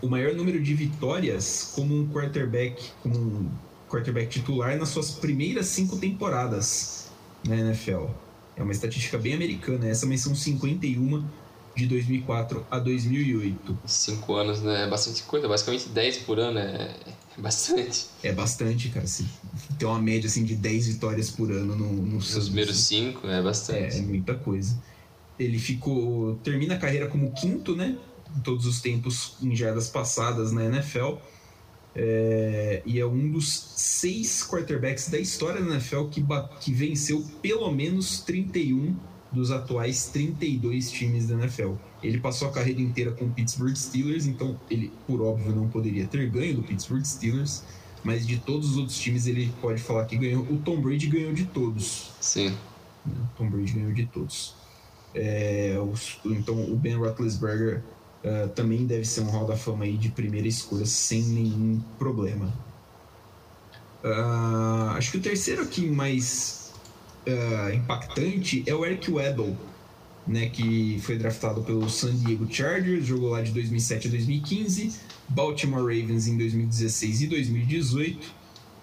o 0.00 0.08
maior 0.08 0.34
número 0.34 0.60
de 0.60 0.74
vitórias 0.74 1.72
como 1.74 1.94
um 1.94 2.08
quarterback, 2.08 2.90
como 3.02 3.18
um 3.18 3.50
quarterback 3.88 4.28
titular 4.28 4.78
nas 4.78 4.88
suas 4.90 5.10
primeiras 5.10 5.66
cinco 5.66 5.96
temporadas 5.96 7.10
na 7.46 7.56
NFL. 7.56 8.06
É 8.56 8.62
uma 8.62 8.72
estatística 8.72 9.18
bem 9.18 9.34
americana 9.34 9.88
essa, 9.88 10.06
são 10.16 10.34
51 10.34 11.24
de 11.74 11.86
2004 11.86 12.66
a 12.70 12.78
2008. 12.78 13.78
Cinco 13.86 14.34
anos, 14.34 14.62
né? 14.62 14.84
É 14.84 14.88
bastante 14.88 15.22
coisa. 15.24 15.48
Basicamente 15.48 15.88
10 15.88 16.18
por 16.18 16.38
ano 16.38 16.58
é 16.58 16.94
bastante. 17.40 18.06
É 18.22 18.32
bastante, 18.32 18.88
cara. 18.88 19.06
Se 19.06 19.26
tem 19.78 19.88
uma 19.88 20.00
média 20.00 20.26
assim, 20.26 20.44
de 20.44 20.54
10 20.54 20.88
vitórias 20.88 21.30
por 21.30 21.50
ano 21.50 21.74
no, 21.74 21.92
no 21.92 22.16
Nos 22.16 22.44
primeiros 22.46 22.78
cinco 22.78 23.26
é 23.26 23.42
bastante. 23.42 23.96
É, 23.96 23.98
é 23.98 24.02
muita 24.02 24.34
coisa. 24.34 24.80
Ele 25.38 25.58
ficou. 25.58 26.36
termina 26.36 26.74
a 26.74 26.78
carreira 26.78 27.06
como 27.08 27.32
quinto, 27.32 27.74
né? 27.74 27.96
Todos 28.44 28.66
os 28.66 28.80
tempos 28.80 29.36
em 29.42 29.54
jardas 29.56 29.88
passadas 29.88 30.52
na 30.52 30.64
NFL. 30.64 31.16
É, 31.94 32.82
e 32.86 33.00
é 33.00 33.06
um 33.06 33.30
dos 33.32 33.72
seis 33.76 34.46
quarterbacks 34.46 35.08
da 35.08 35.18
história 35.18 35.60
da 35.60 35.72
NFL 35.72 36.04
que, 36.04 36.24
que 36.60 36.72
venceu 36.72 37.26
pelo 37.42 37.70
menos 37.72 38.20
31 38.20 38.94
dos 39.32 39.50
atuais 39.50 40.06
32 40.06 40.90
times 40.90 41.28
da 41.28 41.34
NFL. 41.34 41.74
Ele 42.02 42.18
passou 42.18 42.48
a 42.48 42.52
carreira 42.52 42.80
inteira 42.80 43.12
com 43.12 43.26
o 43.26 43.30
Pittsburgh 43.30 43.76
Steelers, 43.76 44.26
então 44.26 44.58
ele, 44.70 44.92
por 45.06 45.20
óbvio, 45.22 45.54
não 45.54 45.68
poderia 45.68 46.06
ter 46.06 46.28
ganho 46.28 46.56
do 46.56 46.62
Pittsburgh 46.62 47.04
Steelers, 47.04 47.62
mas 48.02 48.26
de 48.26 48.38
todos 48.38 48.70
os 48.70 48.76
outros 48.76 48.98
times 48.98 49.26
ele 49.26 49.52
pode 49.60 49.80
falar 49.80 50.06
que 50.06 50.16
ganhou. 50.16 50.42
O 50.44 50.58
Tom 50.58 50.80
Brady 50.80 51.06
ganhou 51.06 51.32
de 51.32 51.44
todos. 51.44 52.10
Sim. 52.20 52.56
O 53.06 53.36
Tom 53.36 53.50
Brady 53.50 53.72
ganhou 53.72 53.92
de 53.92 54.06
todos. 54.06 54.54
É, 55.14 55.76
os, 55.92 56.18
então 56.24 56.72
o 56.72 56.76
Ben 56.76 56.96
Roethlisberger 56.96 57.82
uh, 58.24 58.48
também 58.50 58.86
deve 58.86 59.04
ser 59.04 59.22
um 59.22 59.30
Hall 59.30 59.46
da 59.46 59.56
Fama 59.56 59.84
aí 59.84 59.96
de 59.96 60.08
primeira 60.08 60.46
escolha 60.48 60.86
sem 60.86 61.22
nenhum 61.22 61.80
problema. 61.98 62.52
Uh, 64.02 64.90
acho 64.96 65.12
que 65.12 65.18
o 65.18 65.20
terceiro 65.20 65.62
aqui 65.62 65.86
mais 65.86 66.59
uh, 67.30 67.74
impactante 67.74 68.62
é 68.66 68.74
o 68.74 68.84
Eric 68.84 69.10
Weddle, 69.10 69.56
né, 70.26 70.48
que 70.48 70.98
foi 71.02 71.16
draftado 71.16 71.62
pelo 71.62 71.88
San 71.88 72.14
Diego 72.14 72.46
Chargers, 72.52 73.06
jogou 73.06 73.30
lá 73.30 73.42
de 73.42 73.52
2007 73.52 74.08
a 74.08 74.10
2015, 74.10 74.92
Baltimore 75.28 75.82
Ravens 75.82 76.26
em 76.26 76.36
2016 76.36 77.22
e 77.22 77.26
2018, 77.26 78.34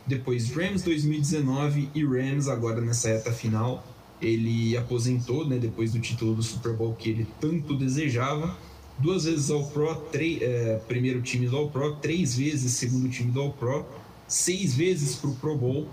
depois 0.06 0.50
Rams 0.52 0.84
2019 0.84 1.90
e 1.94 2.06
Rams 2.06 2.48
agora 2.48 2.82
nessa 2.82 3.10
reta 3.10 3.32
final. 3.32 3.86
Ele 4.20 4.76
aposentou, 4.76 5.48
né, 5.48 5.60
depois 5.60 5.94
do 5.94 6.00
título 6.00 6.34
do 6.34 6.42
Super 6.42 6.74
Bowl 6.74 6.96
que 6.96 7.10
ele 7.10 7.28
tanto 7.40 7.76
desejava. 7.76 8.58
Duas 8.98 9.26
vezes 9.26 9.52
ao 9.52 9.64
Pro, 9.68 9.90
é, 10.16 10.82
primeiro 10.88 11.22
time 11.22 11.48
do 11.48 11.56
All 11.56 11.70
Pro, 11.70 11.98
três 11.98 12.36
vezes 12.36 12.72
segundo 12.72 13.08
time 13.10 13.32
do 13.32 13.42
All 13.42 13.54
Pro, 13.54 13.86
seis 14.28 14.74
vezes 14.74 15.16
para 15.16 15.30
o 15.30 15.36
Pro 15.36 15.56
Bowl 15.56 15.88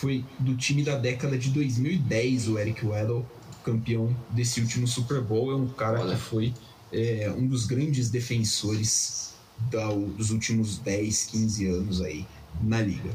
foi 0.00 0.24
do 0.38 0.56
time 0.56 0.82
da 0.82 0.96
década 0.96 1.36
de 1.36 1.50
2010, 1.50 2.48
o 2.48 2.58
Eric 2.58 2.86
Weddle, 2.86 3.26
campeão 3.62 4.16
desse 4.30 4.60
último 4.60 4.86
Super 4.86 5.20
Bowl. 5.20 5.52
É 5.52 5.54
um 5.54 5.68
cara 5.68 6.00
Olha. 6.00 6.14
que 6.14 6.20
foi 6.20 6.54
é, 6.90 7.30
um 7.36 7.46
dos 7.46 7.66
grandes 7.66 8.08
defensores 8.08 9.34
da, 9.70 9.88
dos 9.88 10.30
últimos 10.30 10.78
10, 10.78 11.26
15 11.26 11.66
anos 11.66 12.00
aí 12.00 12.26
na 12.62 12.80
liga. 12.80 13.10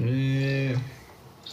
É... 0.00 0.78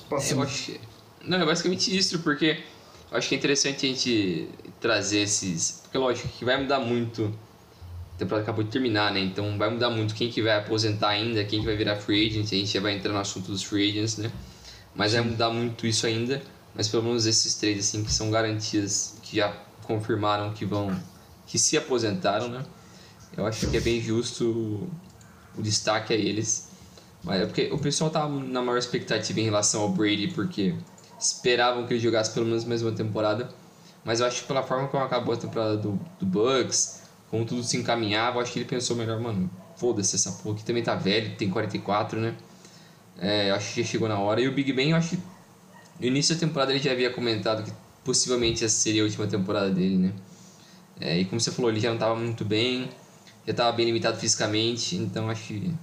Eu 0.10 0.42
acho... 0.42 0.80
Não, 1.26 1.42
é 1.42 1.46
basicamente 1.46 1.96
isso, 1.96 2.20
porque 2.20 2.64
eu 3.12 3.18
acho 3.18 3.28
que 3.28 3.36
é 3.36 3.38
interessante 3.38 3.86
a 3.86 3.90
gente 3.90 4.48
trazer 4.80 5.20
esses. 5.20 5.82
Porque, 5.84 5.98
lógico, 5.98 6.28
que 6.30 6.46
vai 6.46 6.62
mudar 6.62 6.80
muito 6.80 7.34
a 8.16 8.18
temporada 8.18 8.44
acabou 8.44 8.64
de 8.64 8.70
terminar, 8.70 9.12
né? 9.14 9.20
Então 9.20 9.58
vai 9.58 9.70
mudar 9.70 9.90
muito 9.90 10.14
quem 10.14 10.30
que 10.30 10.42
vai 10.42 10.58
aposentar 10.58 11.10
ainda, 11.10 11.44
quem 11.44 11.60
que 11.60 11.66
vai 11.66 11.76
virar 11.76 11.96
free 11.96 12.28
agent, 12.28 12.46
a 12.46 12.56
gente 12.56 12.72
já 12.72 12.80
vai 12.80 12.96
entrar 12.96 13.12
no 13.12 13.20
assunto 13.20 13.52
dos 13.52 13.64
free 13.64 13.90
agents, 13.90 14.18
né? 14.18 14.32
Mas 14.96 15.14
vai 15.14 15.22
mudar 15.22 15.50
muito 15.50 15.88
isso 15.88 16.06
ainda, 16.06 16.42
mas 16.76 16.88
pelo 16.88 17.04
menos 17.04 17.26
esses 17.26 17.56
três 17.56 17.80
assim 17.80 18.04
que 18.04 18.12
são 18.12 18.30
garantias 18.30 19.18
que 19.24 19.38
já 19.38 19.52
confirmaram 19.84 20.54
que 20.54 20.66
vão 20.66 20.96
que 21.48 21.58
se 21.58 21.78
aposentaram, 21.78 22.48
né? 22.48 22.64
Eu 23.36 23.46
acho 23.46 23.68
que 23.68 23.78
é 23.78 23.80
bem 23.80 24.00
justo 24.00 24.88
o 25.58 25.62
destaque 25.62 26.14
a 26.14 26.16
eles. 26.16 26.70
Mas 27.24 27.42
é 27.42 27.46
porque 27.46 27.70
o 27.72 27.80
pessoal 27.80 28.10
tá 28.10 28.28
na 28.28 28.62
maior 28.62 28.78
expectativa 28.78 29.40
em 29.40 29.46
relação 29.46 29.82
ao 29.82 29.90
Brady, 29.90 30.28
porque 30.30 30.76
esperavam 31.20 31.88
que 31.88 31.94
ele 31.94 32.00
jogasse 32.00 32.32
pelo 32.32 32.46
menos 32.46 32.66
mais 32.66 32.82
uma 32.82 32.92
temporada. 32.92 33.50
Mas 34.04 34.20
eu 34.20 34.26
acho 34.28 34.42
que 34.42 34.48
pela 34.48 34.62
forma 34.62 34.88
como 34.90 35.04
acabou 35.04 35.34
a 35.34 35.38
temporada 35.38 35.78
do, 35.78 36.00
do 36.20 36.26
Bucks, 36.26 37.03
como 37.34 37.46
tudo 37.46 37.64
se 37.64 37.78
encaminhava, 37.78 38.40
acho 38.40 38.54
que 38.54 38.60
ele 38.60 38.70
pensou 38.70 38.96
melhor, 38.96 39.20
mano, 39.20 39.50
foda-se 39.76 40.16
essa 40.16 40.32
porra 40.34 40.54
aqui 40.54 40.64
também 40.64 40.84
tá 40.84 40.94
velho, 40.94 41.36
tem 41.36 41.50
44, 41.50 42.22
né? 42.22 42.36
É, 43.18 43.50
acho 43.50 43.74
que 43.74 43.82
já 43.82 43.90
chegou 43.90 44.08
na 44.08 44.20
hora. 44.20 44.40
E 44.40 44.48
o 44.48 44.52
Big 44.52 44.72
Ben, 44.72 44.92
eu 44.92 44.98
acho 44.98 45.18
que 45.18 45.24
no 46.00 46.06
início 46.06 46.36
da 46.36 46.42
temporada 46.42 46.72
ele 46.72 46.80
já 46.80 46.92
havia 46.92 47.12
comentado 47.12 47.64
que 47.64 47.74
possivelmente 48.04 48.64
essa 48.64 48.76
seria 48.76 49.02
a 49.02 49.06
última 49.06 49.26
temporada 49.26 49.72
dele, 49.72 49.98
né? 49.98 50.14
É, 51.02 51.20
e 51.22 51.26
como 51.26 51.42
você 51.42 51.50
falou, 51.50 51.72
ele 51.72 51.80
já 51.80 51.88
não 51.88 51.96
estava 51.96 52.16
muito 52.16 52.46
bem, 52.46 52.88
já 53.48 53.52
estava 53.52 53.72
bem 53.72 53.88
limitado 53.88 54.20
fisicamente, 54.20 54.96
então 54.96 55.28
acho 55.28 55.48
que 55.48 55.74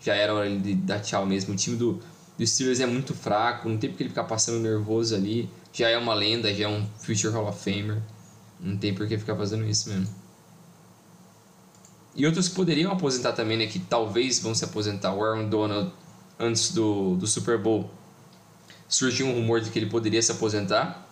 já 0.00 0.14
era 0.14 0.32
hora 0.32 0.48
de 0.48 0.74
dar 0.74 1.00
tchau 1.00 1.26
mesmo. 1.26 1.52
O 1.52 1.56
time 1.56 1.76
do, 1.76 2.00
do 2.38 2.46
Steelers 2.46 2.80
é 2.80 2.86
muito 2.86 3.12
fraco, 3.12 3.68
não 3.68 3.76
tem 3.76 3.90
porque 3.90 4.04
ele 4.04 4.08
ficar 4.08 4.24
passando 4.24 4.58
nervoso 4.58 5.14
ali. 5.14 5.50
Já 5.70 5.90
é 5.90 5.98
uma 5.98 6.14
lenda, 6.14 6.54
já 6.54 6.64
é 6.64 6.68
um 6.68 6.86
Future 6.98 7.30
Hall 7.34 7.46
of 7.46 7.62
Famer. 7.62 8.00
Não 8.58 8.78
tem 8.78 8.94
por 8.94 9.06
que 9.06 9.18
ficar 9.18 9.36
fazendo 9.36 9.66
isso 9.66 9.90
mesmo. 9.90 10.27
E 12.14 12.26
outros 12.26 12.48
que 12.48 12.54
poderiam 12.54 12.90
aposentar 12.90 13.32
também, 13.32 13.56
né? 13.56 13.66
Que 13.66 13.78
talvez 13.78 14.38
vão 14.40 14.54
se 14.54 14.64
aposentar. 14.64 15.12
O 15.14 15.22
Aaron 15.22 15.48
Donald, 15.48 15.92
antes 16.38 16.72
do, 16.72 17.16
do 17.16 17.26
Super 17.26 17.58
Bowl, 17.58 17.90
surgiu 18.88 19.26
um 19.26 19.34
rumor 19.34 19.60
de 19.60 19.70
que 19.70 19.78
ele 19.78 19.86
poderia 19.86 20.20
se 20.20 20.32
aposentar. 20.32 21.06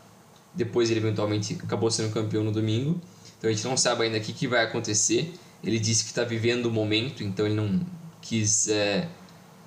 Depois 0.55 0.91
ele 0.91 1.01
eventualmente 1.01 1.59
acabou 1.63 1.91
sendo 1.91 2.13
campeão 2.13 2.43
no 2.43 2.51
domingo. 2.51 3.01
Então 3.39 3.51
a 3.51 3.53
gente 3.53 3.65
não 3.65 3.77
sabe 3.77 4.05
ainda 4.05 4.19
o 4.19 4.21
que, 4.21 4.33
que 4.33 4.49
vai 4.49 4.65
acontecer. 4.65 5.35
Ele 5.63 5.79
disse 5.79 6.05
que 6.05 6.11
está 6.11 6.25
vivendo 6.25 6.67
o 6.67 6.71
momento, 6.71 7.23
então 7.23 7.47
ele 7.47 7.55
não 7.55 7.81
quis 8.21 8.69
é, 8.69 9.09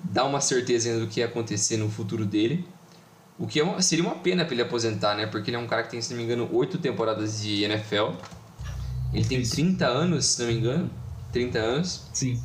dar 0.02 0.24
uma 0.24 0.40
certeza 0.40 0.88
ainda 0.88 1.00
do 1.00 1.06
que 1.06 1.20
ia 1.20 1.26
acontecer 1.26 1.76
no 1.76 1.90
futuro 1.90 2.24
dele. 2.24 2.66
O 3.38 3.46
que 3.46 3.58
é 3.58 3.64
uma, 3.64 3.80
seria 3.80 4.04
uma 4.04 4.16
pena 4.16 4.44
para 4.44 4.52
ele 4.52 4.62
aposentar, 4.62 5.16
né? 5.16 5.26
Porque 5.26 5.48
ele 5.48 5.56
é 5.56 5.60
um 5.60 5.66
cara 5.66 5.82
que 5.82 5.90
tem, 5.90 6.02
se 6.02 6.10
não 6.10 6.18
me 6.18 6.24
engano, 6.24 6.48
oito 6.52 6.76
temporadas 6.78 7.40
de 7.40 7.64
NFL. 7.64 8.10
Ele 9.14 9.24
tem 9.24 9.42
30 9.42 9.86
anos, 9.86 10.26
se 10.26 10.42
não 10.42 10.48
me 10.48 10.58
engano. 10.58 10.90
30 11.32 11.58
anos. 11.58 12.02
Sim. 12.12 12.40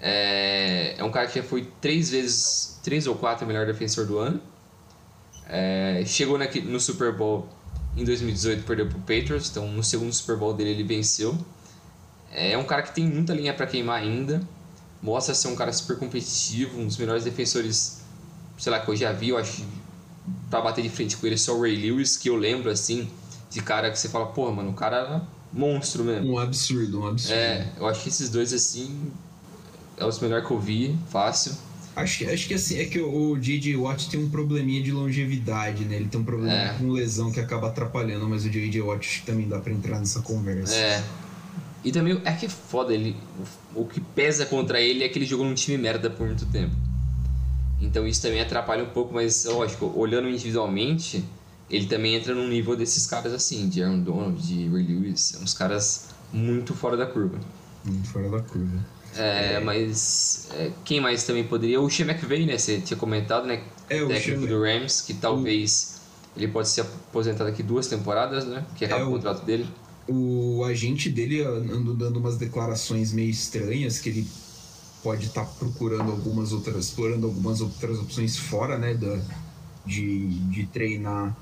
É, 0.00 0.94
é 0.98 1.04
um 1.04 1.10
cara 1.10 1.26
que 1.26 1.38
já 1.38 1.42
foi 1.42 1.68
três 1.80 2.10
vezes, 2.10 2.78
três 2.82 3.06
ou 3.06 3.14
quatro 3.14 3.46
melhor 3.46 3.66
defensor 3.66 4.06
do 4.06 4.18
ano. 4.18 4.40
É, 5.48 6.02
chegou 6.06 6.36
na, 6.36 6.46
no 6.46 6.80
Super 6.80 7.12
Bowl 7.12 7.48
em 7.96 8.04
2018, 8.04 8.64
perdeu 8.64 8.88
pro 8.88 8.98
Patriots, 8.98 9.50
então 9.50 9.66
no 9.68 9.82
segundo 9.82 10.12
Super 10.12 10.36
Bowl 10.36 10.52
dele 10.52 10.70
ele 10.70 10.84
venceu. 10.84 11.36
É, 12.30 12.52
é 12.52 12.58
um 12.58 12.64
cara 12.64 12.82
que 12.82 12.94
tem 12.94 13.06
muita 13.06 13.32
linha 13.32 13.54
para 13.54 13.66
queimar 13.66 14.00
ainda. 14.00 14.46
Mostra 15.00 15.34
ser 15.34 15.48
um 15.48 15.56
cara 15.56 15.72
super 15.72 15.98
competitivo, 15.98 16.78
um 16.78 16.86
dos 16.86 16.96
melhores 16.96 17.24
defensores, 17.24 18.02
sei 18.58 18.72
lá, 18.72 18.80
que 18.80 18.88
eu 18.90 18.96
já 18.96 19.12
vi, 19.12 19.30
eu 19.30 19.38
acho, 19.38 19.64
pra 20.50 20.60
bater 20.60 20.82
de 20.82 20.90
frente 20.90 21.16
com 21.16 21.26
ele 21.26 21.38
só 21.38 21.56
o 21.56 21.62
Ray 21.62 21.76
Lewis, 21.76 22.16
que 22.16 22.28
eu 22.28 22.36
lembro 22.36 22.70
assim, 22.70 23.08
de 23.50 23.62
cara 23.62 23.90
que 23.90 23.98
você 23.98 24.08
fala, 24.08 24.26
porra, 24.26 24.52
mano, 24.52 24.70
o 24.70 24.74
cara 24.74 25.26
monstro 25.56 26.04
mesmo. 26.04 26.32
Um 26.32 26.38
absurdo, 26.38 27.00
um 27.00 27.06
absurdo. 27.06 27.34
É, 27.34 27.72
eu 27.78 27.86
acho 27.86 28.02
que 28.02 28.08
esses 28.08 28.28
dois, 28.28 28.52
assim, 28.52 29.10
é 29.96 30.04
os 30.04 30.20
melhores 30.20 30.46
que 30.46 30.52
eu 30.52 30.60
vi, 30.60 30.98
fácil. 31.08 31.52
Acho, 31.96 32.28
acho 32.28 32.46
que 32.46 32.52
assim, 32.52 32.78
é 32.78 32.84
que 32.84 33.00
o 33.00 33.38
J.J. 33.38 33.74
Watt 33.76 34.10
tem 34.10 34.20
um 34.20 34.28
probleminha 34.28 34.82
de 34.82 34.92
longevidade, 34.92 35.86
né? 35.86 35.96
Ele 35.96 36.08
tem 36.08 36.20
um 36.20 36.24
problema 36.24 36.52
é. 36.52 36.74
com 36.74 36.90
lesão 36.90 37.32
que 37.32 37.40
acaba 37.40 37.68
atrapalhando, 37.68 38.28
mas 38.28 38.44
o 38.44 38.50
J.J. 38.50 38.82
Watt 38.82 39.22
também 39.24 39.48
dá 39.48 39.58
pra 39.58 39.72
entrar 39.72 39.98
nessa 39.98 40.20
conversa. 40.20 40.74
É. 40.76 41.02
E 41.82 41.90
também 41.90 42.20
é 42.22 42.32
que 42.32 42.44
é 42.44 42.48
foda, 42.50 42.92
ele, 42.92 43.16
o, 43.74 43.80
o 43.80 43.86
que 43.86 44.00
pesa 44.00 44.44
contra 44.44 44.78
ele 44.78 45.04
é 45.04 45.08
que 45.08 45.18
ele 45.18 45.24
jogou 45.24 45.46
num 45.46 45.54
time 45.54 45.78
merda 45.78 46.10
por 46.10 46.26
muito 46.26 46.44
tempo. 46.46 46.74
Então 47.80 48.06
isso 48.06 48.20
também 48.20 48.40
atrapalha 48.40 48.84
um 48.84 48.90
pouco, 48.90 49.14
mas 49.14 49.46
lógico, 49.46 49.90
olhando 49.96 50.28
individualmente, 50.28 51.24
ele 51.68 51.86
também 51.86 52.14
entra 52.14 52.34
num 52.34 52.48
nível 52.48 52.76
desses 52.76 53.06
caras 53.06 53.32
assim, 53.32 53.68
de 53.68 53.82
Aaron 53.82 54.00
Donald, 54.00 54.40
de 54.40 54.68
Ray 54.68 54.86
Lewis, 54.86 55.36
uns 55.42 55.52
caras 55.52 56.08
muito 56.32 56.74
fora 56.74 56.96
da 56.96 57.06
curva. 57.06 57.38
Muito 57.84 58.08
fora 58.08 58.28
da 58.28 58.40
curva. 58.40 58.84
É, 59.16 59.60
mas 59.60 60.48
é, 60.54 60.70
quem 60.84 61.00
mais 61.00 61.24
também 61.24 61.44
poderia? 61.44 61.80
O 61.80 61.88
Sean 61.90 62.06
McVay, 62.06 62.44
né? 62.44 62.58
Você 62.58 62.80
tinha 62.80 62.96
comentado, 62.96 63.46
né? 63.46 63.62
É, 63.88 64.02
o 64.02 64.08
técnico 64.08 64.46
do 64.46 64.60
Rams, 64.60 65.00
que 65.00 65.14
talvez 65.14 66.00
o... 66.34 66.38
ele 66.38 66.48
pode 66.48 66.68
ser 66.68 66.82
aposentado 66.82 67.50
daqui 67.50 67.62
duas 67.62 67.86
temporadas, 67.86 68.44
né? 68.44 68.64
Que 68.76 68.84
acaba 68.84 69.02
é, 69.02 69.04
o 69.04 69.10
contrato 69.10 69.44
dele. 69.44 69.66
O 70.08 70.62
agente 70.64 71.08
dele 71.08 71.42
andou 71.42 71.94
dando 71.94 72.18
umas 72.18 72.36
declarações 72.36 73.12
meio 73.12 73.30
estranhas 73.30 73.98
que 73.98 74.10
ele 74.10 74.26
pode 75.02 75.26
estar 75.26 75.44
tá 75.44 75.50
procurando 75.58 76.10
algumas 76.10 76.52
outras, 76.52 76.86
explorando 76.86 77.26
algumas 77.26 77.60
outras 77.60 77.98
opções 77.98 78.36
fora, 78.36 78.76
né? 78.76 78.94
Da, 78.94 79.18
de, 79.84 80.28
de 80.50 80.66
treinar 80.66 81.34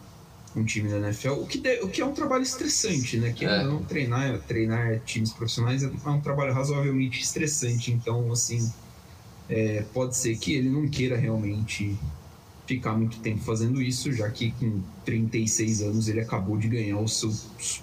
um 0.57 0.65
time 0.65 0.89
da 0.89 0.99
NFL, 0.99 1.33
o 1.33 1.47
que, 1.47 1.59
de, 1.59 1.81
o 1.81 1.89
que 1.89 2.01
é 2.01 2.05
um 2.05 2.13
trabalho 2.13 2.43
estressante, 2.43 3.19
né? 3.19 3.33
Que 3.33 3.45
é. 3.45 3.65
não 3.65 3.83
treinar, 3.83 4.39
treinar 4.41 5.01
times 5.01 5.33
profissionais 5.33 5.83
é 5.83 6.09
um 6.09 6.21
trabalho 6.21 6.53
razoavelmente 6.53 7.21
estressante. 7.21 7.93
Então, 7.93 8.31
assim, 8.33 8.71
é, 9.49 9.85
pode 9.93 10.17
ser 10.17 10.37
que 10.37 10.55
ele 10.55 10.69
não 10.69 10.89
queira 10.89 11.17
realmente 11.17 11.97
ficar 12.67 12.95
muito 12.95 13.19
tempo 13.19 13.41
fazendo 13.41 13.81
isso, 13.81 14.13
já 14.13 14.29
que 14.31 14.53
com 14.53 14.81
36 15.05 15.83
anos 15.83 16.09
ele 16.09 16.21
acabou 16.21 16.57
de 16.57 16.69
ganhar 16.69 16.99
o 16.99 17.09
seu 17.09 17.33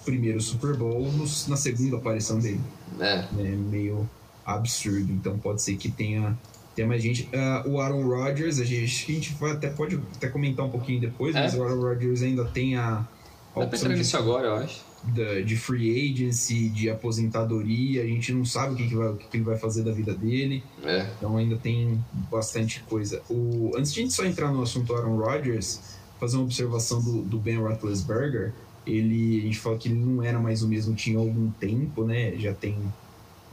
primeiro 0.04 0.40
Super 0.40 0.76
Bowl 0.76 1.08
na 1.48 1.56
segunda 1.56 1.96
aparição 1.96 2.38
dele. 2.38 2.60
É. 2.98 3.24
é 3.38 3.56
meio 3.56 4.08
absurdo, 4.44 5.12
então 5.12 5.38
pode 5.38 5.62
ser 5.62 5.76
que 5.76 5.90
tenha, 5.90 6.36
tenha 6.74 6.88
mais 6.88 7.02
gente. 7.02 7.28
Uh, 7.32 7.70
o 7.70 7.80
Aaron 7.80 8.06
Rodgers, 8.06 8.58
a 8.58 8.64
gente, 8.64 8.84
a 8.84 9.14
gente 9.14 9.34
vai, 9.34 9.52
até 9.52 9.68
pode 9.68 10.00
até 10.16 10.28
comentar 10.28 10.64
um 10.64 10.70
pouquinho 10.70 11.00
depois, 11.00 11.34
é. 11.34 11.40
mas 11.40 11.54
o 11.54 11.62
Aaron 11.62 11.80
Rodgers 11.80 12.22
ainda 12.22 12.44
tem 12.44 12.76
a, 12.76 13.06
a 13.54 13.60
Dá 13.60 13.66
opção 13.66 13.94
de, 13.94 14.16
agora, 14.16 14.48
eu 14.48 14.54
acho. 14.56 14.84
De, 15.04 15.42
de, 15.42 15.56
free 15.56 16.12
agency, 16.12 16.68
de 16.68 16.88
aposentadoria, 16.88 18.02
a 18.02 18.06
gente 18.06 18.32
não 18.32 18.44
sabe 18.44 18.74
o 18.74 18.76
que, 18.76 18.88
que, 18.88 18.94
vai, 18.94 19.08
o 19.08 19.16
que, 19.16 19.26
que 19.26 19.36
ele 19.36 19.44
vai 19.44 19.58
fazer 19.58 19.82
da 19.82 19.92
vida 19.92 20.14
dele. 20.14 20.62
É. 20.84 21.06
Então 21.16 21.36
ainda 21.36 21.56
tem 21.56 22.02
bastante 22.30 22.82
coisa. 22.88 23.20
O, 23.28 23.72
antes 23.76 23.92
de 23.92 24.00
a 24.00 24.02
gente 24.04 24.14
só 24.14 24.24
entrar 24.24 24.52
no 24.52 24.62
assunto 24.62 24.94
Aaron 24.94 25.16
Rodgers, 25.16 25.80
fazer 26.20 26.36
uma 26.36 26.44
observação 26.44 27.02
do, 27.02 27.22
do 27.22 27.38
Ben 27.38 27.58
Roethlisberger, 27.58 28.52
ele, 28.86 29.40
a 29.40 29.42
gente 29.42 29.58
fala 29.58 29.76
que 29.76 29.88
ele 29.88 29.98
não 29.98 30.22
era 30.22 30.38
mais 30.38 30.62
o 30.62 30.68
mesmo, 30.68 30.94
tinha 30.94 31.18
algum 31.18 31.50
tempo, 31.50 32.04
né? 32.04 32.36
Já 32.36 32.54
tem 32.54 32.76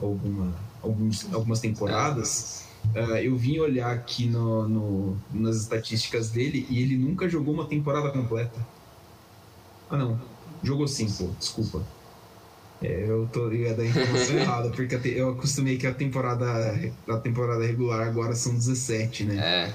alguma, 0.00 0.54
alguns, 0.82 1.32
algumas 1.32 1.60
temporadas. 1.60 2.64
Uh, 2.94 3.16
eu 3.18 3.36
vim 3.36 3.58
olhar 3.58 3.92
aqui 3.92 4.26
no, 4.26 4.68
no, 4.68 5.16
nas 5.32 5.56
estatísticas 5.56 6.30
dele 6.30 6.66
e 6.68 6.82
ele 6.82 6.96
nunca 6.96 7.28
jogou 7.28 7.54
uma 7.54 7.66
temporada 7.66 8.10
completa. 8.10 8.66
Ah, 9.88 9.96
não. 9.96 10.20
Jogou 10.62 10.88
sim, 10.88 11.08
pô. 11.10 11.28
Desculpa. 11.38 11.82
É, 12.82 13.04
eu 13.06 13.28
tô 13.32 13.52
ia 13.52 13.74
dar 13.74 13.84
informação 13.84 14.36
errada, 14.38 14.70
porque 14.70 14.96
eu 15.08 15.30
acostumei 15.30 15.76
que 15.76 15.86
a 15.86 15.94
temporada, 15.94 16.46
a 17.08 17.16
temporada 17.18 17.64
regular 17.64 18.06
agora 18.06 18.34
são 18.34 18.54
17, 18.54 19.24
né? 19.24 19.36
É. 19.38 19.74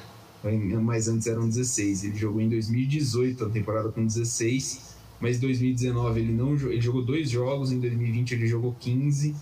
Mas 0.80 1.08
antes 1.08 1.28
eram 1.28 1.48
16. 1.48 2.04
Ele 2.04 2.18
jogou 2.18 2.42
em 2.42 2.50
2018 2.50 3.46
a 3.46 3.50
temporada 3.50 3.90
com 3.90 4.06
16, 4.06 4.96
mas 5.20 5.38
em 5.38 5.40
2019 5.40 6.20
ele 6.20 6.34
não 6.34 6.54
ele 6.56 6.82
jogou 6.82 7.04
dois 7.04 7.30
jogos, 7.30 7.72
em 7.72 7.80
2020 7.80 8.34
ele 8.34 8.48
jogou 8.48 8.76
15 8.80 9.36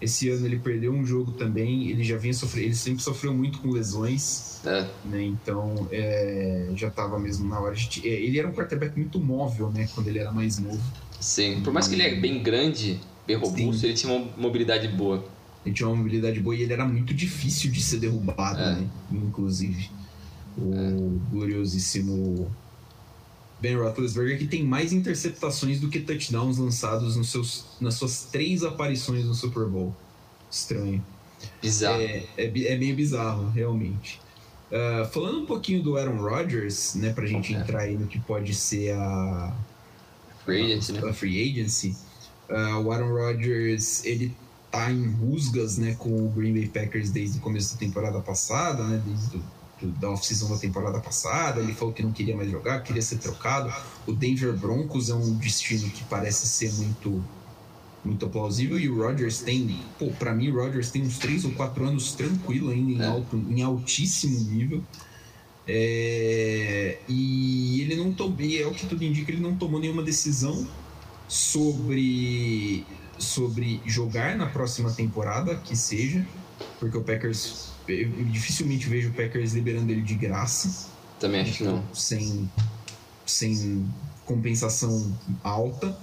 esse 0.00 0.28
ano 0.28 0.46
ele 0.46 0.58
perdeu 0.58 0.92
um 0.92 1.04
jogo 1.04 1.32
também, 1.32 1.88
ele 1.90 2.04
já 2.04 2.16
vinha 2.16 2.34
sofrendo, 2.34 2.66
ele 2.66 2.74
sempre 2.74 3.02
sofreu 3.02 3.32
muito 3.32 3.58
com 3.58 3.70
lesões, 3.70 4.60
é. 4.64 4.86
né? 5.04 5.22
Então 5.22 5.88
é, 5.90 6.68
já 6.74 6.88
estava 6.88 7.18
mesmo 7.18 7.48
na 7.48 7.58
hora 7.58 7.74
de. 7.74 8.06
É, 8.06 8.12
ele 8.12 8.38
era 8.38 8.46
um 8.46 8.52
quarterback 8.52 8.96
muito 8.96 9.18
móvel, 9.18 9.70
né? 9.70 9.88
Quando 9.94 10.08
ele 10.08 10.18
era 10.18 10.30
mais 10.30 10.58
novo. 10.58 10.80
Sim, 11.20 11.62
por 11.62 11.72
mais 11.72 11.88
que 11.88 11.94
ele 11.94 12.02
é 12.02 12.14
bem 12.14 12.42
grande, 12.42 13.00
bem 13.26 13.36
robusto, 13.36 13.80
Sim. 13.80 13.86
ele 13.86 13.94
tinha 13.94 14.12
uma 14.12 14.30
mobilidade 14.36 14.86
boa. 14.88 15.24
Ele 15.64 15.74
tinha 15.74 15.88
uma 15.88 15.96
mobilidade 15.96 16.38
boa 16.40 16.54
e 16.54 16.62
ele 16.62 16.72
era 16.72 16.86
muito 16.86 17.12
difícil 17.12 17.72
de 17.72 17.82
ser 17.82 17.98
derrubado, 17.98 18.60
é. 18.60 18.76
né? 18.76 18.86
Inclusive. 19.10 19.90
O 20.58 20.72
é. 20.74 21.30
gloriosíssimo 21.30 22.50
Ben 23.60 23.76
Roethlisberger, 23.76 24.38
que 24.38 24.46
tem 24.46 24.62
mais 24.62 24.92
interceptações 24.92 25.80
do 25.80 25.88
que 25.88 26.00
touchdowns 26.00 26.58
lançados 26.58 27.16
nos 27.16 27.30
seus, 27.30 27.64
nas 27.80 27.94
suas 27.94 28.24
três 28.24 28.62
aparições 28.62 29.24
no 29.24 29.34
Super 29.34 29.66
Bowl. 29.66 29.94
Estranho. 30.50 31.04
Bizarro. 31.60 32.00
É, 32.00 32.24
é, 32.36 32.72
é 32.72 32.76
meio 32.76 32.94
bizarro, 32.94 33.50
realmente. 33.50 34.20
Uh, 34.70 35.06
falando 35.10 35.40
um 35.40 35.46
pouquinho 35.46 35.82
do 35.82 35.96
Aaron 35.96 36.18
Rodgers, 36.18 36.94
né, 36.96 37.12
pra 37.12 37.24
gente 37.26 37.54
é. 37.54 37.58
entrar 37.58 37.80
aí 37.80 37.96
no 37.96 38.06
que 38.06 38.18
pode 38.18 38.54
ser 38.54 38.92
a 38.92 39.54
Free 40.44 40.72
Agency, 40.72 40.92
a, 40.92 41.00
né? 41.00 41.08
a 41.08 41.12
free 41.12 41.50
agency 41.50 41.96
uh, 42.50 42.80
o 42.82 42.92
Aaron 42.92 43.12
Rodgers, 43.12 44.04
ele 44.04 44.34
tá 44.70 44.90
em 44.90 45.08
rusgas, 45.12 45.78
né, 45.78 45.94
com 45.98 46.10
o 46.10 46.28
Green 46.30 46.52
Bay 46.52 46.68
Packers 46.68 47.10
desde 47.10 47.38
o 47.38 47.40
começo 47.40 47.74
da 47.74 47.80
temporada 47.80 48.20
passada, 48.20 48.82
né, 48.84 49.02
desde 49.04 49.40
da 49.82 50.10
off-season 50.10 50.48
da 50.48 50.56
temporada 50.56 51.00
passada, 51.00 51.60
ele 51.60 51.74
falou 51.74 51.92
que 51.92 52.02
não 52.02 52.12
queria 52.12 52.36
mais 52.36 52.50
jogar, 52.50 52.82
queria 52.82 53.02
ser 53.02 53.18
trocado. 53.18 53.72
O 54.06 54.12
Denver 54.12 54.52
Broncos 54.54 55.10
é 55.10 55.14
um 55.14 55.34
destino 55.34 55.90
que 55.90 56.04
parece 56.04 56.46
ser 56.46 56.72
muito 56.72 57.22
muito 58.04 58.28
plausível 58.28 58.78
e 58.78 58.88
o 58.88 59.02
Rodgers 59.02 59.40
tem, 59.40 59.80
pô, 59.98 60.06
para 60.12 60.32
mim 60.32 60.48
o 60.50 60.54
Rodgers 60.54 60.92
tem 60.92 61.02
uns 61.02 61.18
3 61.18 61.44
ou 61.46 61.50
4 61.52 61.88
anos 61.88 62.12
tranquilo 62.12 62.70
ainda 62.70 62.92
em, 62.92 63.02
é. 63.02 63.06
alto, 63.06 63.36
em 63.36 63.62
altíssimo 63.62 64.38
nível. 64.48 64.82
É, 65.66 66.98
e 67.08 67.80
ele 67.80 67.96
não 67.96 68.12
tomou, 68.12 68.36
é 68.40 68.64
o 68.64 68.70
que 68.70 68.86
tudo 68.86 69.02
indica, 69.02 69.32
ele 69.32 69.40
não 69.40 69.56
tomou 69.56 69.80
nenhuma 69.80 70.02
decisão 70.02 70.66
sobre 71.26 72.86
sobre 73.18 73.80
jogar 73.84 74.36
na 74.36 74.46
próxima 74.46 74.92
temporada, 74.92 75.56
que 75.56 75.74
seja, 75.74 76.24
porque 76.78 76.96
o 76.96 77.02
Packers 77.02 77.72
eu 77.88 78.24
dificilmente 78.26 78.88
vejo 78.88 79.10
o 79.10 79.12
Packers 79.12 79.52
liberando 79.52 79.90
ele 79.90 80.02
de 80.02 80.14
graça. 80.14 80.90
Também 81.18 81.40
acho 81.40 81.58
que 81.58 81.64
não. 81.64 81.82
Sem, 81.94 82.50
sem 83.24 83.86
compensação 84.24 85.16
alta. 85.42 85.96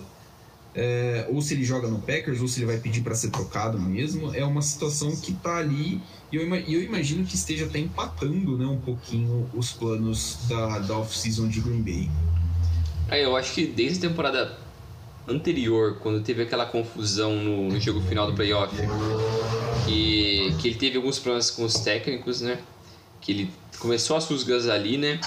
É, 0.76 1.28
ou 1.30 1.40
se 1.40 1.54
ele 1.54 1.64
joga 1.64 1.88
no 1.88 2.00
Packers, 2.00 2.42
ou 2.42 2.48
se 2.48 2.60
ele 2.60 2.66
vai 2.66 2.78
pedir 2.78 3.02
para 3.02 3.14
ser 3.14 3.30
trocado 3.30 3.80
mesmo. 3.80 4.34
É 4.34 4.44
uma 4.44 4.62
situação 4.62 5.16
que 5.16 5.34
tá 5.34 5.58
ali. 5.58 6.02
E 6.32 6.36
eu, 6.36 6.56
eu, 6.56 6.82
imagino 6.82 7.26
que 7.26 7.36
esteja 7.36 7.66
até 7.66 7.80
empatando 7.80 8.58
né, 8.58 8.66
um 8.66 8.80
pouquinho 8.80 9.48
os 9.54 9.72
planos 9.72 10.40
da, 10.50 10.80
da 10.80 10.98
off-season 10.98 11.48
de 11.48 11.62
Green 11.62 11.82
Bay. 11.82 12.10
É, 13.10 13.24
eu 13.24 13.36
acho 13.36 13.54
que 13.54 13.68
desde 13.68 14.06
a 14.06 14.10
temporada 14.10 14.63
anterior, 15.28 15.98
quando 16.02 16.24
teve 16.24 16.44
aquela 16.44 16.66
confusão 16.66 17.36
no, 17.36 17.70
no 17.70 17.80
jogo 17.80 18.02
final 18.02 18.28
do 18.28 18.34
playoff, 18.34 18.76
que, 19.86 20.56
que 20.60 20.68
ele 20.68 20.76
teve 20.76 20.98
alguns 20.98 21.20
problemas 21.20 21.50
com 21.52 21.64
os 21.64 21.76
técnicos, 21.76 22.42
né? 22.42 22.60
Que 23.22 23.32
ele 23.32 23.54
começou 23.80 24.18
as 24.18 24.26
rusgas 24.26 24.68
ali, 24.68 24.98
né? 24.98 25.20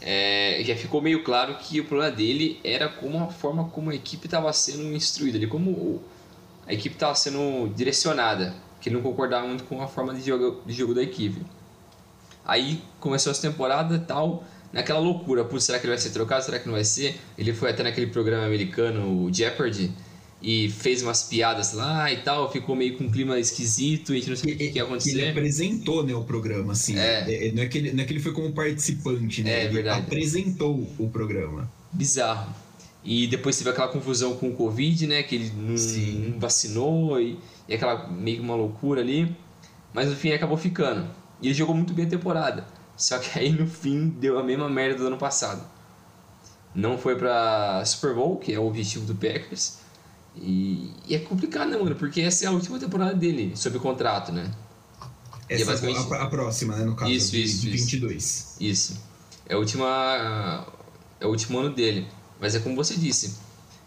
É, 0.00 0.62
já 0.64 0.76
ficou 0.76 1.00
meio 1.00 1.24
claro 1.24 1.56
que 1.56 1.80
o 1.80 1.84
problema 1.84 2.14
dele 2.14 2.60
era 2.62 2.88
como 2.88 3.22
a 3.22 3.28
forma 3.28 3.64
como 3.70 3.90
a 3.90 3.94
equipe 3.94 4.26
estava 4.26 4.52
sendo 4.52 4.94
instruída, 4.94 5.38
ali, 5.38 5.46
como 5.46 6.02
a 6.66 6.72
equipe 6.74 6.94
estava 6.94 7.14
sendo 7.14 7.72
direcionada, 7.74 8.54
que 8.80 8.88
ele 8.88 8.96
não 8.96 9.02
concordava 9.02 9.46
muito 9.46 9.64
com 9.64 9.80
a 9.80 9.88
forma 9.88 10.14
de 10.14 10.20
jogo, 10.20 10.60
de 10.66 10.74
jogo 10.74 10.94
da 10.94 11.02
equipe. 11.02 11.42
Aí 12.44 12.82
começou 13.00 13.30
essa 13.30 13.40
temporada 13.40 13.98
tal, 13.98 14.44
naquela 14.74 14.98
loucura, 14.98 15.44
putz, 15.44 15.64
será 15.64 15.78
que 15.78 15.86
ele 15.86 15.92
vai 15.92 16.02
ser 16.02 16.10
trocado, 16.10 16.44
será 16.44 16.58
que 16.58 16.66
não 16.66 16.74
vai 16.74 16.84
ser? 16.84 17.16
Ele 17.38 17.54
foi 17.54 17.70
até 17.70 17.84
naquele 17.84 18.08
programa 18.08 18.44
americano, 18.44 19.24
o 19.24 19.32
Jeopardy, 19.32 19.92
e 20.42 20.68
fez 20.68 21.00
umas 21.00 21.22
piadas 21.22 21.72
lá 21.72 22.12
e 22.12 22.18
tal, 22.18 22.50
ficou 22.50 22.74
meio 22.74 22.98
com 22.98 23.04
um 23.04 23.10
clima 23.10 23.38
esquisito 23.38 24.12
e 24.12 24.16
a 24.16 24.18
gente 24.18 24.30
não 24.30 24.36
sabia 24.36 24.54
o 24.54 24.58
que 24.58 24.72
ia 24.74 24.82
acontecer. 24.82 25.12
Ele 25.12 25.30
apresentou 25.30 26.04
né, 26.04 26.12
o 26.12 26.24
programa, 26.24 26.72
assim. 26.72 26.98
É. 26.98 27.24
É, 27.26 27.48
é. 27.48 27.52
não, 27.52 27.62
é 27.62 27.66
que 27.66 27.78
ele, 27.78 27.92
não 27.92 28.02
é 28.02 28.06
que 28.06 28.12
ele 28.12 28.20
foi 28.20 28.32
como 28.32 28.52
participante, 28.52 29.42
né? 29.42 29.60
É, 29.60 29.64
ele 29.64 29.74
verdade. 29.74 30.00
apresentou 30.00 30.86
o 30.98 31.08
programa. 31.08 31.70
Bizarro. 31.92 32.52
E 33.04 33.26
depois 33.28 33.56
teve 33.56 33.70
aquela 33.70 33.88
confusão 33.88 34.34
com 34.34 34.48
o 34.48 34.54
Covid, 34.54 35.06
né? 35.06 35.22
Que 35.22 35.36
ele 35.36 35.52
não, 35.56 35.74
não 36.30 36.40
vacinou 36.40 37.20
e, 37.20 37.38
e 37.68 37.74
aquela 37.74 38.08
meio 38.10 38.38
que 38.38 38.42
uma 38.42 38.56
loucura 38.56 39.00
ali. 39.00 39.34
Mas 39.92 40.08
no 40.08 40.16
fim 40.16 40.32
acabou 40.32 40.58
ficando. 40.58 41.08
E 41.40 41.46
ele 41.46 41.54
jogou 41.54 41.74
muito 41.74 41.94
bem 41.94 42.06
a 42.06 42.08
temporada. 42.08 42.66
Só 42.96 43.18
que 43.18 43.38
aí 43.38 43.50
no 43.50 43.66
fim 43.66 44.08
deu 44.08 44.38
a 44.38 44.42
mesma 44.42 44.68
merda 44.68 44.98
do 44.98 45.06
ano 45.06 45.16
passado. 45.16 45.62
Não 46.74 46.98
foi 46.98 47.16
pra 47.16 47.84
Super 47.84 48.14
Bowl, 48.14 48.36
que 48.36 48.52
é 48.52 48.58
o 48.58 48.66
objetivo 48.66 49.06
do 49.06 49.14
Packers. 49.14 49.78
E, 50.36 50.92
e 51.06 51.14
é 51.14 51.18
complicado, 51.20 51.70
né, 51.70 51.76
mano? 51.76 51.94
Porque 51.94 52.20
essa 52.20 52.44
é 52.44 52.48
a 52.48 52.50
última 52.50 52.78
temporada 52.78 53.14
dele, 53.14 53.52
sob 53.56 53.78
contrato, 53.78 54.32
né? 54.32 54.50
Essa 55.48 55.62
é 55.62 55.66
basicamente... 55.66 56.12
a, 56.12 56.22
a, 56.22 56.26
próxima, 56.26 56.76
né? 56.76 56.84
No 56.84 56.96
caso, 56.96 57.12
isso, 57.12 57.30
de, 57.30 57.42
isso, 57.42 57.60
de 57.60 57.70
22. 57.70 58.56
Isso. 58.60 59.00
É, 59.46 59.54
a 59.54 59.58
última, 59.58 60.66
é 61.20 61.26
o 61.26 61.30
último 61.30 61.58
ano 61.58 61.70
dele. 61.70 62.08
Mas 62.40 62.54
é 62.54 62.58
como 62.58 62.74
você 62.74 62.96
disse, 62.96 63.38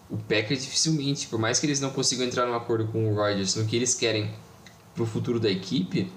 o 0.09 0.17
Packers 0.17 0.63
dificilmente, 0.63 1.27
por 1.27 1.39
mais 1.39 1.59
que 1.59 1.65
eles 1.65 1.81
não 1.81 1.89
consigam 1.89 2.25
entrar 2.25 2.45
num 2.45 2.55
acordo 2.55 2.87
com 2.87 3.11
o 3.11 3.15
Rodgers 3.15 3.55
no 3.55 3.65
que 3.65 3.75
eles 3.75 3.93
querem 3.93 4.33
pro 4.95 5.05
futuro 5.05 5.39
da 5.39 5.49
equipe, 5.49 6.11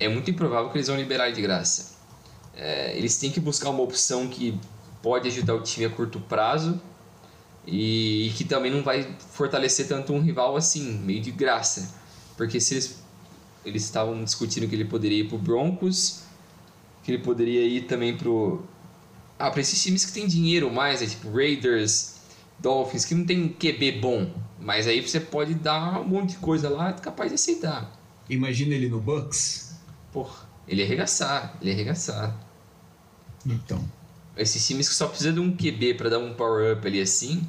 é 0.00 0.08
muito 0.08 0.30
improvável 0.30 0.70
que 0.70 0.78
eles 0.78 0.88
vão 0.88 0.96
liberar 0.96 1.30
de 1.30 1.42
graça. 1.42 1.97
É, 2.54 2.96
eles 2.96 3.16
têm 3.16 3.30
que 3.30 3.40
buscar 3.40 3.70
uma 3.70 3.82
opção 3.82 4.28
que 4.28 4.58
pode 5.02 5.28
ajudar 5.28 5.54
o 5.54 5.62
time 5.62 5.86
a 5.86 5.90
curto 5.90 6.18
prazo 6.20 6.80
e, 7.66 8.28
e 8.28 8.30
que 8.30 8.44
também 8.44 8.70
não 8.70 8.82
vai 8.82 9.16
fortalecer 9.30 9.86
tanto 9.86 10.12
um 10.12 10.20
rival 10.20 10.56
assim, 10.56 10.98
meio 10.98 11.20
de 11.20 11.30
graça. 11.30 11.94
Porque 12.36 12.60
se 12.60 12.74
eles 12.74 13.08
eles 13.64 13.84
estavam 13.84 14.22
discutindo 14.24 14.68
que 14.68 14.74
ele 14.74 14.84
poderia 14.84 15.20
ir 15.20 15.28
pro 15.28 15.36
Broncos, 15.36 16.22
que 17.02 17.12
ele 17.12 17.22
poderia 17.22 17.64
ir 17.64 17.82
também 17.82 18.16
pro 18.16 18.62
ah, 19.38 19.50
para 19.50 19.60
esses 19.60 19.80
times 19.80 20.04
que 20.04 20.12
tem 20.12 20.26
dinheiro 20.26 20.72
mais, 20.72 21.00
é 21.00 21.06
tipo 21.06 21.30
Raiders, 21.30 22.16
Dolphins, 22.58 23.04
que 23.04 23.14
não 23.14 23.24
tem 23.24 23.48
QB 23.48 24.00
bom, 24.00 24.32
mas 24.58 24.88
aí 24.88 25.00
você 25.00 25.20
pode 25.20 25.54
dar 25.54 26.00
um 26.00 26.08
monte 26.08 26.30
de 26.30 26.38
coisa 26.38 26.68
lá, 26.68 26.90
é 26.90 26.92
capaz 26.94 27.30
de 27.30 27.36
aceitar. 27.36 27.96
Imagina 28.28 28.74
ele 28.74 28.88
no 28.88 29.00
Bucks. 29.00 29.76
Porra, 30.12 30.47
ele 30.68 30.82
ia 30.82 30.86
arregaçar, 30.86 31.56
ele 31.60 31.70
ia 31.70 31.76
arregaçar. 31.76 32.36
Então. 33.44 33.82
Esses 34.36 34.64
times 34.66 34.88
que 34.88 34.94
só 34.94 35.08
precisam 35.08 35.34
de 35.34 35.40
um 35.40 35.56
QB 35.56 35.94
para 35.94 36.10
dar 36.10 36.18
um 36.18 36.32
power 36.32 36.76
up 36.76 36.86
ali 36.86 37.00
assim, 37.00 37.44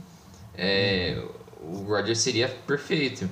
é, 0.56 1.24
o 1.62 1.84
Rodgers 1.84 2.20
seria 2.20 2.50
perfeito. 2.66 3.30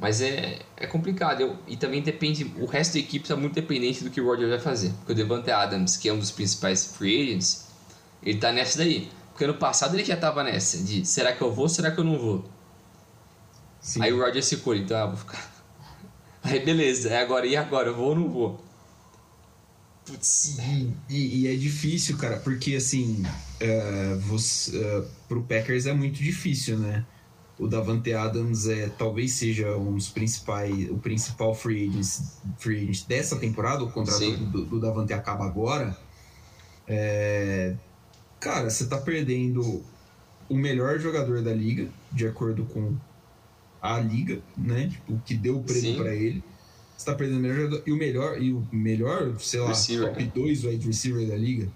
Mas 0.00 0.20
é, 0.20 0.60
é 0.76 0.86
complicado. 0.86 1.40
Eu, 1.40 1.56
e 1.66 1.76
também 1.76 2.00
depende. 2.02 2.52
O 2.58 2.66
resto 2.66 2.94
da 2.94 3.00
equipe 3.00 3.24
está 3.24 3.36
muito 3.36 3.54
dependente 3.54 4.02
do 4.04 4.10
que 4.10 4.20
o 4.20 4.26
Rodgers 4.26 4.50
vai 4.50 4.58
fazer. 4.58 4.92
Porque 4.98 5.12
o 5.12 5.14
Devante 5.14 5.50
Adams, 5.50 5.96
que 5.96 6.08
é 6.08 6.12
um 6.12 6.18
dos 6.18 6.30
principais 6.30 6.96
free 6.96 7.22
agents, 7.22 7.68
ele 8.22 8.38
tá 8.38 8.52
nessa 8.52 8.78
daí. 8.78 9.10
Porque 9.30 9.44
ano 9.44 9.54
passado 9.54 9.94
ele 9.94 10.04
já 10.04 10.16
tava 10.16 10.42
nessa, 10.42 10.78
de 10.78 11.04
será 11.04 11.32
que 11.32 11.42
eu 11.42 11.52
vou, 11.52 11.68
será 11.68 11.90
que 11.90 11.98
eu 11.98 12.04
não 12.04 12.18
vou? 12.18 12.44
Sim. 13.80 14.02
Aí 14.02 14.12
o 14.12 14.20
Rodgers 14.20 14.48
ficou, 14.48 14.74
então 14.74 14.96
ah, 14.96 15.06
vou 15.06 15.16
ficar. 15.16 15.50
Aí 16.42 16.58
beleza, 16.60 17.08
é 17.10 17.20
agora, 17.20 17.46
e 17.46 17.56
agora? 17.56 17.88
Eu 17.88 17.94
vou 17.94 18.08
ou 18.08 18.16
não 18.16 18.28
vou? 18.28 18.60
Putz. 20.08 20.58
E, 20.58 20.92
e, 21.08 21.42
e, 21.42 21.48
é 21.48 21.54
difícil, 21.54 22.16
cara, 22.16 22.38
porque 22.38 22.76
assim, 22.76 23.22
uh, 23.22 24.18
você, 24.20 24.76
uh, 24.76 25.06
pro 25.28 25.42
Packers 25.42 25.84
é 25.86 25.92
muito 25.92 26.22
difícil, 26.22 26.78
né? 26.78 27.04
O 27.58 27.66
Davante 27.66 28.14
Adams 28.14 28.68
é, 28.68 28.88
talvez 28.88 29.32
seja 29.32 29.76
um 29.76 29.94
dos 29.94 30.08
principais, 30.08 30.88
o 30.90 30.96
principal 30.96 31.54
free 31.54 31.88
agent, 31.88 32.06
free 32.56 32.84
agent 32.84 33.06
dessa 33.06 33.36
temporada, 33.36 33.82
o 33.82 33.90
contrato 33.90 34.36
do, 34.46 34.64
do 34.64 34.80
Davante 34.80 35.12
acaba 35.12 35.44
agora. 35.44 35.96
É, 36.86 37.74
cara, 38.38 38.70
você 38.70 38.86
tá 38.86 38.96
perdendo 38.96 39.82
o 40.48 40.56
melhor 40.56 40.98
jogador 41.00 41.42
da 41.42 41.52
liga, 41.52 41.88
de 42.12 42.26
acordo 42.26 42.64
com 42.64 42.96
a 43.82 43.98
liga, 43.98 44.40
né? 44.56 44.88
Tipo, 44.88 45.14
o 45.14 45.20
que 45.20 45.34
deu 45.34 45.58
o 45.58 45.62
prêmio 45.62 45.96
para 45.96 46.14
ele. 46.14 46.42
Você 46.98 47.04
tá 47.04 47.14
perdendo 47.14 47.38
o 47.38 47.42
melhor 47.42 47.56
jogador, 47.56 47.82
e 47.86 47.92
o 47.92 47.96
melhor, 47.96 48.42
e 48.42 48.52
o 48.52 48.68
melhor, 48.72 49.38
sei 49.38 49.60
lá, 49.60 49.68
receiver, 49.68 50.08
top 50.08 50.24
2 50.34 50.64
né? 50.64 50.70
wide 50.70 50.86
receiver 50.88 51.28
da 51.28 51.36
liga. 51.36 51.68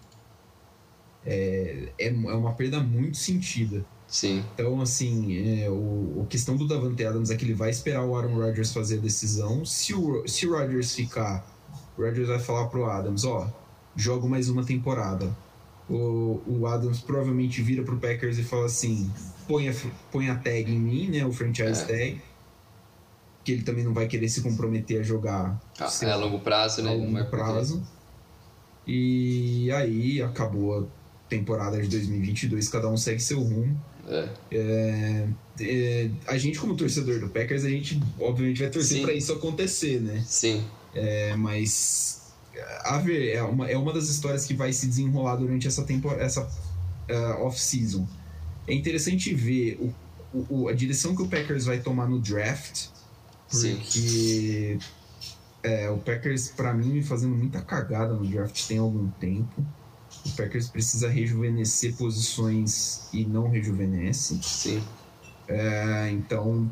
É, 1.24 1.90
é, 1.96 2.08
é 2.08 2.10
uma 2.10 2.52
perda 2.54 2.80
muito 2.80 3.16
sentida. 3.16 3.84
Sim. 4.08 4.44
Então, 4.52 4.80
assim, 4.80 5.62
é, 5.62 5.70
o, 5.70 6.24
a 6.24 6.26
questão 6.26 6.56
do 6.56 6.66
Davante 6.66 7.04
Adams 7.04 7.30
é 7.30 7.36
que 7.36 7.44
ele 7.44 7.54
vai 7.54 7.70
esperar 7.70 8.04
o 8.04 8.16
Aaron 8.16 8.34
Rodgers 8.34 8.72
fazer 8.72 8.98
a 8.98 9.00
decisão. 9.00 9.64
Se 9.64 9.94
o, 9.94 10.26
se 10.26 10.44
o 10.44 10.58
Rodgers 10.58 10.92
ficar, 10.92 11.46
o 11.96 12.02
Rodgers 12.02 12.26
vai 12.26 12.40
falar 12.40 12.66
pro 12.66 12.86
Adams, 12.86 13.24
ó, 13.24 13.48
jogo 13.94 14.28
mais 14.28 14.48
uma 14.48 14.64
temporada. 14.64 15.32
O, 15.88 16.40
o 16.48 16.66
Adams 16.66 16.98
provavelmente 16.98 17.62
vira 17.62 17.84
pro 17.84 17.96
Packers 17.96 18.38
e 18.38 18.42
fala 18.42 18.66
assim, 18.66 19.08
põe 19.46 19.68
a, 19.68 19.74
põe 20.10 20.28
a 20.30 20.34
tag 20.34 20.68
em 20.68 20.80
mim, 20.80 21.08
né, 21.10 21.24
o 21.24 21.32
franchise 21.32 21.82
é. 21.82 21.84
tag 21.84 22.22
que 23.44 23.52
ele 23.52 23.62
também 23.62 23.84
não 23.84 23.92
vai 23.92 24.06
querer 24.06 24.28
se 24.28 24.40
comprometer 24.40 25.00
a 25.00 25.02
jogar 25.02 25.60
ah, 25.78 25.90
é 26.02 26.10
a 26.10 26.16
longo 26.16 26.40
prazo, 26.40 26.82
né? 26.82 26.90
A 26.90 26.94
longo 26.94 27.24
prazo. 27.26 27.82
E 28.86 29.70
aí 29.72 30.22
acabou 30.22 30.80
a 30.80 30.84
temporada 31.28 31.80
de 31.80 31.88
2022, 31.88 32.68
cada 32.68 32.88
um 32.88 32.96
segue 32.96 33.20
seu 33.20 33.40
rumo. 33.40 33.80
É. 34.08 34.28
É, 34.50 35.28
é, 35.60 36.10
a 36.26 36.36
gente, 36.36 36.58
como 36.58 36.76
torcedor 36.76 37.20
do 37.20 37.28
Packers, 37.28 37.64
a 37.64 37.70
gente 37.70 38.00
obviamente 38.18 38.60
vai 38.60 38.70
torcer 38.70 39.02
para 39.02 39.12
isso 39.12 39.32
acontecer, 39.32 40.00
né? 40.00 40.22
Sim. 40.26 40.64
É, 40.94 41.34
mas 41.36 42.22
a 42.84 42.98
ver, 42.98 43.34
é 43.34 43.42
uma, 43.42 43.70
é 43.70 43.76
uma 43.76 43.92
das 43.92 44.08
histórias 44.08 44.44
que 44.44 44.54
vai 44.54 44.72
se 44.72 44.86
desenrolar 44.86 45.36
durante 45.36 45.66
essa 45.66 45.84
temporada, 45.84 46.22
essa 46.22 46.42
uh, 46.42 47.44
off-season. 47.44 48.06
É 48.66 48.74
interessante 48.74 49.34
ver 49.34 49.78
o, 50.32 50.46
o, 50.50 50.68
a 50.68 50.72
direção 50.72 51.14
que 51.14 51.22
o 51.22 51.28
Packers 51.28 51.64
vai 51.64 51.80
tomar 51.80 52.08
no 52.08 52.20
draft 52.20 52.88
porque 53.52 54.78
é, 55.62 55.88
o 55.90 55.98
Packers, 55.98 56.48
para 56.48 56.74
mim, 56.74 56.92
vem 56.92 57.02
fazendo 57.02 57.34
muita 57.36 57.60
cagada 57.60 58.14
no 58.14 58.26
draft 58.26 58.66
tem 58.66 58.78
algum 58.78 59.08
tempo. 59.12 59.64
O 60.26 60.30
Packers 60.30 60.68
precisa 60.68 61.08
rejuvenescer 61.08 61.94
posições 61.96 63.08
e 63.12 63.24
não 63.24 63.48
rejuvenesce. 63.48 64.38
Sim. 64.42 64.82
É, 65.48 66.10
então, 66.10 66.70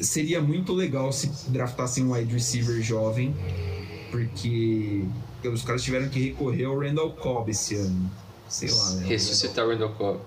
seria 0.00 0.40
muito 0.40 0.72
legal 0.72 1.12
se 1.12 1.28
draftassem 1.50 2.04
um 2.04 2.12
wide 2.12 2.32
receiver 2.32 2.80
jovem, 2.82 3.34
porque 4.10 5.04
os 5.44 5.62
caras 5.62 5.82
tiveram 5.82 6.08
que 6.08 6.20
recorrer 6.20 6.64
ao 6.64 6.78
Randall 6.78 7.12
Cobb 7.12 7.50
esse 7.50 7.74
ano. 7.76 8.10
Sei 8.48 8.70
lá, 8.70 8.90
né? 8.92 9.06
Ressuscitar 9.06 9.66
o 9.66 9.70
Randall 9.70 9.94
Cobb. 9.94 10.20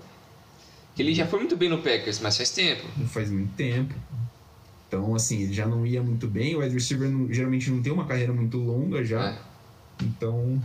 Ele 0.98 1.14
já 1.14 1.26
foi 1.26 1.38
muito 1.38 1.56
bem 1.56 1.68
no 1.68 1.78
Packers, 1.78 2.20
mas 2.20 2.36
faz 2.36 2.50
tempo. 2.50 2.82
Faz 3.08 3.30
muito 3.30 3.52
tempo. 3.54 3.94
Então, 4.88 5.14
assim, 5.14 5.42
ele 5.42 5.52
já 5.52 5.66
não 5.66 5.84
ia 5.84 6.02
muito 6.02 6.28
bem. 6.28 6.54
O 6.54 6.60
wide 6.60 6.74
receiver 6.74 7.08
não, 7.10 7.32
geralmente 7.32 7.70
não 7.70 7.82
tem 7.82 7.92
uma 7.92 8.06
carreira 8.06 8.32
muito 8.32 8.58
longa 8.58 9.04
já. 9.04 9.30
É. 9.30 9.38
Então, 10.02 10.62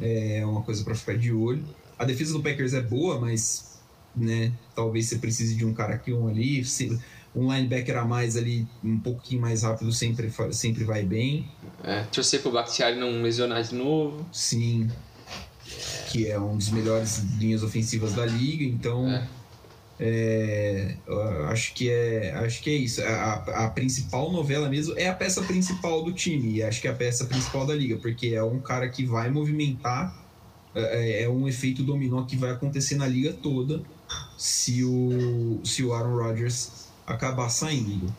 é 0.00 0.42
uma 0.44 0.62
coisa 0.62 0.82
para 0.82 0.94
ficar 0.94 1.16
de 1.16 1.32
olho. 1.32 1.62
A 1.98 2.04
defesa 2.04 2.32
do 2.32 2.42
Packers 2.42 2.72
é 2.72 2.80
boa, 2.80 3.20
mas, 3.20 3.80
né, 4.16 4.52
talvez 4.74 5.06
você 5.06 5.18
precise 5.18 5.54
de 5.54 5.64
um 5.64 5.74
cara 5.74 5.94
aqui, 5.94 6.12
um 6.12 6.26
ali. 6.26 6.64
Um 7.36 7.52
linebacker 7.52 7.98
a 7.98 8.04
mais 8.04 8.36
ali, 8.36 8.66
um 8.82 8.98
pouquinho 8.98 9.40
mais 9.40 9.64
rápido, 9.64 9.92
sempre, 9.92 10.32
sempre 10.52 10.84
vai 10.84 11.02
bem. 11.04 11.50
É, 11.82 12.04
torcer 12.04 12.40
pro 12.40 12.52
Bakhtiari 12.52 12.96
não 12.96 13.22
lesionar 13.22 13.62
de 13.62 13.74
novo. 13.74 14.24
Sim. 14.32 14.88
Que 16.10 16.28
é 16.28 16.38
um 16.38 16.56
dos 16.56 16.70
melhores 16.70 17.18
linhas 17.38 17.64
ofensivas 17.64 18.12
da 18.14 18.24
liga, 18.24 18.64
então. 18.64 19.10
É 19.10 19.26
é, 19.98 20.96
acho 21.50 21.72
que 21.72 21.88
é 21.88 22.32
acho 22.34 22.62
que 22.62 22.70
é 22.70 22.74
isso. 22.74 23.02
A, 23.02 23.64
a, 23.64 23.70
principal 23.70 24.32
novela 24.32 24.68
mesmo 24.68 24.94
é 24.98 25.08
a 25.08 25.14
peça 25.14 25.42
principal 25.42 26.02
do 26.02 26.12
time. 26.12 26.56
E 26.56 26.62
acho 26.62 26.80
que 26.80 26.88
é 26.88 26.90
a 26.90 26.94
peça 26.94 27.24
principal 27.26 27.66
da 27.66 27.74
liga, 27.74 27.96
porque 27.98 28.28
é 28.28 28.42
um 28.42 28.60
cara 28.60 28.88
que 28.88 29.04
vai 29.04 29.30
movimentar. 29.30 30.22
É, 30.74 31.22
é 31.22 31.28
um 31.28 31.46
efeito 31.46 31.84
dominó 31.84 32.24
que 32.24 32.36
vai 32.36 32.50
acontecer 32.50 32.96
na 32.96 33.06
liga 33.06 33.32
toda 33.32 33.80
se 34.36 34.82
o, 34.82 35.60
se 35.62 35.84
o 35.84 35.92
Aaron 35.92 36.16
Rodgers 36.16 36.88
acabar 37.06 37.48
saindo. 37.48 38.12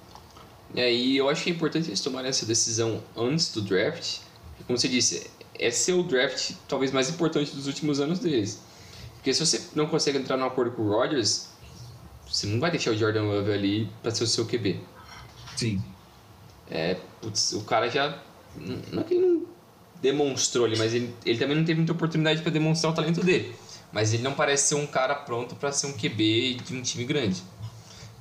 É, 0.73 0.93
e 0.93 1.17
eu 1.17 1.28
acho 1.28 1.43
que 1.43 1.49
é 1.49 1.53
importante 1.53 1.89
eles 1.89 1.99
tomarem 1.99 2.30
essa 2.30 2.45
decisão 2.45 3.03
antes 3.15 3.51
do 3.51 3.61
draft. 3.61 4.19
Como 4.65 4.78
você 4.78 4.88
disse, 4.88 5.30
é 5.59 5.69
ser 5.69 5.93
o 5.93 6.03
draft 6.03 6.53
talvez 6.67 6.91
mais 6.91 7.09
importante 7.09 7.53
dos 7.53 7.67
últimos 7.67 7.99
anos 7.99 8.19
deles. 8.19 8.61
Porque 9.15 9.34
se 9.34 9.45
você 9.45 9.61
não 9.76 9.88
consegue 9.88 10.17
entrar 10.17 10.38
num 10.38 10.45
acordo 10.45 10.71
com 10.71 10.84
o 10.84 10.89
Rodgers, 10.89 11.47
você 12.36 12.47
não 12.47 12.59
vai 12.59 12.69
deixar 12.69 12.91
o 12.91 12.97
Jordan 12.97 13.23
Love 13.23 13.49
ali 13.49 13.89
para 14.01 14.11
ser 14.11 14.25
o 14.25 14.27
seu 14.27 14.45
QB. 14.45 14.81
Sim. 15.55 15.81
É, 16.69 16.97
putz, 17.21 17.53
o 17.53 17.61
cara 17.61 17.89
já. 17.89 18.19
Não 18.57 19.01
é 19.01 19.03
que 19.05 19.13
ele 19.13 19.25
não 19.25 19.45
demonstrou 20.01 20.65
ali, 20.65 20.77
mas 20.77 20.93
ele, 20.93 21.15
ele 21.25 21.39
também 21.39 21.55
não 21.55 21.63
teve 21.63 21.79
muita 21.79 21.93
oportunidade 21.93 22.41
para 22.41 22.51
demonstrar 22.51 22.91
o 22.91 22.95
talento 22.95 23.23
dele. 23.23 23.55
Mas 23.89 24.13
ele 24.13 24.21
não 24.21 24.33
parece 24.33 24.67
ser 24.67 24.75
um 24.75 24.86
cara 24.86 25.15
pronto 25.15 25.55
para 25.55 25.71
ser 25.71 25.88
um 25.88 25.93
QB 25.93 26.55
de 26.55 26.75
um 26.75 26.81
time 26.81 27.05
grande. 27.05 27.41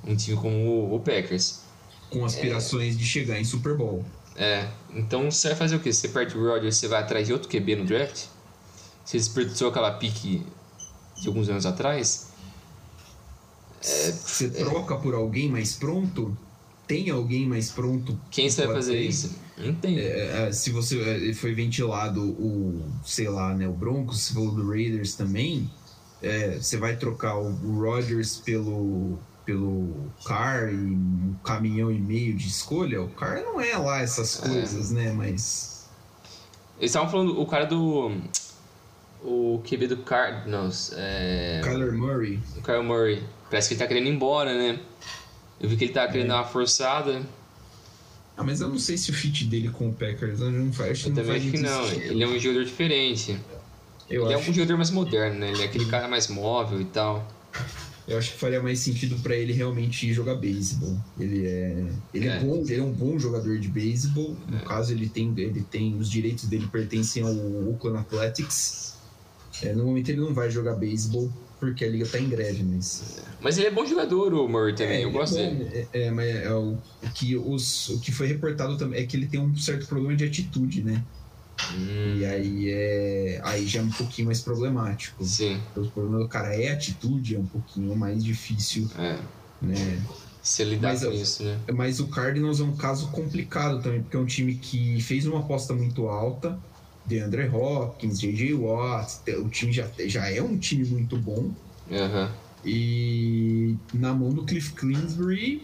Um 0.07 0.15
time 0.15 0.37
como 0.37 0.95
o, 0.95 0.99
Packers. 1.01 1.63
Com 2.09 2.23
aspirações 2.23 2.95
é, 2.95 2.97
de 2.97 3.03
chegar 3.03 3.37
em 3.37 3.43
Super 3.43 3.75
Bowl. 3.75 4.05
É, 4.37 4.69
então 4.93 5.29
você 5.29 5.49
vai 5.49 5.57
fazer 5.57 5.75
o 5.75 5.79
quê? 5.81 5.91
Você 5.91 6.07
perde 6.07 6.37
o 6.37 6.41
Rodgers, 6.41 6.77
você 6.77 6.87
vai 6.87 7.01
atrás 7.01 7.27
de 7.27 7.33
outro 7.33 7.49
QB 7.49 7.75
no 7.75 7.83
draft? 7.83 8.27
Você 9.03 9.17
desperdiçou 9.17 9.67
aquela 9.67 9.91
pique 9.91 10.41
de 11.21 11.27
alguns 11.27 11.49
anos 11.49 11.65
atrás? 11.65 12.33
É, 13.85 14.11
você 14.11 14.49
troca 14.49 14.95
por 14.97 15.13
alguém 15.13 15.49
mais 15.49 15.73
pronto? 15.73 16.35
Tem 16.87 17.09
alguém 17.09 17.47
mais 17.47 17.71
pronto? 17.71 18.19
Quem 18.29 18.49
você 18.49 18.65
vai 18.65 18.75
fazer 18.75 18.93
ter? 18.93 19.07
isso? 19.07 19.35
Não 19.57 19.73
tem. 19.75 19.99
É, 19.99 20.47
é, 20.47 20.51
se 20.51 20.71
você 20.71 21.29
é, 21.29 21.33
foi 21.33 21.53
ventilado 21.53 22.21
o, 22.21 22.83
sei 23.03 23.29
lá, 23.29 23.53
né, 23.53 23.67
o 23.67 23.73
Broncos, 23.73 24.21
se 24.21 24.33
falou 24.33 24.51
do 24.51 24.67
Raiders 24.67 25.15
também, 25.15 25.69
é, 26.21 26.57
você 26.57 26.77
vai 26.77 26.95
trocar 26.95 27.37
o, 27.37 27.47
o 27.47 27.79
Rodgers 27.79 28.37
pelo 28.37 29.17
pelo 29.45 30.11
Car 30.25 30.73
e 30.73 30.75
um 30.75 31.35
caminhão 31.43 31.91
e 31.91 31.99
meio 31.99 32.35
de 32.35 32.47
escolha, 32.47 33.01
o 33.01 33.09
Car 33.09 33.41
não 33.43 33.61
é 33.61 33.77
lá 33.77 34.01
essas 34.01 34.43
é. 34.43 34.49
coisas, 34.49 34.91
né? 34.91 35.13
Mas. 35.13 35.85
Eles 36.79 36.89
estavam 36.91 37.09
falando, 37.09 37.39
o 37.39 37.45
cara 37.45 37.65
do. 37.65 38.11
O 39.27 39.59
QB 39.67 39.87
do 39.87 39.97
Cardinals. 39.97 40.93
É... 40.95 41.59
Kyler 41.63 41.91
Murray. 41.91 42.39
O 42.57 42.61
Kyler 42.61 42.83
Murray. 42.83 43.23
Parece 43.49 43.69
que 43.69 43.73
ele 43.73 43.79
tá 43.79 43.87
querendo 43.87 44.05
ir 44.05 44.11
embora, 44.11 44.53
né? 44.53 44.79
Eu 45.59 45.67
vi 45.67 45.75
que 45.75 45.85
ele 45.85 45.93
tá 45.93 46.07
querendo 46.07 46.27
é. 46.27 46.29
dar 46.29 46.35
uma 46.35 46.45
forçada. 46.45 47.23
Ah, 48.37 48.43
mas 48.43 48.61
eu 48.61 48.67
não 48.67 48.77
sei 48.77 48.97
se 48.97 49.09
o 49.09 49.13
fit 49.13 49.45
dele 49.45 49.69
com 49.69 49.89
o 49.89 49.93
Packers 49.93 50.39
não 50.39 50.71
faz. 50.71 51.03
Eu 51.03 51.09
não 51.09 51.15
também 51.15 51.37
acho 51.37 51.51
que 51.51 51.57
não. 51.57 51.87
Sentido. 51.87 52.11
Ele 52.11 52.23
é 52.23 52.27
um 52.27 52.39
jogador 52.39 52.65
diferente. 52.65 53.39
Eu 54.07 54.25
ele 54.25 54.35
acho... 54.35 54.47
é 54.47 54.51
um 54.51 54.53
jogador 54.53 54.77
mais 54.77 54.91
moderno, 54.91 55.39
né? 55.39 55.51
Ele 55.51 55.61
é 55.63 55.65
aquele 55.65 55.85
cara 55.85 56.07
mais 56.07 56.27
móvel 56.27 56.79
e 56.79 56.85
tal. 56.85 57.27
Eu 58.07 58.19
acho 58.19 58.33
que 58.33 58.37
faria 58.37 58.61
mais 58.61 58.79
sentido 58.79 59.15
para 59.23 59.35
ele 59.35 59.51
realmente 59.53 60.13
jogar 60.13 60.35
beisebol. 60.35 60.95
Ele 61.19 61.47
é, 61.47 61.85
ele 62.13 62.27
é. 62.27 62.35
é. 62.35 62.39
bom, 62.39 62.61
ele 62.61 62.79
é 62.79 62.83
um 62.83 62.91
bom 62.91 63.17
jogador 63.17 63.57
de 63.57 63.67
beisebol. 63.67 64.35
No 64.47 64.57
é. 64.57 64.61
caso, 64.61 64.91
ele 64.91 65.09
tem, 65.09 65.33
ele 65.37 65.63
tem 65.63 65.97
os 65.97 66.09
direitos 66.09 66.45
dele 66.45 66.67
pertencem 66.67 67.23
ao 67.23 67.31
Oakland 67.31 67.99
Athletics. 67.99 68.94
É, 69.63 69.73
no 69.73 69.85
momento 69.85 70.09
ele 70.09 70.21
não 70.21 70.33
vai 70.33 70.49
jogar 70.49 70.75
beisebol 70.75 71.31
porque 71.59 71.85
a 71.85 71.89
liga 71.89 72.05
tá 72.05 72.19
em 72.19 72.29
greve, 72.29 72.63
mas. 72.63 73.23
Mas 73.41 73.57
ele 73.57 73.67
é 73.67 73.71
bom 73.71 73.85
jogador, 73.85 74.33
o 74.33 74.47
Murray 74.47 74.75
também, 74.75 74.97
é, 74.97 75.05
eu 75.05 75.11
gosto 75.11 75.37
é 75.37 75.49
dele. 75.49 75.87
É, 75.93 76.03
é, 76.03 76.11
mas 76.11 76.27
é, 76.27 76.51
o, 76.51 76.77
o, 77.03 77.09
que 77.13 77.35
os, 77.35 77.89
o 77.89 77.99
que 77.99 78.11
foi 78.11 78.27
reportado 78.27 78.77
também 78.77 79.01
é 79.01 79.05
que 79.05 79.15
ele 79.15 79.27
tem 79.27 79.39
um 79.39 79.55
certo 79.55 79.87
problema 79.87 80.15
de 80.15 80.25
atitude, 80.25 80.83
né? 80.83 81.03
Hum. 81.73 82.17
E 82.17 82.25
aí 82.25 82.69
é. 82.69 83.41
Aí 83.43 83.65
já 83.65 83.79
é 83.79 83.83
um 83.83 83.89
pouquinho 83.89 84.27
mais 84.27 84.41
problemático. 84.41 85.23
Sim. 85.23 85.59
O 85.75 85.85
problema 85.87 86.19
do 86.19 86.27
cara 86.27 86.53
é 86.55 86.71
atitude, 86.71 87.35
é 87.35 87.39
um 87.39 87.45
pouquinho 87.45 87.95
mais 87.95 88.23
difícil. 88.23 88.89
É. 88.97 89.17
Né? 89.61 90.01
Se 90.43 90.63
lidar 90.63 90.89
mas, 90.89 91.03
com 91.03 91.11
isso, 91.11 91.43
né? 91.43 91.59
Mas 91.73 91.99
o 91.99 92.07
Cardinals 92.07 92.59
é 92.59 92.63
um 92.63 92.75
caso 92.75 93.07
complicado 93.07 93.81
também, 93.81 94.03
porque 94.03 94.15
é 94.15 94.19
um 94.19 94.25
time 94.25 94.55
que 94.55 95.01
fez 95.01 95.25
uma 95.25 95.39
aposta 95.39 95.73
muito 95.73 96.07
alta, 96.07 96.59
de 97.05 97.19
Andre 97.19 97.47
Hopkins, 97.47 98.19
J.J. 98.19 98.53
Watt, 98.55 99.31
o 99.37 99.49
time 99.49 99.71
já, 99.71 99.87
já 100.05 100.29
é 100.29 100.41
um 100.41 100.57
time 100.57 100.85
muito 100.85 101.17
bom. 101.17 101.51
Uhum. 101.89 102.29
E 102.65 103.75
na 103.93 104.13
mão 104.13 104.29
do 104.29 104.43
Cliff 104.43 104.73
Clinsbury, 104.73 105.61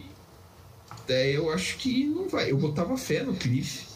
é, 1.08 1.36
eu 1.36 1.52
acho 1.52 1.76
que 1.78 2.06
não 2.06 2.28
vai. 2.28 2.50
Eu 2.50 2.58
botava 2.58 2.96
fé 2.96 3.22
no 3.22 3.34
Cliff, 3.34 3.86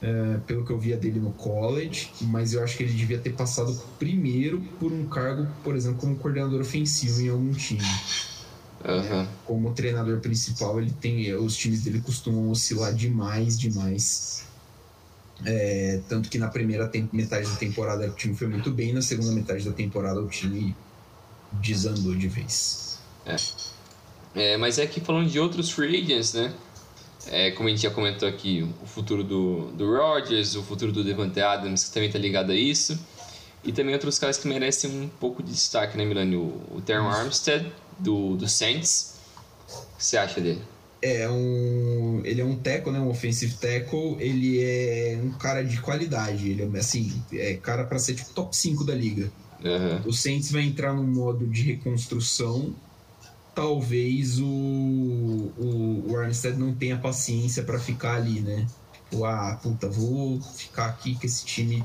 é, 0.00 0.38
pelo 0.46 0.64
que 0.64 0.70
eu 0.70 0.78
via 0.78 0.96
dele 0.96 1.20
no 1.20 1.32
college, 1.32 2.10
mas 2.22 2.54
eu 2.54 2.64
acho 2.64 2.76
que 2.76 2.82
ele 2.84 2.92
devia 2.92 3.18
ter 3.18 3.34
passado 3.34 3.78
primeiro 3.98 4.60
por 4.80 4.92
um 4.92 5.06
cargo, 5.06 5.46
por 5.62 5.76
exemplo, 5.76 5.98
como 5.98 6.16
coordenador 6.16 6.60
ofensivo 6.60 7.20
em 7.20 7.28
algum 7.28 7.52
time. 7.52 7.82
Uhum. 8.84 9.26
Como 9.44 9.74
treinador 9.74 10.20
principal, 10.20 10.80
ele 10.80 10.92
tem. 10.92 11.34
Os 11.34 11.56
times 11.56 11.82
dele 11.82 12.00
costumam 12.00 12.48
oscilar 12.48 12.94
demais, 12.94 13.58
demais. 13.58 14.44
É, 15.44 16.00
tanto 16.08 16.28
que 16.28 16.38
na 16.38 16.48
primeira 16.48 16.90
metade 17.12 17.48
da 17.48 17.56
temporada 17.56 18.06
o 18.06 18.12
time 18.12 18.34
foi 18.34 18.48
muito 18.48 18.70
bem, 18.70 18.92
na 18.92 19.02
segunda 19.02 19.30
metade 19.32 19.64
da 19.64 19.72
temporada 19.72 20.20
o 20.20 20.28
time 20.28 20.74
desandou 21.52 22.14
de 22.14 22.28
vez. 22.28 22.98
É. 23.24 23.36
é 24.34 24.56
mas 24.56 24.78
é 24.78 24.86
que 24.86 25.00
falando 25.00 25.30
de 25.30 25.38
outros 25.38 25.70
free 25.70 26.02
agents, 26.02 26.34
né? 26.34 26.52
É, 27.30 27.50
como 27.50 27.68
a 27.68 27.70
gente 27.70 27.82
já 27.82 27.90
comentou 27.90 28.28
aqui, 28.28 28.66
o 28.82 28.86
futuro 28.86 29.22
do, 29.22 29.70
do 29.72 29.96
Rodgers, 29.96 30.54
o 30.54 30.62
futuro 30.62 30.92
do 30.92 31.04
Devante 31.04 31.40
Adams, 31.40 31.84
que 31.84 31.90
também 31.92 32.08
está 32.08 32.18
ligado 32.18 32.52
a 32.52 32.54
isso. 32.54 32.98
E 33.62 33.72
também 33.72 33.92
outros 33.92 34.18
caras 34.18 34.38
que 34.38 34.48
merecem 34.48 34.90
um 34.90 35.08
pouco 35.08 35.42
de 35.42 35.50
destaque, 35.50 35.96
né, 35.98 36.04
Milani? 36.04 36.36
O, 36.36 36.62
o 36.70 36.82
Terron 36.84 37.08
Armstead, 37.08 37.70
do, 37.98 38.36
do 38.36 38.48
Saints. 38.48 39.16
O 39.68 39.96
que 39.98 40.04
você 40.04 40.16
acha 40.16 40.40
dele? 40.40 40.62
É 41.00 41.30
um, 41.30 42.22
ele 42.24 42.40
é 42.40 42.44
um 42.44 42.56
tackle, 42.56 42.92
né, 42.92 42.98
um 42.98 43.08
offensive 43.08 43.54
tackle. 43.54 44.16
Ele 44.18 44.60
é 44.62 45.20
um 45.22 45.30
cara 45.30 45.62
de 45.62 45.80
qualidade. 45.80 46.50
Ele 46.50 46.62
é 46.62 46.78
assim, 46.78 47.22
é 47.32 47.54
cara 47.54 47.84
para 47.84 47.98
ser 47.98 48.14
tipo 48.14 48.30
top 48.30 48.56
5 48.56 48.84
da 48.84 48.94
liga. 48.94 49.30
Uhum. 49.64 50.08
O 50.08 50.12
Saints 50.12 50.50
vai 50.50 50.62
entrar 50.62 50.92
num 50.92 51.06
modo 51.06 51.46
de 51.46 51.62
reconstrução. 51.62 52.74
Talvez 53.54 54.38
o, 54.38 54.46
o, 54.46 56.04
o 56.08 56.16
Armstead 56.16 56.56
não 56.58 56.74
tenha 56.74 56.96
paciência 56.96 57.62
para 57.62 57.78
ficar 57.78 58.14
ali, 58.14 58.40
né? 58.40 58.66
Tipo, 58.92 59.24
ah, 59.24 59.58
puta, 59.62 59.88
vou 59.88 60.40
ficar 60.40 60.86
aqui 60.86 61.14
com 61.16 61.26
esse 61.26 61.44
time 61.44 61.84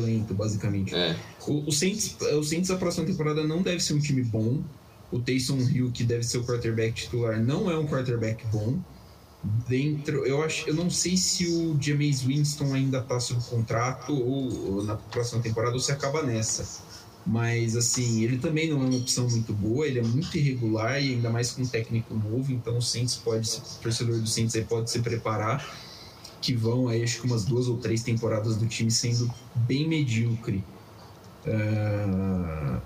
lento, 0.00 0.34
basicamente. 0.34 0.94
É. 0.94 1.16
O, 1.46 1.68
o, 1.68 1.72
Saints, 1.72 2.16
o 2.20 2.42
Saints, 2.42 2.70
a 2.70 2.76
próxima 2.76 3.06
temporada 3.06 3.46
não 3.46 3.62
deve 3.62 3.80
ser 3.80 3.94
um 3.94 3.98
time 3.98 4.22
bom. 4.22 4.62
O 5.10 5.18
Taysom 5.18 5.58
Hill, 5.58 5.90
que 5.90 6.04
deve 6.04 6.22
ser 6.22 6.38
o 6.38 6.44
quarterback 6.44 6.92
titular, 6.92 7.40
não 7.40 7.70
é 7.70 7.78
um 7.78 7.86
quarterback 7.86 8.46
bom. 8.48 8.78
Dentro, 9.68 10.26
eu 10.26 10.42
acho, 10.42 10.68
eu 10.68 10.74
não 10.74 10.90
sei 10.90 11.16
se 11.16 11.46
o 11.46 11.78
James 11.80 12.22
Winston 12.22 12.74
ainda 12.74 12.98
está 12.98 13.18
sob 13.20 13.42
contrato 13.44 14.12
ou, 14.12 14.74
ou, 14.74 14.84
na 14.84 14.96
próxima 14.96 15.40
temporada 15.40 15.74
ou 15.74 15.80
se 15.80 15.92
acaba 15.92 16.22
nessa. 16.22 16.82
Mas 17.24 17.76
assim, 17.76 18.22
ele 18.22 18.38
também 18.38 18.68
não 18.68 18.82
é 18.82 18.86
uma 18.86 18.98
opção 18.98 19.28
muito 19.28 19.52
boa, 19.52 19.86
ele 19.86 20.00
é 20.00 20.02
muito 20.02 20.36
irregular 20.36 21.00
e 21.00 21.14
ainda 21.14 21.30
mais 21.30 21.52
com 21.52 21.62
um 21.62 21.66
técnico 21.66 22.14
novo, 22.14 22.52
então 22.52 22.78
o 22.78 22.82
Saints 22.82 23.16
pode, 23.16 23.48
o 23.48 23.82
torcedor 23.82 24.18
do 24.18 24.26
Saints 24.26 24.56
aí 24.56 24.64
pode 24.64 24.90
se 24.90 25.00
preparar 25.00 25.64
que 26.40 26.54
vão 26.54 26.88
aí 26.88 27.02
acho 27.02 27.20
que 27.20 27.26
umas 27.26 27.44
duas 27.44 27.68
ou 27.68 27.76
três 27.78 28.02
temporadas 28.02 28.56
do 28.56 28.66
time 28.66 28.90
sendo 28.90 29.32
bem 29.54 29.88
medíocre. 29.88 30.64
Uh, 31.46 32.80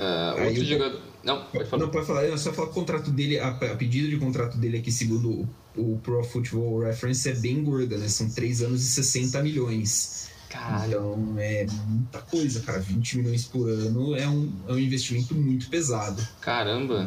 uh, 0.00 0.44
outro 0.46 0.64
jogador 0.64 1.09
não, 1.22 1.44
pode 1.44 1.68
falar. 1.68 1.82
Não, 1.82 1.90
pode 1.90 2.06
falar. 2.06 2.24
Eu 2.24 2.38
só 2.38 2.50
que 2.50 2.60
o 2.60 2.66
contrato 2.68 3.10
dele, 3.10 3.38
a, 3.38 3.48
a 3.48 3.76
pedido 3.76 4.08
de 4.08 4.16
contrato 4.16 4.56
dele 4.56 4.78
aqui, 4.78 4.90
segundo 4.90 5.46
o, 5.76 5.94
o 5.94 5.98
Pro 5.98 6.22
Football 6.24 6.80
Reference, 6.80 7.28
é 7.28 7.34
bem 7.34 7.62
gorda, 7.62 7.96
né? 7.98 8.08
São 8.08 8.28
3 8.28 8.62
anos 8.62 8.82
e 8.82 8.88
60 8.90 9.42
milhões. 9.42 10.30
Caralho. 10.48 10.90
Então 10.90 11.34
é 11.38 11.66
muita 11.86 12.20
coisa, 12.22 12.60
cara. 12.60 12.80
20 12.80 13.18
milhões 13.18 13.44
por 13.44 13.68
ano 13.68 14.16
é 14.16 14.28
um, 14.28 14.52
é 14.68 14.72
um 14.72 14.78
investimento 14.78 15.34
muito 15.34 15.68
pesado. 15.68 16.26
Caramba! 16.40 17.06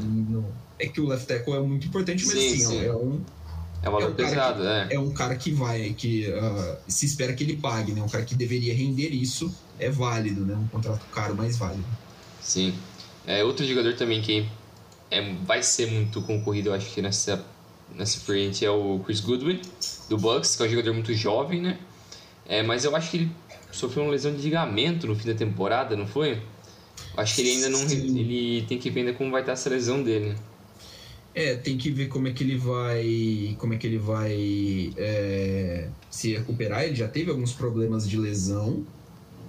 É 0.79 0.87
que 0.87 1.01
o 1.01 1.07
left 1.07 1.27
tackle 1.27 1.53
é 1.53 1.59
muito 1.59 1.87
importante, 1.87 2.25
mas 2.25 2.35
sim, 2.35 2.53
assim, 2.53 2.65
sim. 2.65 2.85
é 2.85 2.93
um. 2.93 3.21
É 3.81 3.89
valor 3.89 4.03
é 4.03 4.07
um 4.07 4.13
pesado, 4.13 4.61
que, 4.61 4.67
é. 4.67 4.87
É 4.91 4.99
um 4.99 5.11
cara 5.11 5.35
que 5.35 5.51
vai, 5.51 5.93
que 5.93 6.29
uh, 6.29 6.77
se 6.87 7.05
espera 7.05 7.33
que 7.33 7.43
ele 7.43 7.57
pague, 7.57 7.91
né? 7.91 8.01
Um 8.01 8.07
cara 8.07 8.23
que 8.23 8.33
deveria 8.33 8.73
render 8.73 9.09
isso 9.09 9.53
é 9.77 9.89
válido, 9.89 10.45
né? 10.45 10.55
Um 10.55 10.67
contrato 10.67 11.05
caro, 11.11 11.35
mas 11.35 11.57
válido. 11.57 11.83
Sim. 12.41 12.73
É, 13.25 13.43
outro 13.43 13.65
jogador 13.65 13.95
também 13.95 14.21
que 14.21 14.45
é, 15.09 15.33
vai 15.45 15.63
ser 15.63 15.87
muito 15.87 16.21
concorrido, 16.21 16.69
eu 16.69 16.73
acho 16.73 16.93
que 16.93 17.01
nessa, 17.01 17.43
nessa 17.95 18.19
frente 18.19 18.65
é 18.65 18.71
o 18.71 18.99
Chris 19.05 19.19
Goodwin, 19.19 19.61
do 20.09 20.17
Bucks, 20.17 20.55
que 20.55 20.63
é 20.63 20.65
um 20.65 20.69
jogador 20.69 20.93
muito 20.93 21.13
jovem, 21.13 21.61
né? 21.61 21.79
É, 22.45 22.61
mas 22.61 22.83
eu 22.83 22.95
acho 22.95 23.11
que 23.11 23.17
ele 23.17 23.31
sofreu 23.71 24.03
uma 24.03 24.11
lesão 24.11 24.33
de 24.33 24.41
ligamento 24.41 25.07
no 25.07 25.15
fim 25.15 25.27
da 25.27 25.35
temporada, 25.35 25.95
não 25.95 26.05
foi? 26.05 26.41
Acho 27.15 27.35
que 27.35 27.41
ele 27.41 27.51
ainda 27.51 27.69
não. 27.69 27.81
Ele 27.81 28.65
tem 28.67 28.77
que 28.77 28.89
ver 28.89 29.01
ainda 29.01 29.13
como 29.13 29.31
vai 29.31 29.41
estar 29.41 29.53
essa 29.53 29.69
lesão 29.69 30.03
dele. 30.03 30.35
É, 31.35 31.55
tem 31.55 31.77
que 31.77 31.89
ver 31.89 32.07
como 32.07 32.27
é 32.27 32.31
que 32.31 32.43
ele 32.43 32.57
vai. 32.57 33.55
Como 33.57 33.73
é 33.73 33.77
que 33.77 33.87
ele 33.87 33.97
vai 33.97 34.93
é, 34.97 35.89
se 36.09 36.33
recuperar. 36.35 36.83
Ele 36.83 36.95
já 36.95 37.07
teve 37.07 37.29
alguns 37.31 37.53
problemas 37.53 38.07
de 38.07 38.17
lesão. 38.17 38.85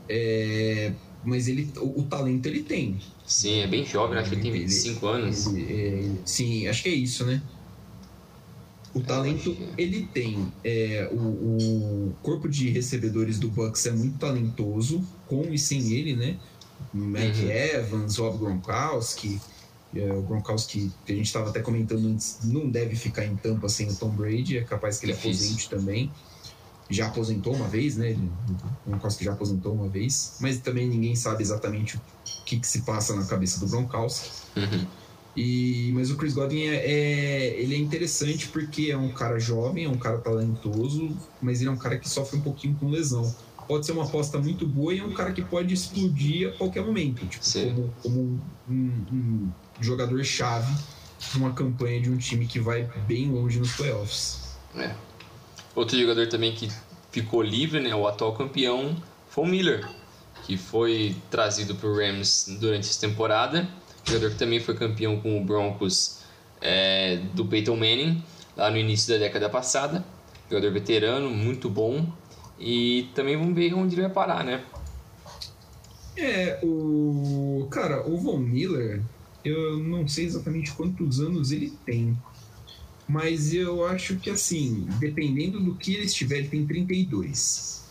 É, 0.08 0.92
mas 1.24 1.48
ele, 1.48 1.70
o, 1.76 2.00
o, 2.00 2.02
talento 2.04 2.46
ele 2.46 2.62
tem. 2.62 2.98
Sim, 3.26 3.60
é 3.60 3.66
bem 3.66 3.84
jovem, 3.84 4.18
acho 4.18 4.30
que 4.30 4.36
ele 4.36 4.42
tem 4.42 4.52
25 4.52 5.06
ele, 5.06 5.22
anos. 5.22 5.46
Ele, 5.46 5.72
é, 5.72 6.10
sim, 6.24 6.66
acho 6.66 6.82
que 6.82 6.88
é 6.88 6.92
isso, 6.92 7.24
né? 7.24 7.42
O 8.94 9.00
talento 9.00 9.56
ele 9.76 10.08
tem. 10.12 10.52
É, 10.62 11.08
o, 11.10 11.16
o, 11.16 12.14
corpo 12.22 12.48
de 12.48 12.68
recebedores 12.70 13.38
do 13.38 13.48
Bucks 13.48 13.86
é 13.86 13.90
muito 13.90 14.18
talentoso, 14.18 15.04
com 15.26 15.52
e 15.52 15.58
sem 15.58 15.92
ele, 15.92 16.14
né? 16.14 16.36
Matt 16.92 17.38
uhum. 17.38 17.50
Evans, 17.50 18.16
Rob 18.18 18.38
Gronkowski. 18.38 19.40
É, 19.96 20.12
o 20.12 20.22
Gronkowski, 20.22 20.90
que 21.06 21.12
a 21.12 21.16
gente 21.16 21.26
estava 21.26 21.50
até 21.50 21.60
comentando 21.60 22.06
antes, 22.08 22.40
não 22.44 22.68
deve 22.68 22.96
ficar 22.96 23.24
em 23.24 23.36
tampa 23.36 23.68
sem 23.68 23.88
o 23.88 23.94
Tom 23.94 24.10
Brady, 24.10 24.58
é 24.58 24.62
capaz 24.62 24.98
que 24.98 25.06
ele 25.06 25.12
Difícil. 25.12 25.46
aposente 25.46 25.70
também 25.70 26.10
já 26.90 27.06
aposentou 27.06 27.54
uma 27.54 27.66
vez, 27.66 27.96
né? 27.96 28.16
O 28.86 28.90
Gronkowski 28.90 29.24
já 29.24 29.32
aposentou 29.32 29.72
uma 29.72 29.88
vez, 29.88 30.36
mas 30.40 30.58
também 30.58 30.88
ninguém 30.88 31.16
sabe 31.16 31.42
exatamente 31.42 31.96
o 31.96 32.00
que, 32.44 32.58
que 32.58 32.66
se 32.66 32.82
passa 32.82 33.14
na 33.14 33.24
cabeça 33.24 33.58
do 33.60 33.66
Gronkowski. 33.68 34.30
Uhum. 34.56 34.86
E, 35.36 35.90
mas 35.94 36.10
o 36.10 36.16
Chris 36.16 36.34
Godwin 36.34 36.62
é, 36.62 36.76
é, 36.76 37.60
ele 37.60 37.74
é 37.74 37.78
interessante 37.78 38.48
porque 38.48 38.90
é 38.90 38.96
um 38.96 39.12
cara 39.12 39.38
jovem, 39.38 39.84
é 39.84 39.88
um 39.88 39.98
cara 39.98 40.18
talentoso, 40.18 41.16
mas 41.42 41.60
ele 41.60 41.70
é 41.70 41.72
um 41.72 41.76
cara 41.76 41.98
que 41.98 42.08
sofre 42.08 42.38
um 42.38 42.40
pouquinho 42.40 42.76
com 42.76 42.88
lesão. 42.88 43.34
Pode 43.66 43.86
ser 43.86 43.92
uma 43.92 44.04
aposta 44.04 44.38
muito 44.38 44.66
boa 44.66 44.94
e 44.94 44.98
é 44.98 45.04
um 45.04 45.12
cara 45.12 45.32
que 45.32 45.42
pode 45.42 45.72
explodir 45.72 46.50
a 46.50 46.52
qualquer 46.52 46.84
momento, 46.84 47.26
tipo, 47.26 47.44
como, 47.44 47.94
como 48.02 48.20
um, 48.20 48.40
um, 48.70 49.06
um 49.12 49.52
jogador 49.80 50.22
chave 50.22 50.72
para 51.30 51.38
uma 51.38 51.52
campanha 51.52 52.00
de 52.00 52.10
um 52.10 52.16
time 52.16 52.46
que 52.46 52.60
vai 52.60 52.88
bem 53.08 53.30
longe 53.30 53.58
nos 53.58 53.72
playoffs. 53.72 54.54
É. 54.76 54.94
Outro 55.74 55.98
jogador 55.98 56.28
também 56.28 56.52
que 56.52 56.68
ficou 57.10 57.42
livre, 57.42 57.80
né, 57.80 57.94
o 57.94 58.06
atual 58.06 58.34
campeão, 58.34 58.96
foi 59.28 59.44
o 59.44 59.46
Miller, 59.46 59.88
que 60.44 60.56
foi 60.56 61.16
trazido 61.30 61.74
para 61.74 61.88
o 61.88 61.96
Rams 61.96 62.56
durante 62.60 62.88
essa 62.88 63.00
temporada. 63.00 63.68
Jogador 64.04 64.30
que 64.30 64.38
também 64.38 64.60
foi 64.60 64.74
campeão 64.74 65.20
com 65.20 65.40
o 65.40 65.44
Broncos 65.44 66.20
é, 66.60 67.16
do 67.34 67.44
Peyton 67.46 67.76
Manning, 67.76 68.22
lá 68.56 68.70
no 68.70 68.76
início 68.76 69.12
da 69.12 69.18
década 69.18 69.48
passada. 69.48 70.04
Jogador 70.48 70.72
veterano, 70.72 71.30
muito 71.30 71.68
bom. 71.68 72.06
E 72.58 73.08
também 73.14 73.36
vamos 73.36 73.54
ver 73.54 73.74
onde 73.74 73.94
ele 73.94 74.02
vai 74.02 74.10
parar, 74.10 74.44
né? 74.44 74.62
É, 76.16 76.60
o. 76.62 77.66
Cara, 77.70 78.06
o 78.08 78.16
Von 78.16 78.38
Miller, 78.38 79.02
eu 79.44 79.78
não 79.78 80.06
sei 80.06 80.26
exatamente 80.26 80.72
quantos 80.72 81.20
anos 81.20 81.50
ele 81.50 81.72
tem. 81.84 82.16
Mas 83.06 83.52
eu 83.52 83.86
acho 83.86 84.16
que, 84.16 84.30
assim, 84.30 84.86
dependendo 84.98 85.60
do 85.60 85.74
que 85.74 85.94
ele 85.94 86.06
estiver, 86.06 86.38
ele 86.38 86.48
tem 86.48 86.66
32. 86.66 87.84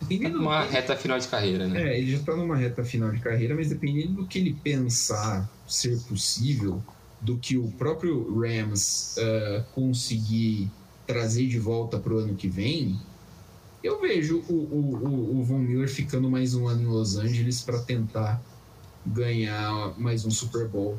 Dependendo 0.00 0.38
tá 0.38 0.42
numa 0.42 0.64
reta 0.64 0.96
final 0.96 1.18
de 1.18 1.28
carreira, 1.28 1.68
né? 1.68 1.90
É, 1.90 1.98
ele 1.98 2.10
já 2.10 2.18
está 2.18 2.34
numa 2.34 2.56
reta 2.56 2.84
final 2.84 3.10
de 3.12 3.20
carreira, 3.20 3.54
mas 3.54 3.68
dependendo 3.68 4.14
do 4.14 4.26
que 4.26 4.38
ele 4.38 4.56
pensar 4.62 5.48
ser 5.66 5.96
possível, 6.08 6.82
do 7.20 7.38
que 7.38 7.56
o 7.56 7.70
próprio 7.72 8.40
Rams 8.40 9.16
uh, 9.16 9.62
conseguir 9.74 10.68
trazer 11.06 11.46
de 11.46 11.58
volta 11.58 11.98
para 11.98 12.12
o 12.12 12.18
ano 12.18 12.34
que 12.34 12.48
vem, 12.48 12.98
eu 13.82 14.00
vejo 14.00 14.44
o, 14.48 14.54
o, 14.54 15.38
o 15.38 15.44
Von 15.44 15.58
Miller 15.58 15.88
ficando 15.88 16.28
mais 16.28 16.54
um 16.54 16.66
ano 16.66 16.82
em 16.82 16.86
Los 16.86 17.16
Angeles 17.16 17.60
para 17.62 17.78
tentar 17.78 18.42
ganhar 19.06 19.94
mais 19.98 20.24
um 20.24 20.30
Super 20.30 20.66
Bowl 20.68 20.98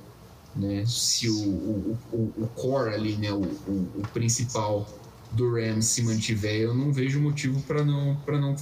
né? 0.55 0.85
Se 0.85 1.29
o, 1.29 1.35
o, 1.35 1.97
o, 2.11 2.33
o 2.43 2.47
core 2.55 2.93
ali, 2.93 3.15
né? 3.15 3.31
O, 3.31 3.41
o, 3.41 3.91
o, 3.97 4.07
principal 4.13 4.87
do 5.31 5.53
Rams 5.53 5.85
se 5.85 6.03
mantiver, 6.03 6.61
eu 6.61 6.73
não 6.73 6.93
vejo 6.93 7.19
motivo 7.19 7.59
para 7.61 7.83
não 7.83 8.15
para 8.25 8.39
não 8.39 8.55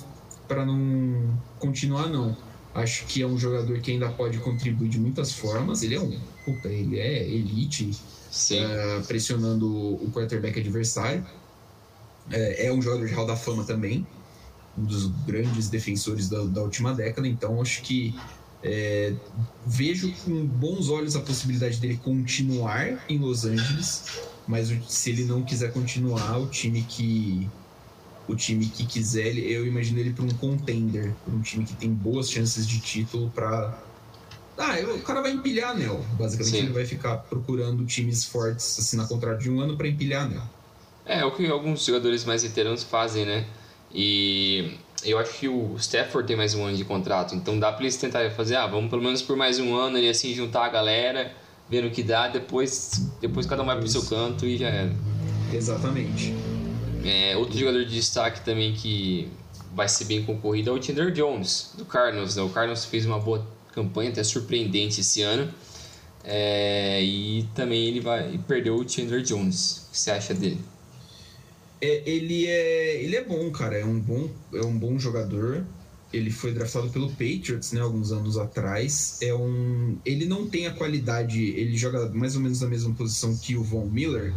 para 0.48 0.66
não 0.66 1.38
continuar 1.60 2.08
não. 2.08 2.36
Acho 2.74 3.06
que 3.06 3.22
é 3.22 3.28
um 3.28 3.38
jogador 3.38 3.80
que 3.80 3.92
ainda 3.92 4.10
pode 4.10 4.38
contribuir 4.40 4.90
de 4.90 5.00
muitas 5.00 5.34
formas. 5.34 5.84
Ele 5.84 5.96
é 5.96 6.00
um, 6.00 6.18
puta, 6.46 6.70
ele 6.70 7.00
é 7.00 7.28
elite 7.28 7.92
uh, 7.92 9.06
pressionando 9.06 9.68
o 9.70 10.10
quarterback 10.14 10.60
adversário. 10.60 11.26
É, 12.32 12.68
é, 12.68 12.74
um 12.74 12.82
jogador 12.82 13.08
de 13.08 13.14
Hall 13.14 13.26
da 13.26 13.36
Fama 13.36 13.66
também, 13.66 14.08
um 14.78 14.86
dos 14.86 15.08
grandes 15.26 15.70
defensores 15.70 16.30
da, 16.30 16.44
da 16.44 16.62
última 16.62 16.94
década, 16.94 17.28
então 17.28 17.62
acho 17.62 17.82
que 17.82 18.16
é, 18.64 19.14
vejo 19.66 20.12
com 20.24 20.46
bons 20.46 20.90
olhos 20.90 21.16
a 21.16 21.20
possibilidade 21.22 21.78
dele 21.78 22.00
continuar 22.04 23.04
em 23.10 23.18
Los 23.18 23.46
Angeles, 23.46 24.20
mas 24.48 24.72
se 24.88 25.10
ele 25.10 25.26
não 25.26 25.44
quiser 25.44 25.74
continuar, 25.74 26.38
o 26.38 26.48
time 26.48 26.84
que 26.84 27.50
o 28.28 28.36
time 28.36 28.66
que 28.68 28.86
quiser, 28.86 29.36
eu 29.38 29.66
imagino 29.66 30.00
ele 30.00 30.14
para 30.14 30.24
um 30.24 30.30
contender, 30.30 31.14
para 31.26 31.34
um 31.34 31.42
time 31.42 31.66
que 31.66 31.76
tem 31.76 31.92
boas 31.92 32.30
chances 32.30 32.68
de 32.68 32.80
título 32.80 33.30
para 33.32 33.78
ah, 34.58 34.76
o 34.94 35.02
cara 35.02 35.22
vai 35.22 35.32
empilhar 35.32 35.72
anel. 35.72 36.06
Basicamente, 36.20 36.56
Sim. 36.56 36.64
ele 36.66 36.74
vai 36.74 36.86
ficar 36.86 37.18
procurando 37.18 37.84
times 37.86 38.26
fortes, 38.26 38.78
assinar 38.78 39.08
contrato 39.08 39.40
de 39.40 39.50
um 39.50 39.60
ano 39.60 39.76
para 39.76 39.88
empilhar 39.88 40.26
anel. 40.26 40.44
É, 41.04 41.20
é 41.20 41.26
o 41.26 41.32
que 41.32 41.48
alguns 41.48 41.84
jogadores 41.84 42.26
mais 42.26 42.44
veteranos 42.44 42.84
fazem, 42.84 43.26
né? 43.26 43.48
E 43.94 44.78
eu 45.04 45.18
acho 45.18 45.34
que 45.40 45.48
o 45.48 45.76
Stafford 45.78 46.28
tem 46.28 46.36
mais 46.36 46.54
um 46.54 46.66
ano 46.66 46.78
de 46.78 46.86
contrato, 46.86 47.36
então 47.36 47.60
dá 47.60 47.72
para 47.72 47.84
eles 47.84 47.98
tentarem 47.98 48.32
fazer, 48.32 48.56
ah, 48.56 48.68
vamos 48.68 48.90
pelo 48.90 49.02
menos 49.02 49.22
por 49.22 49.36
mais 49.36 49.60
um 49.60 49.76
ano 49.76 49.98
e 49.98 50.10
assim 50.10 50.34
juntar 50.34 50.66
a 50.66 50.70
galera, 50.70 51.32
vendo 51.70 51.88
o 51.88 51.92
que 51.92 52.04
dá, 52.04 52.28
depois, 52.28 53.10
depois 53.20 53.46
cada 53.46 53.64
um 53.64 53.66
vai 53.66 53.78
pro 53.78 53.88
seu 53.88 54.04
canto 54.04 54.46
e 54.46 54.58
já 54.58 54.68
era. 54.68 54.94
Exatamente. 55.54 56.34
É, 57.04 57.36
outro 57.36 57.58
jogador 57.58 57.84
de 57.86 57.96
destaque 57.96 58.42
também 58.42 58.74
que 58.74 59.30
vai 59.74 59.88
ser 59.88 60.06
bem 60.06 60.24
concorrido 60.24 60.70
é 60.70 60.74
o 60.74 60.82
Chandler 60.82 61.12
Jones, 61.12 61.72
do 61.78 61.86
Cardinals. 61.86 62.36
Né? 62.36 62.44
O 62.44 62.50
Cardinals 62.50 62.86
fez 62.86 63.06
uma 63.06 63.20
boa 63.20 63.46
campanha, 63.74 64.10
até 64.10 64.24
surpreendente 64.24 65.02
esse 65.02 65.22
ano. 65.22 65.52
É, 66.24 67.02
e 67.02 67.48
também 67.56 67.88
ele 67.88 68.00
vai 68.00 68.40
perdeu 68.48 68.76
o 68.76 68.88
Chandler 68.88 69.22
Jones. 69.22 69.88
O 69.88 69.92
que 69.92 70.00
você 70.00 70.12
acha 70.12 70.34
dele? 70.34 70.62
É, 71.82 72.04
ele, 72.06 72.46
é, 72.46 73.04
ele 73.04 73.16
é 73.16 73.24
bom, 73.24 73.50
cara. 73.52 73.78
É 73.78 73.86
um 73.86 74.00
bom, 74.00 74.30
é 74.54 74.62
um 74.62 74.78
bom 74.78 75.00
jogador. 75.00 75.66
Ele 76.14 76.30
foi 76.30 76.54
draftado 76.54 76.90
pelo 76.90 77.10
Patriots, 77.10 77.72
né, 77.72 77.82
alguns 77.82 78.12
anos 78.12 78.38
atrás. 78.38 79.18
É 79.22 79.34
um, 79.34 79.98
ele 80.06 80.26
não 80.26 80.48
tem 80.48 80.68
a 80.68 80.74
qualidade. 80.74 81.42
Ele 81.42 81.76
joga 81.76 82.10
mais 82.10 82.36
ou 82.36 82.42
menos 82.42 82.62
na 82.62 82.68
mesma 82.68 82.94
posição 82.94 83.36
que 83.36 83.56
o 83.56 83.64
Von 83.64 83.86
Miller. 83.86 84.34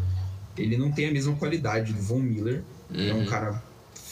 Ele 0.57 0.77
não 0.77 0.91
tem 0.91 1.09
a 1.09 1.13
mesma 1.13 1.35
qualidade 1.37 1.93
do 1.93 2.01
Von 2.01 2.21
Miller. 2.21 2.63
Uhum. 2.91 3.09
É 3.09 3.15
um 3.15 3.19
uhum. 3.19 3.27
cara 3.27 3.63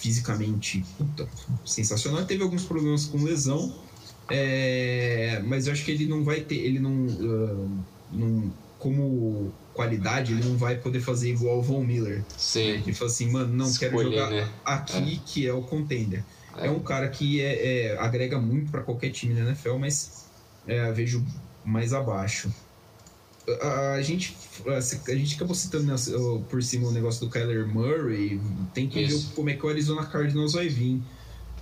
fisicamente 0.03 0.85
puta, 0.99 1.29
sensacional. 1.65 2.25
Teve 2.27 2.43
alguns 2.43 2.65
problemas 2.65 3.07
com 3.07 3.23
lesão, 3.23 3.73
é, 4.29 5.41
mas 5.47 5.69
eu 5.69 5.73
acho 5.73 5.85
que 5.85 5.93
ele 5.93 6.07
não 6.07 6.25
vai 6.25 6.41
ter, 6.41 6.57
ele 6.57 6.81
não, 6.81 7.07
uh, 7.07 7.71
não 8.13 8.53
como 8.81 9.53
qualidade, 9.73 10.33
ele 10.33 10.45
não 10.45 10.57
vai 10.57 10.77
poder 10.77 11.01
fazer 11.01 11.31
igual 11.31 11.59
o 11.59 11.63
Von 11.63 11.85
Miller. 11.85 12.23
Sim. 12.37 12.61
Ele 12.61 12.93
fala 12.93 13.11
assim, 13.11 13.31
mano, 13.31 13.53
não 13.53 13.67
Escolher, 13.67 13.91
quero 13.91 14.03
jogar 14.05 14.31
né? 14.31 14.49
aqui, 14.65 15.15
é. 15.15 15.21
que 15.27 15.47
é 15.47 15.53
o 15.53 15.63
contender. 15.63 16.25
É. 16.57 16.67
é 16.67 16.71
um 16.71 16.81
cara 16.81 17.09
que 17.09 17.41
é, 17.41 17.93
é 17.93 17.99
agrega 17.99 18.39
muito 18.39 18.71
para 18.71 18.83
qualquer 18.83 19.11
time 19.11 19.35
na 19.35 19.41
NFL, 19.49 19.77
mas 19.77 20.27
é, 20.67 20.91
vejo 20.93 21.25
mais 21.65 21.93
abaixo. 21.93 22.53
A, 23.61 23.95
a, 23.95 24.03
gente, 24.03 24.37
a, 24.67 24.77
a 24.77 25.15
gente 25.17 25.35
acabou 25.35 25.55
citando 25.55 25.85
né, 25.85 25.95
por 26.49 26.63
cima 26.63 26.89
o 26.89 26.93
negócio 26.93 27.27
do 27.27 27.31
Kyler 27.31 27.67
Murray. 27.67 28.41
Tem 28.73 28.89
que 28.89 29.01
Isso. 29.01 29.29
ver 29.29 29.35
como 29.35 29.51
é 29.51 29.55
que 29.55 29.67
o 29.67 29.69
Arizona 29.69 30.05
Cardinals 30.07 30.53
vai 30.53 30.69
vir. 30.69 31.01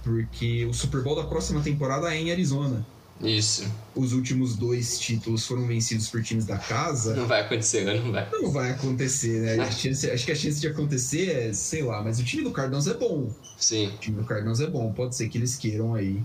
Porque 0.03 0.65
o 0.65 0.73
Super 0.73 1.03
Bowl 1.03 1.15
da 1.15 1.25
próxima 1.25 1.61
temporada 1.61 2.13
é 2.13 2.19
em 2.19 2.33
Arizona. 2.33 2.85
Isso. 3.23 3.71
Os 3.95 4.13
últimos 4.13 4.57
dois 4.57 4.99
títulos 4.99 5.47
foram 5.47 5.67
vencidos 5.67 6.09
por 6.09 6.23
times 6.23 6.47
da 6.47 6.57
casa. 6.57 7.15
Não 7.15 7.27
vai 7.27 7.43
acontecer, 7.43 7.85
não 7.85 8.13
vai. 8.13 8.29
Não 8.31 8.51
vai 8.51 8.71
acontecer, 8.71 9.57
né? 9.57 9.71
Chance, 9.71 10.11
acho 10.11 10.25
que 10.25 10.33
a 10.33 10.37
chance 10.37 10.61
de 10.61 10.69
acontecer 10.69 11.31
é, 11.31 11.53
sei 11.53 11.83
lá, 11.83 12.03
mas 12.03 12.19
o 12.19 12.25
time 12.25 12.43
do 12.43 12.51
Cardinals 12.51 12.87
é 12.87 12.95
bom. 12.95 13.31
Sim. 13.59 13.89
O 13.89 13.99
time 13.99 14.17
do 14.17 14.25
Cardinals 14.25 14.61
é 14.61 14.67
bom, 14.67 14.93
pode 14.93 15.15
ser 15.17 15.29
que 15.29 15.37
eles 15.37 15.57
queiram 15.57 15.95
aí. 15.95 16.23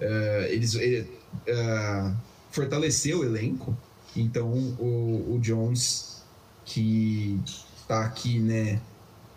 Uh, 0.00 0.44
eles 0.48 0.74
uh, 0.74 2.16
fortalecer 2.50 3.16
o 3.16 3.24
elenco. 3.24 3.76
Então 4.14 4.50
o, 4.78 5.34
o 5.34 5.38
Jones, 5.40 6.22
que 6.64 7.40
tá 7.88 8.04
aqui, 8.04 8.38
né, 8.38 8.80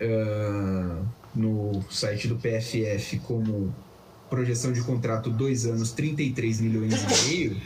uh, 0.00 1.04
no 1.34 1.82
site 1.90 2.28
do 2.28 2.36
PFF 2.36 3.18
como 3.20 3.74
projeção 4.30 4.72
de 4.72 4.80
contrato 4.82 5.28
dois 5.28 5.66
anos, 5.66 5.90
33 5.90 6.60
milhões 6.60 6.94
e 6.94 7.28
meio, 7.28 7.60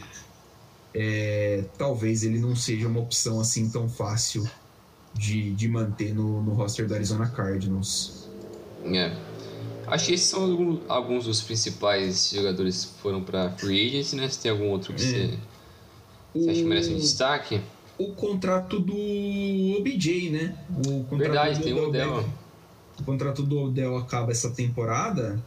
é, 0.94 1.64
talvez 1.76 2.24
ele 2.24 2.38
não 2.38 2.56
seja 2.56 2.88
uma 2.88 3.00
opção 3.00 3.38
assim 3.38 3.68
tão 3.68 3.88
fácil 3.88 4.48
de, 5.12 5.52
de 5.52 5.68
manter 5.68 6.14
no, 6.14 6.42
no 6.42 6.54
roster 6.54 6.88
do 6.88 6.94
Arizona 6.94 7.28
Cardinals. 7.28 8.28
É. 8.84 9.14
Acho 9.86 10.06
que 10.06 10.14
esses 10.14 10.26
são 10.26 10.80
alguns 10.88 11.26
dos 11.26 11.42
principais 11.42 12.30
jogadores 12.30 12.86
que 12.86 13.02
foram 13.02 13.22
para 13.22 13.50
free 13.50 13.88
agents, 13.88 14.14
né? 14.14 14.28
Se 14.28 14.40
tem 14.40 14.50
algum 14.50 14.70
outro 14.70 14.94
que 14.94 15.02
é. 15.02 15.06
você, 15.06 15.38
você 16.34 16.50
acha 16.50 16.60
que 16.60 16.66
merece 16.66 16.92
um 16.92 16.96
destaque? 16.96 17.60
O 17.98 18.12
contrato 18.12 18.80
do 18.80 18.96
OBJ, 19.78 20.30
né? 20.30 20.56
O 20.70 21.04
contrato 21.04 21.18
Verdade, 21.18 21.58
do 21.58 21.64
tem 21.64 21.72
o 21.74 21.88
Odell. 21.88 22.28
O 22.98 23.04
contrato 23.04 23.42
do 23.42 23.60
Odell 23.60 23.96
acaba 23.96 24.32
essa 24.32 24.50
temporada 24.50 25.42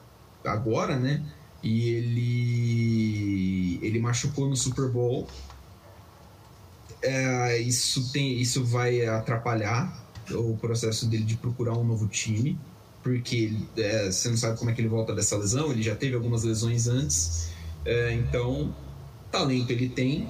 agora, 0.51 0.97
né? 0.97 1.23
E 1.63 1.89
ele 1.89 3.79
ele 3.81 3.99
machucou 3.99 4.49
no 4.49 4.55
Super 4.55 4.89
Bowl. 4.89 5.27
É, 7.01 7.59
isso 7.59 8.11
tem 8.11 8.39
isso 8.39 8.63
vai 8.63 9.05
atrapalhar 9.05 10.05
o 10.31 10.57
processo 10.57 11.05
dele 11.07 11.23
de 11.23 11.37
procurar 11.37 11.77
um 11.77 11.83
novo 11.83 12.07
time, 12.07 12.57
porque 13.03 13.53
é, 13.77 14.11
você 14.11 14.29
não 14.29 14.37
sabe 14.37 14.57
como 14.57 14.69
é 14.69 14.73
que 14.73 14.81
ele 14.81 14.89
volta 14.89 15.13
dessa 15.13 15.37
lesão. 15.37 15.71
Ele 15.71 15.81
já 15.81 15.95
teve 15.95 16.15
algumas 16.15 16.43
lesões 16.43 16.87
antes, 16.87 17.49
é, 17.85 18.13
então 18.13 18.75
talento 19.31 19.71
ele 19.71 19.89
tem, 19.89 20.29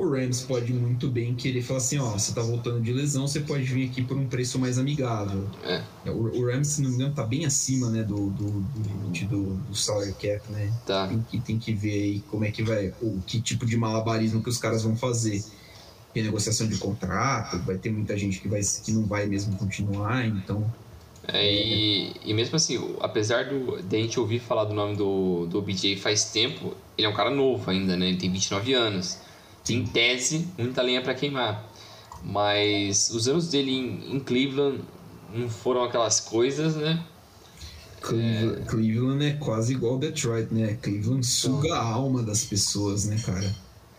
o 0.00 0.10
Rams 0.10 0.40
pode 0.42 0.72
muito 0.72 1.08
bem 1.08 1.34
querer 1.34 1.60
falar 1.60 1.78
assim, 1.78 1.98
ó, 1.98 2.12
você 2.12 2.32
tá 2.32 2.40
voltando 2.40 2.80
de 2.80 2.90
lesão, 2.90 3.28
você 3.28 3.40
pode 3.40 3.64
vir 3.64 3.90
aqui 3.90 4.02
por 4.02 4.16
um 4.16 4.26
preço 4.26 4.58
mais 4.58 4.78
amigável. 4.78 5.46
É. 5.62 5.82
O, 6.10 6.40
o 6.40 6.46
Rams, 6.46 6.68
se 6.68 6.82
não 6.82 6.88
me 6.88 6.96
engano, 6.96 7.14
tá 7.14 7.22
bem 7.22 7.44
acima, 7.44 7.90
né, 7.90 8.02
do, 8.02 8.30
do, 8.30 8.50
do 8.50 9.26
do, 9.26 9.54
do 9.54 9.74
salary 9.74 10.12
cap, 10.14 10.40
né? 10.50 10.72
Tá. 10.86 11.06
Tem 11.06 11.24
que, 11.30 11.40
tem 11.40 11.58
que 11.58 11.74
ver 11.74 11.92
aí 11.92 12.24
como 12.30 12.44
é 12.44 12.50
que 12.50 12.62
vai, 12.62 12.94
o 13.02 13.20
que 13.26 13.40
tipo 13.40 13.66
de 13.66 13.76
malabarismo 13.76 14.42
que 14.42 14.48
os 14.48 14.56
caras 14.56 14.82
vão 14.82 14.96
fazer. 14.96 15.44
Renegociação 16.14 16.66
de 16.66 16.76
contrato, 16.78 17.58
vai 17.58 17.76
ter 17.76 17.92
muita 17.92 18.16
gente 18.16 18.40
que, 18.40 18.48
vai, 18.48 18.60
que 18.62 18.90
não 18.92 19.04
vai 19.04 19.26
mesmo 19.26 19.56
continuar, 19.56 20.26
então... 20.26 20.72
É, 21.28 21.44
e, 21.44 22.12
e 22.24 22.34
mesmo 22.34 22.56
assim, 22.56 22.96
apesar 23.00 23.44
do, 23.44 23.80
de 23.82 23.96
a 23.96 24.00
gente 24.00 24.18
ouvir 24.18 24.40
falar 24.40 24.64
do 24.64 24.74
nome 24.74 24.96
do, 24.96 25.46
do 25.46 25.58
OBJ 25.58 25.96
faz 25.96 26.24
tempo, 26.24 26.74
ele 26.96 27.06
é 27.06 27.10
um 27.10 27.14
cara 27.14 27.30
novo 27.30 27.70
ainda, 27.70 27.96
né? 27.96 28.08
Ele 28.08 28.16
tem 28.16 28.32
29 28.32 28.72
anos 28.72 29.18
em 29.68 29.86
tese, 29.86 30.48
muita 30.58 30.82
lenha 30.82 31.02
para 31.02 31.14
queimar. 31.14 31.68
Mas 32.22 33.10
os 33.10 33.28
anos 33.28 33.48
dele 33.48 33.72
em, 33.72 34.16
em, 34.16 34.20
Cleveland 34.20 34.82
não 35.32 35.48
foram 35.48 35.84
aquelas 35.84 36.20
coisas, 36.20 36.76
né? 36.76 37.04
Cleveland 38.00 38.62
é, 38.62 38.64
Cleveland 38.64 39.24
é 39.24 39.32
quase 39.34 39.72
igual 39.72 39.98
Detroit, 39.98 40.52
né? 40.52 40.78
Cleveland 40.80 41.24
suga 41.24 41.68
então, 41.68 41.78
a 41.78 41.84
alma 41.84 42.22
das 42.22 42.44
pessoas, 42.44 43.06
né, 43.06 43.18
cara? 43.24 43.54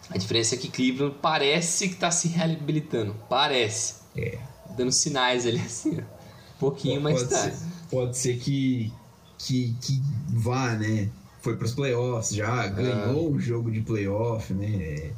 A 0.09 0.17
diferença 0.17 0.55
é 0.55 0.57
que 0.57 0.67
Cleveland 0.67 1.15
parece 1.21 1.89
que 1.89 1.95
tá 1.95 2.11
se 2.11 2.27
reabilitando. 2.27 3.15
Parece. 3.29 3.95
É. 4.15 4.37
Dando 4.75 4.91
sinais 4.91 5.45
ali 5.45 5.59
assim. 5.59 5.99
Um 5.99 6.59
pouquinho 6.59 7.01
mais 7.01 7.23
tarde. 7.23 7.55
Ser, 7.55 7.65
pode 7.89 8.17
ser 8.17 8.37
que, 8.37 8.91
que, 9.37 9.75
que 9.81 10.01
vá, 10.29 10.73
né? 10.75 11.09
Foi 11.41 11.55
pros 11.55 11.71
playoffs 11.71 12.35
já, 12.35 12.67
ganhou 12.67 13.27
ah. 13.27 13.31
um 13.31 13.39
jogo 13.39 13.71
de 13.71 13.81
playoff, 13.81 14.53
né? 14.53 14.67
É 14.67 15.11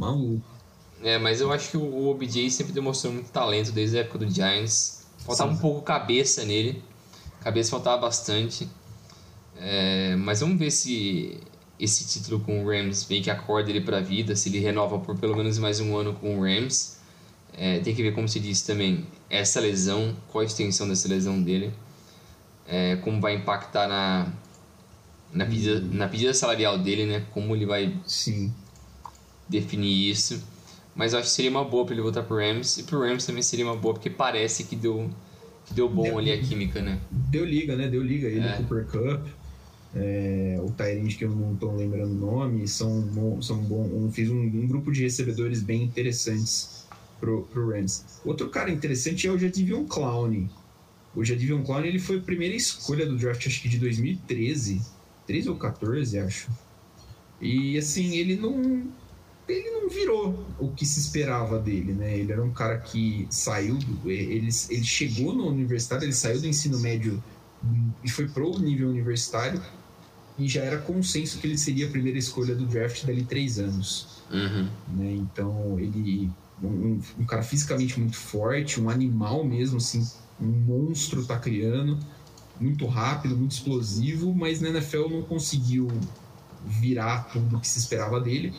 maluco. 0.00 0.42
É, 1.02 1.18
mas 1.18 1.40
eu 1.40 1.52
acho 1.52 1.70
que 1.70 1.76
o 1.76 2.08
OBJ 2.08 2.50
sempre 2.50 2.72
demonstrou 2.72 3.12
muito 3.12 3.30
talento 3.30 3.70
desde 3.72 3.98
a 3.98 4.00
época 4.00 4.18
do 4.18 4.30
Giants. 4.30 5.06
Faltava 5.18 5.50
Sim. 5.50 5.56
um 5.56 5.60
pouco 5.60 5.82
cabeça 5.82 6.44
nele. 6.44 6.82
Cabeça 7.40 7.70
faltava 7.70 8.02
bastante. 8.02 8.68
É, 9.56 10.16
mas 10.16 10.40
vamos 10.40 10.58
ver 10.58 10.70
se 10.70 11.38
esse 11.78 12.06
título 12.06 12.40
com 12.40 12.64
o 12.64 12.68
Rams 12.68 13.04
vem 13.04 13.22
que 13.22 13.30
acorda 13.30 13.70
ele 13.70 13.80
para 13.80 13.98
a 13.98 14.00
vida, 14.00 14.36
se 14.36 14.48
ele 14.48 14.58
renova 14.58 14.98
por 14.98 15.16
pelo 15.18 15.34
menos 15.34 15.58
mais 15.58 15.80
um 15.80 15.96
ano 15.96 16.14
com 16.14 16.38
o 16.38 16.42
Rams. 16.42 16.98
É, 17.56 17.78
tem 17.80 17.94
que 17.94 18.02
ver 18.02 18.14
como 18.14 18.28
se 18.28 18.38
diz 18.38 18.62
também 18.62 19.06
essa 19.28 19.60
lesão, 19.60 20.16
qual 20.28 20.42
a 20.42 20.44
extensão 20.44 20.88
dessa 20.88 21.08
lesão 21.08 21.42
dele, 21.42 21.72
é, 22.66 22.96
como 22.96 23.20
vai 23.20 23.34
impactar 23.34 23.88
na, 23.88 24.32
na, 25.32 25.44
pedida, 25.44 25.80
na 25.80 26.08
pedida 26.08 26.32
salarial 26.32 26.78
dele, 26.78 27.06
né? 27.06 27.26
Como 27.32 27.54
ele 27.56 27.66
vai 27.66 27.94
Sim 28.06 28.52
definir 29.50 30.10
isso. 30.10 30.42
Mas 30.94 31.12
eu 31.12 31.18
acho 31.18 31.28
que 31.28 31.34
seria 31.34 31.50
uma 31.50 31.64
boa 31.64 31.84
para 31.84 31.94
ele 31.94 32.02
voltar 32.02 32.22
pro 32.22 32.36
Rams. 32.36 32.78
E 32.78 32.82
pro 32.84 33.00
Rams 33.00 33.26
também 33.26 33.42
seria 33.42 33.64
uma 33.64 33.76
boa, 33.76 33.94
porque 33.94 34.10
parece 34.10 34.64
que 34.64 34.76
deu, 34.76 35.10
que 35.66 35.74
deu 35.74 35.88
bom 35.88 36.04
deu, 36.04 36.18
ali 36.18 36.32
a 36.32 36.40
química, 36.40 36.80
né? 36.80 37.00
Deu 37.10 37.44
liga, 37.44 37.76
né? 37.76 37.88
Deu 37.88 38.02
liga 38.02 38.28
ele, 38.28 38.46
é. 38.46 38.56
Cooper 38.56 38.86
Cup. 38.86 39.26
É, 39.92 40.56
o 40.62 40.70
Tyrande, 40.70 41.16
que 41.16 41.24
eu 41.24 41.30
não 41.30 41.54
estou 41.54 41.74
lembrando 41.74 42.12
o 42.12 42.14
nome, 42.14 42.68
são, 42.68 43.42
são 43.42 43.58
bom, 43.58 43.82
um, 43.92 44.08
fiz 44.12 44.30
um, 44.30 44.40
um, 44.40 44.68
grupo 44.68 44.92
de 44.92 45.02
recebedores 45.02 45.62
bem 45.62 45.82
interessantes 45.82 46.86
pro, 47.18 47.42
pro 47.42 47.70
Rams. 47.70 48.04
Outro 48.24 48.48
cara 48.50 48.70
interessante 48.70 49.26
é 49.26 49.32
o 49.32 49.38
Jadivion 49.38 49.84
Clown. 49.86 50.48
O 51.14 51.24
Jadivion 51.24 51.64
Clown 51.64 51.84
ele 51.84 51.98
foi 51.98 52.18
a 52.18 52.20
primeira 52.20 52.54
escolha 52.54 53.04
do 53.04 53.16
draft, 53.16 53.44
acho 53.44 53.60
que 53.60 53.68
de 53.68 53.78
2013. 53.78 54.80
13 55.26 55.48
ou 55.48 55.56
14, 55.56 56.18
acho. 56.18 56.48
E 57.40 57.76
assim, 57.76 58.16
ele 58.16 58.36
não. 58.36 58.84
Ele 59.50 59.70
não 59.70 59.88
virou 59.88 60.46
o 60.58 60.68
que 60.68 60.86
se 60.86 61.00
esperava 61.00 61.58
dele, 61.58 61.92
né? 61.92 62.16
Ele 62.18 62.32
era 62.32 62.42
um 62.42 62.52
cara 62.52 62.78
que 62.78 63.26
saiu. 63.30 63.76
Do, 63.76 64.10
ele, 64.10 64.48
ele 64.70 64.84
chegou 64.84 65.34
no 65.34 65.48
universitário, 65.48 66.04
ele 66.04 66.12
saiu 66.12 66.40
do 66.40 66.46
ensino 66.46 66.78
médio 66.78 67.22
e 68.02 68.10
foi 68.10 68.28
pro 68.28 68.58
nível 68.58 68.88
universitário. 68.88 69.60
E 70.38 70.48
já 70.48 70.62
era 70.62 70.78
consenso 70.78 71.38
que 71.38 71.46
ele 71.46 71.58
seria 71.58 71.86
a 71.86 71.90
primeira 71.90 72.18
escolha 72.18 72.54
do 72.54 72.64
draft 72.66 73.04
dali 73.04 73.24
três 73.24 73.58
anos. 73.58 74.22
Uhum. 74.30 74.68
Né? 74.96 75.12
Então, 75.12 75.78
ele. 75.78 76.30
Um, 76.62 77.00
um 77.18 77.24
cara 77.24 77.42
fisicamente 77.42 77.98
muito 77.98 78.16
forte, 78.16 78.78
um 78.78 78.90
animal 78.90 79.42
mesmo, 79.42 79.78
assim, 79.78 80.06
um 80.38 80.46
monstro 80.46 81.24
criando, 81.40 81.98
muito 82.60 82.84
rápido, 82.86 83.34
muito 83.34 83.52
explosivo, 83.52 84.34
mas 84.34 84.60
na 84.60 84.68
NFL 84.68 85.08
não 85.08 85.22
conseguiu 85.22 85.88
virar 86.66 87.30
tudo 87.32 87.56
o 87.56 87.60
que 87.60 87.66
se 87.66 87.78
esperava 87.78 88.20
dele. 88.20 88.54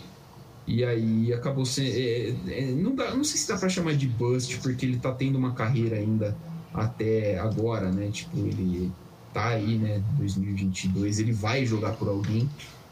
E 0.68 0.84
aí 0.84 1.34
acabou 1.34 1.66
sendo. 1.66 1.89
É, 1.89 2.30
é, 2.47 2.72
não, 2.72 2.95
dá, 2.95 3.14
não 3.16 3.24
sei 3.24 3.38
se 3.38 3.47
dá 3.47 3.57
para 3.57 3.70
chamar 3.70 3.95
de 3.95 4.07
bust, 4.07 4.59
porque 4.59 4.86
ele 4.86 4.97
tá 4.97 5.12
tendo 5.12 5.38
uma 5.38 5.53
carreira 5.53 5.97
ainda 5.97 6.38
até 6.74 7.39
agora, 7.39 7.91
né? 7.91 8.09
Tipo, 8.12 8.38
ele 8.38 8.91
tá 9.34 9.49
aí, 9.49 9.78
né? 9.78 10.03
2022, 10.18 11.20
ele 11.20 11.34
vai 11.34 11.66
jogar 11.66 11.93
por 11.93 12.07
alguém. 12.07 12.49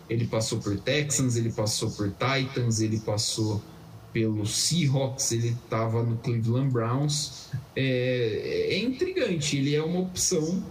Ele 0.09 0.25
passou 0.25 0.59
por 0.59 0.77
Texans, 0.79 1.35
ele 1.35 1.51
passou 1.51 1.91
por 1.91 2.09
Titans, 2.09 2.81
ele 2.81 2.99
passou 2.99 3.61
pelo 4.11 4.45
Seahawks, 4.45 5.31
ele 5.31 5.49
estava 5.49 6.03
no 6.03 6.17
Cleveland 6.17 6.71
Browns. 6.71 7.49
É, 7.75 8.71
é, 8.71 8.79
intrigante, 8.79 9.57
ele 9.57 9.75
é 9.75 9.83
uma 9.83 9.99
opção 9.99 10.63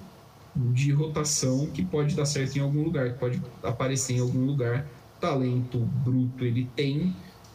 de 0.54 0.90
rotação 0.90 1.66
que 1.68 1.84
pode 1.84 2.16
dar 2.16 2.26
certo 2.26 2.56
em 2.56 2.60
algum 2.60 2.82
lugar, 2.82 3.12
que 3.12 3.18
pode 3.18 3.40
aparecer 3.62 4.16
em 4.16 4.20
algum 4.20 4.44
lugar. 4.44 4.86
Talento 5.20 5.78
bruto 5.78 6.44
ele 6.44 6.68
tem, 6.76 7.14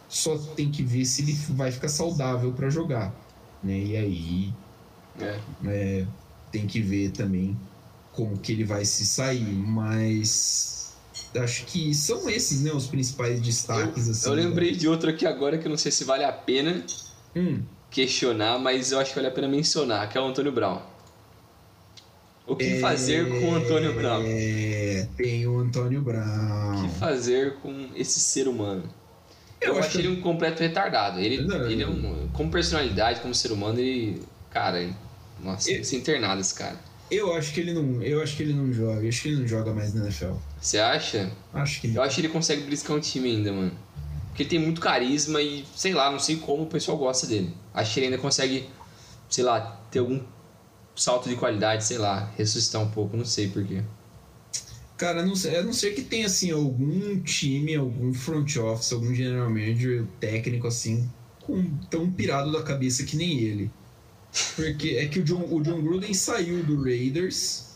só 0.09 0.37
tem 0.37 0.69
que 0.69 0.83
ver 0.83 1.05
se 1.05 1.21
ele 1.21 1.33
vai 1.51 1.71
ficar 1.71 1.87
saudável 1.87 2.51
para 2.53 2.69
jogar. 2.69 3.13
Né? 3.63 3.79
E 3.79 3.97
aí 3.97 4.53
é. 5.19 5.39
É, 5.65 6.05
tem 6.51 6.67
que 6.67 6.81
ver 6.81 7.11
também 7.11 7.57
como 8.11 8.37
que 8.37 8.51
ele 8.51 8.63
vai 8.63 8.85
se 8.85 9.05
sair, 9.05 9.53
mas 9.53 10.93
acho 11.35 11.65
que 11.65 11.93
são 11.93 12.29
esses 12.29 12.61
né, 12.61 12.71
os 12.71 12.87
principais 12.87 13.41
destaques. 13.41 14.07
Eu, 14.07 14.11
assim, 14.11 14.29
eu 14.29 14.35
lembrei 14.35 14.71
né? 14.71 14.77
de 14.77 14.87
outro 14.87 15.09
aqui 15.09 15.25
agora 15.25 15.57
que 15.57 15.65
eu 15.65 15.69
não 15.69 15.77
sei 15.77 15.91
se 15.91 16.03
vale 16.03 16.23
a 16.23 16.31
pena 16.31 16.85
hum. 17.35 17.61
questionar, 17.89 18.59
mas 18.59 18.91
eu 18.91 18.99
acho 18.99 19.09
que 19.09 19.15
vale 19.15 19.27
a 19.27 19.31
pena 19.31 19.47
mencionar, 19.47 20.07
que 20.09 20.17
é 20.17 20.21
o 20.21 20.25
Antônio 20.25 20.51
Brown. 20.51 20.92
O 22.45 22.55
que 22.55 22.65
é... 22.65 22.79
fazer 22.79 23.27
com 23.27 23.51
o 23.51 23.55
Antônio 23.55 23.93
Brown? 23.93 24.23
É, 24.25 25.07
tem 25.15 25.47
o 25.47 25.59
Antônio 25.59 26.01
Brown. 26.01 26.77
O 26.77 26.81
que 26.81 26.99
fazer 26.99 27.55
com 27.61 27.89
esse 27.95 28.19
ser 28.19 28.47
humano? 28.47 28.83
Eu, 29.61 29.75
eu 29.75 29.79
acho 29.79 29.97
ele 29.97 30.09
um 30.09 30.21
completo 30.21 30.61
retardado. 30.61 31.19
Ele, 31.19 31.41
não, 31.41 31.69
ele 31.69 31.83
é 31.83 31.87
um, 31.87 32.27
como 32.33 32.51
personalidade, 32.51 33.21
como 33.21 33.33
ser 33.33 33.51
humano, 33.51 33.79
ele. 33.79 34.21
Cara, 34.51 34.81
ele, 34.81 34.93
nossa, 35.41 35.69
que 35.69 35.83
ser 35.83 35.95
internado 35.95 36.41
esse 36.41 36.53
cara. 36.53 36.77
Eu 37.09 37.33
acho 37.33 37.53
que 37.53 37.61
ele 37.61 37.73
não. 37.73 38.01
Eu 38.01 38.21
acho 38.21 38.35
que 38.35 38.43
ele 38.43 38.53
não 38.53 38.73
joga. 38.73 39.01
Eu 39.01 39.09
acho 39.09 39.21
que 39.21 39.29
ele 39.29 39.41
não 39.41 39.47
joga 39.47 39.73
mais 39.73 39.93
na 39.93 40.03
NFL. 40.03 40.33
Você 40.59 40.79
acha? 40.79 41.31
Acho 41.53 41.79
que 41.79 41.87
não. 41.87 41.95
Eu 41.95 42.03
acho 42.03 42.15
que 42.15 42.21
ele 42.21 42.29
consegue 42.29 42.63
briscar 42.63 42.97
um 42.97 42.99
time 42.99 43.29
ainda, 43.29 43.53
mano. 43.53 43.71
Porque 44.27 44.43
ele 44.43 44.49
tem 44.49 44.59
muito 44.59 44.81
carisma 44.81 45.41
e, 45.41 45.63
sei 45.75 45.93
lá, 45.93 46.09
não 46.09 46.19
sei 46.19 46.37
como 46.37 46.63
o 46.63 46.65
pessoal 46.65 46.97
gosta 46.97 47.27
dele. 47.27 47.53
Acho 47.73 47.93
que 47.93 47.99
ele 47.99 48.07
ainda 48.07 48.17
consegue, 48.17 48.67
sei 49.29 49.43
lá, 49.43 49.79
ter 49.91 49.99
algum 49.99 50.19
salto 50.95 51.29
de 51.29 51.35
qualidade, 51.35 51.83
sei 51.83 51.97
lá, 51.97 52.31
ressuscitar 52.37 52.81
um 52.81 52.89
pouco, 52.89 53.17
não 53.17 53.25
sei 53.25 53.47
porquê. 53.47 53.83
Cara, 54.97 55.21
a 55.21 55.25
não, 55.25 55.35
ser, 55.35 55.55
a 55.57 55.63
não 55.63 55.73
ser 55.73 55.91
que 55.91 56.01
tenha, 56.01 56.27
assim, 56.27 56.51
algum 56.51 57.19
time, 57.21 57.75
algum 57.75 58.13
front 58.13 58.55
office, 58.57 58.93
algum 58.93 59.13
general 59.13 59.49
manager 59.49 60.05
técnico, 60.19 60.67
assim, 60.67 61.09
com, 61.41 61.77
tão 61.89 62.11
pirado 62.11 62.51
da 62.51 62.63
cabeça 62.63 63.03
que 63.03 63.17
nem 63.17 63.39
ele. 63.39 63.71
Porque 64.55 64.91
é 64.91 65.07
que 65.07 65.19
o 65.19 65.23
John, 65.23 65.45
o 65.49 65.61
John 65.61 65.81
Gruden 65.81 66.13
saiu 66.13 66.63
do 66.63 66.81
Raiders, 66.81 67.73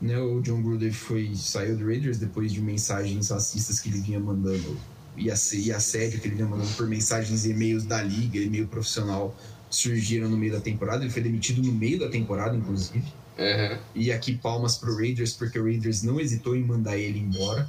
né? 0.00 0.18
O 0.18 0.40
John 0.40 0.62
Gruden 0.62 0.92
foi, 0.92 1.34
saiu 1.34 1.76
do 1.76 1.86
Raiders 1.86 2.18
depois 2.18 2.52
de 2.52 2.60
mensagens 2.60 3.30
racistas 3.30 3.80
que 3.80 3.88
ele 3.88 4.00
vinha 4.00 4.20
mandando 4.20 4.78
e, 5.16 5.26
e 5.26 5.72
assédio 5.72 6.20
que 6.20 6.28
ele 6.28 6.36
vinha 6.36 6.48
mandando 6.48 6.70
por 6.74 6.86
mensagens 6.86 7.44
e 7.44 7.50
e-mails 7.50 7.84
da 7.84 8.02
liga, 8.02 8.38
e-mail 8.38 8.68
profissional 8.68 9.34
surgiram 9.70 10.28
no 10.28 10.36
meio 10.36 10.52
da 10.52 10.60
temporada. 10.60 11.04
Ele 11.04 11.12
foi 11.12 11.22
demitido 11.22 11.62
no 11.62 11.72
meio 11.72 11.98
da 11.98 12.08
temporada, 12.08 12.56
inclusive. 12.56 13.04
Uhum. 13.38 13.78
E 13.94 14.10
aqui 14.12 14.36
palmas 14.36 14.78
pro 14.78 14.96
Raiders, 14.96 15.32
porque 15.32 15.58
o 15.58 15.64
Raiders 15.64 16.02
não 16.02 16.18
hesitou 16.20 16.56
em 16.56 16.64
mandar 16.64 16.96
ele 16.96 17.18
embora. 17.18 17.68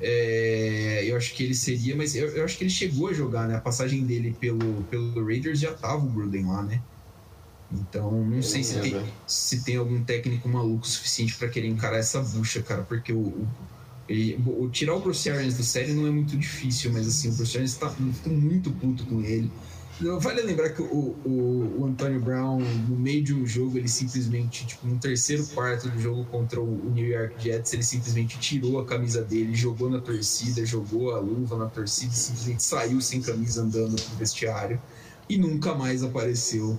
É, 0.00 1.04
eu 1.04 1.16
acho 1.16 1.34
que 1.34 1.42
ele 1.42 1.54
seria, 1.54 1.96
mas 1.96 2.14
eu, 2.14 2.28
eu, 2.28 2.44
acho 2.44 2.56
que 2.56 2.62
ele 2.62 2.70
chegou 2.70 3.08
a 3.08 3.12
jogar, 3.12 3.48
né? 3.48 3.56
A 3.56 3.60
passagem 3.60 4.04
dele 4.04 4.36
pelo, 4.38 4.84
pelo 4.84 5.24
Raiders 5.24 5.58
já 5.58 5.72
tava 5.72 6.04
o 6.04 6.08
Gruden 6.08 6.46
lá, 6.46 6.62
né? 6.62 6.80
Então, 7.70 8.24
não 8.24 8.36
eu 8.36 8.42
sei 8.42 8.60
não 8.60 8.68
se, 8.68 8.80
tem, 8.80 9.04
se 9.26 9.64
tem 9.64 9.76
algum 9.76 10.02
técnico 10.02 10.48
maluco 10.48 10.86
suficiente 10.86 11.36
para 11.36 11.48
querer 11.48 11.68
encarar 11.68 11.98
essa 11.98 12.20
bucha, 12.20 12.62
cara, 12.62 12.82
porque 12.82 13.12
o, 13.12 13.18
o, 13.18 13.48
ele, 14.08 14.40
o 14.46 14.68
tirar 14.70 14.94
o 14.94 15.00
Bruce 15.00 15.28
Arians 15.28 15.54
do 15.54 15.62
série 15.62 15.92
não 15.92 16.06
é 16.06 16.10
muito 16.10 16.36
difícil, 16.36 16.92
mas 16.92 17.06
assim, 17.06 17.28
o 17.28 17.32
Bruce 17.32 17.56
Arians 17.56 17.74
tá 17.74 17.92
muito 18.26 18.70
puto 18.70 19.04
com 19.04 19.20
ele. 19.20 19.50
Vale 20.00 20.42
lembrar 20.42 20.70
que 20.70 20.80
o, 20.80 21.16
o, 21.24 21.80
o, 21.80 21.84
Antônio 21.86 22.20
Brown, 22.20 22.60
no 22.60 22.96
meio 22.96 23.22
de 23.22 23.34
um 23.34 23.44
jogo, 23.44 23.78
ele 23.78 23.88
simplesmente, 23.88 24.64
tipo, 24.64 24.86
no 24.86 24.96
terceiro 24.98 25.44
quarto 25.48 25.88
do 25.88 26.00
jogo 26.00 26.24
contra 26.26 26.60
o 26.60 26.90
New 26.90 27.06
York 27.06 27.34
Jets, 27.42 27.72
ele 27.72 27.82
simplesmente 27.82 28.38
tirou 28.38 28.78
a 28.78 28.84
camisa 28.84 29.22
dele, 29.22 29.54
jogou 29.54 29.90
na 29.90 30.00
torcida, 30.00 30.64
jogou 30.64 31.14
a 31.14 31.18
luva 31.18 31.56
na 31.56 31.66
torcida, 31.66 32.12
simplesmente 32.12 32.62
saiu 32.62 33.00
sem 33.00 33.20
camisa 33.20 33.62
andando 33.62 34.00
pro 34.00 34.16
vestiário 34.16 34.80
e 35.28 35.36
nunca 35.36 35.74
mais 35.74 36.04
apareceu 36.04 36.78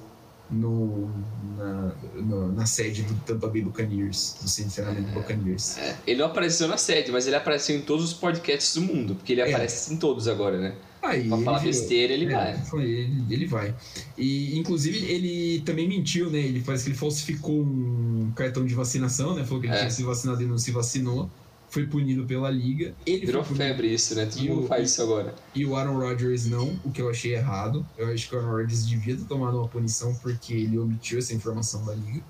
no, 0.50 1.12
na, 1.58 1.92
no, 2.16 2.52
na 2.54 2.66
sede 2.66 3.04
do 3.04 3.14
Tampa 3.26 3.48
Bay 3.48 3.62
Buccaneers, 3.62 4.38
do 4.42 4.74
treinamento 4.74 5.08
do 5.10 5.14
Buccaneers. 5.14 5.78
É, 5.78 5.98
ele 6.08 6.20
não 6.20 6.28
apareceu 6.28 6.68
na 6.68 6.78
sede, 6.78 7.12
mas 7.12 7.28
ele 7.28 7.36
apareceu 7.36 7.76
em 7.76 7.82
todos 7.82 8.06
os 8.06 8.14
podcasts 8.14 8.74
do 8.74 8.82
mundo, 8.82 9.16
porque 9.16 9.34
ele 9.34 9.42
é. 9.42 9.50
aparece 9.50 9.94
em 9.94 9.98
todos 9.98 10.28
agora, 10.28 10.58
né? 10.58 10.76
Aí, 11.02 11.28
pra 11.28 11.38
falar 11.38 11.60
besteira, 11.60 12.14
ele 12.14 12.26
é, 12.26 12.30
vai. 12.30 12.58
Foi, 12.66 12.84
ele, 12.84 13.24
ele 13.30 13.46
vai. 13.46 13.74
E, 14.18 14.58
inclusive, 14.58 15.06
ele 15.06 15.62
também 15.62 15.88
mentiu, 15.88 16.30
né? 16.30 16.40
Ele 16.40 16.62
parece 16.62 16.84
que 16.84 16.90
ele 16.90 16.98
falsificou 16.98 17.62
um 17.62 18.32
cartão 18.36 18.66
de 18.66 18.74
vacinação, 18.76 19.34
né? 19.34 19.46
Falou 19.46 19.62
que 19.62 19.68
ele 19.68 19.76
é. 19.76 19.80
tinha 19.80 19.90
se 19.90 20.04
vacinado 20.04 20.42
e 20.44 20.46
não 20.46 20.58
se 20.58 20.72
vacinou. 20.72 21.30
Foi 21.70 21.86
punido 21.86 22.26
pela 22.26 22.50
liga. 22.50 22.96
Ele 23.06 23.26
Virou 23.26 23.44
febre 23.44 23.94
isso, 23.94 24.16
né? 24.16 24.26
Todo 24.26 24.44
mundo 24.44 24.68
faz 24.68 24.92
isso 24.92 25.02
agora. 25.02 25.36
E 25.54 25.66
o 25.66 25.76
Aaron 25.76 26.00
Rodgers 26.00 26.48
não, 26.48 26.80
o 26.84 26.92
que 26.92 27.02
eu 27.02 27.10
achei 27.10 27.36
errado. 27.36 27.86
Eu 27.98 28.08
acho 28.08 28.28
que 28.28 28.36
o 28.36 28.40
Aaron 28.40 28.52
Rodgers 28.52 28.88
devia 28.88 29.16
ter 29.16 29.26
tomado 29.26 29.58
uma 29.58 29.68
punição 29.68 30.14
porque 30.16 30.54
ele 30.54 30.80
omitiu 30.80 31.20
essa 31.20 31.34
informação 31.34 31.86
da 31.86 31.94
liga. 31.94 32.22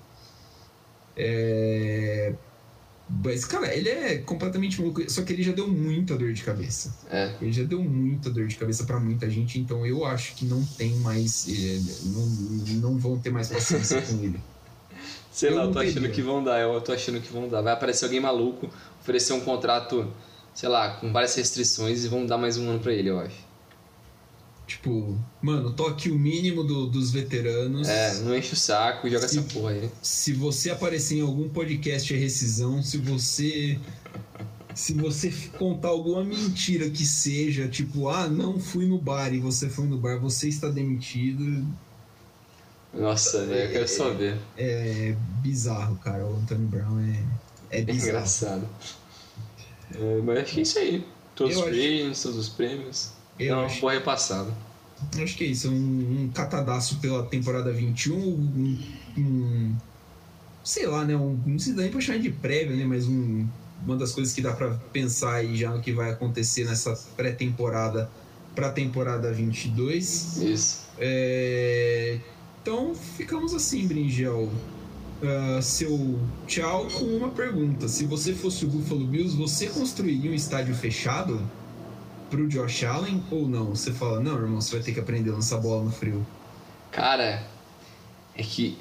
É 1.16 2.34
mas, 3.12 3.44
cara, 3.44 3.74
ele 3.74 3.88
é 3.88 4.18
completamente 4.18 4.80
maluco. 4.80 5.10
Só 5.10 5.22
que 5.22 5.32
ele 5.32 5.42
já 5.42 5.52
deu 5.52 5.66
muita 5.66 6.16
dor 6.16 6.32
de 6.32 6.44
cabeça. 6.44 6.94
É. 7.10 7.34
Ele 7.42 7.52
já 7.52 7.64
deu 7.64 7.82
muita 7.82 8.30
dor 8.30 8.46
de 8.46 8.56
cabeça 8.56 8.84
para 8.84 9.00
muita 9.00 9.28
gente, 9.28 9.58
então 9.58 9.84
eu 9.84 10.04
acho 10.04 10.34
que 10.36 10.44
não 10.44 10.64
tem 10.64 10.94
mais. 10.96 11.46
Eh, 11.48 11.80
não, 12.04 12.26
não 12.92 12.98
vão 12.98 13.18
ter 13.18 13.30
mais 13.30 13.48
paciência 13.48 14.00
com 14.02 14.22
ele. 14.22 14.40
Sei 15.32 15.50
eu 15.50 15.56
lá, 15.56 15.64
eu 15.64 15.72
tô 15.72 15.78
achando 15.80 16.08
que 16.08 16.22
vão 16.22 16.42
dar, 16.42 16.60
eu 16.60 16.80
tô 16.80 16.92
achando 16.92 17.20
que 17.20 17.32
vão 17.32 17.48
dar. 17.48 17.62
Vai 17.62 17.72
aparecer 17.72 18.04
alguém 18.04 18.20
maluco, 18.20 18.68
oferecer 19.00 19.32
um 19.32 19.40
contrato, 19.40 20.12
sei 20.54 20.68
lá, 20.68 20.96
com 20.96 21.12
várias 21.12 21.34
restrições 21.34 22.04
e 22.04 22.08
vão 22.08 22.26
dar 22.26 22.36
mais 22.36 22.58
um 22.58 22.68
ano 22.68 22.80
para 22.80 22.92
ele, 22.92 23.10
eu 23.10 23.18
acho. 23.18 23.49
Tipo, 24.70 25.18
mano, 25.42 25.72
toque 25.72 26.12
o 26.12 26.14
mínimo 26.14 26.62
do, 26.62 26.86
dos 26.86 27.10
veteranos. 27.10 27.88
É, 27.88 28.20
não 28.20 28.36
enche 28.36 28.52
o 28.52 28.56
saco 28.56 29.08
e 29.08 29.10
joga 29.10 29.26
se, 29.26 29.40
essa 29.40 29.48
porra 29.52 29.72
aí. 29.72 29.90
Se 30.00 30.32
você 30.32 30.70
aparecer 30.70 31.16
em 31.16 31.22
algum 31.22 31.48
podcast 31.48 32.14
é 32.14 32.16
rescisão, 32.16 32.80
se 32.80 32.96
você. 32.96 33.76
Se 34.72 34.94
você 34.94 35.34
contar 35.58 35.88
alguma 35.88 36.22
mentira 36.22 36.88
que 36.88 37.04
seja, 37.04 37.66
tipo, 37.66 38.08
ah, 38.08 38.28
não 38.28 38.60
fui 38.60 38.86
no 38.86 38.96
bar 38.96 39.34
e 39.34 39.40
você 39.40 39.68
foi 39.68 39.88
no 39.88 39.98
bar, 39.98 40.20
você 40.20 40.48
está 40.48 40.68
demitido. 40.68 41.66
Nossa, 42.94 43.44
velho, 43.44 43.70
eu 43.70 43.72
quero 43.72 43.88
só 43.88 44.10
ver. 44.10 44.38
É, 44.56 45.08
é, 45.08 45.16
bizarro, 45.42 45.96
cara. 45.96 46.24
O 46.24 46.36
Antônio 46.36 46.68
Brown 46.68 47.00
é, 47.00 47.80
é 47.80 47.82
bizarro. 47.82 48.06
É 48.06 48.08
engraçado. 48.08 48.68
É, 49.96 50.20
mas 50.22 50.38
acho 50.38 50.52
que 50.52 50.60
é 50.60 50.62
isso 50.62 50.78
aí. 50.78 51.04
Todos 51.34 51.56
os 51.56 51.64
prêmios, 51.64 52.22
todos 52.22 52.38
os 52.38 52.48
prêmios. 52.48 53.19
Eu 53.40 53.56
Não, 53.56 53.64
acho, 53.64 53.80
boa 53.80 53.92
repassada. 53.92 54.52
Acho 55.20 55.36
que 55.36 55.44
é 55.44 55.46
isso, 55.46 55.70
um, 55.70 56.24
um 56.24 56.30
catadaço 56.32 56.98
pela 56.98 57.24
temporada 57.24 57.72
21, 57.72 58.14
um, 58.14 58.78
um 59.16 59.74
sei 60.62 60.86
lá, 60.86 61.04
né, 61.06 61.16
um, 61.16 61.40
não 61.46 61.58
se 61.58 61.72
dá 61.72 61.82
nem 61.82 61.90
pra 61.90 62.00
chamar 62.02 62.18
de 62.18 62.30
prévio, 62.30 62.76
né, 62.76 62.84
mas 62.84 63.06
um, 63.06 63.46
uma 63.84 63.96
das 63.96 64.12
coisas 64.12 64.34
que 64.34 64.42
dá 64.42 64.52
para 64.52 64.74
pensar 64.92 65.36
aí 65.36 65.56
já 65.56 65.70
no 65.70 65.80
que 65.80 65.90
vai 65.90 66.10
acontecer 66.10 66.64
nessa 66.64 66.94
pré-temporada 67.16 68.10
para 68.54 68.66
a 68.66 68.72
temporada 68.72 69.32
22. 69.32 70.36
Isso. 70.42 70.86
É... 70.98 72.18
Então 72.60 72.94
ficamos 72.94 73.54
assim, 73.54 73.86
Bringel. 73.86 74.50
Uh, 75.22 75.60
seu 75.60 76.18
tchau 76.46 76.86
com 76.86 77.04
uma 77.04 77.28
pergunta. 77.28 77.88
Se 77.88 78.06
você 78.06 78.34
fosse 78.34 78.64
o 78.64 78.68
Buffalo 78.68 79.06
Bills, 79.06 79.36
você 79.36 79.66
construiria 79.66 80.30
um 80.30 80.34
estádio 80.34 80.74
fechado 80.74 81.40
pro 82.30 82.48
Josh 82.48 82.84
Allen 82.84 83.22
ou 83.30 83.48
não? 83.48 83.70
Você 83.74 83.92
fala, 83.92 84.20
não, 84.20 84.36
irmão, 84.36 84.60
você 84.60 84.76
vai 84.76 84.84
ter 84.84 84.92
que 84.92 85.00
aprender 85.00 85.30
a 85.30 85.34
lançar 85.34 85.58
bola 85.58 85.84
no 85.84 85.90
frio. 85.90 86.24
Cara, 86.92 87.44
é 88.34 88.42
que 88.42 88.78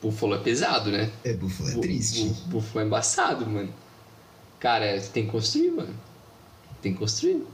Buffalo 0.00 0.34
é 0.34 0.38
pesado, 0.38 0.90
né? 0.90 1.10
É, 1.24 1.34
Buffalo 1.34 1.70
é 1.70 1.74
triste. 1.80 2.32
Buffalo 2.46 2.84
é 2.84 2.86
embaçado, 2.86 3.46
mano. 3.46 3.72
Cara, 4.58 5.00
tem 5.12 5.26
que 5.26 5.30
construir, 5.32 5.70
mano. 5.72 5.94
Tem 6.80 6.92
que 6.92 6.98
construir. 6.98 7.44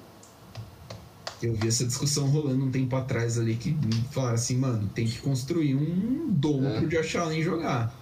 Eu 1.42 1.54
vi 1.54 1.68
essa 1.68 1.84
discussão 1.84 2.28
rolando 2.28 2.64
um 2.64 2.70
tempo 2.70 2.96
atrás 2.96 3.38
ali 3.38 3.54
que 3.54 3.76
falaram 4.10 4.34
assim, 4.34 4.56
mano, 4.56 4.90
tem 4.94 5.06
que 5.06 5.18
construir 5.18 5.74
um 5.74 6.28
domo 6.30 6.66
é. 6.66 6.80
pro 6.80 6.88
Josh 6.88 7.16
Allen 7.16 7.42
jogar. 7.42 7.94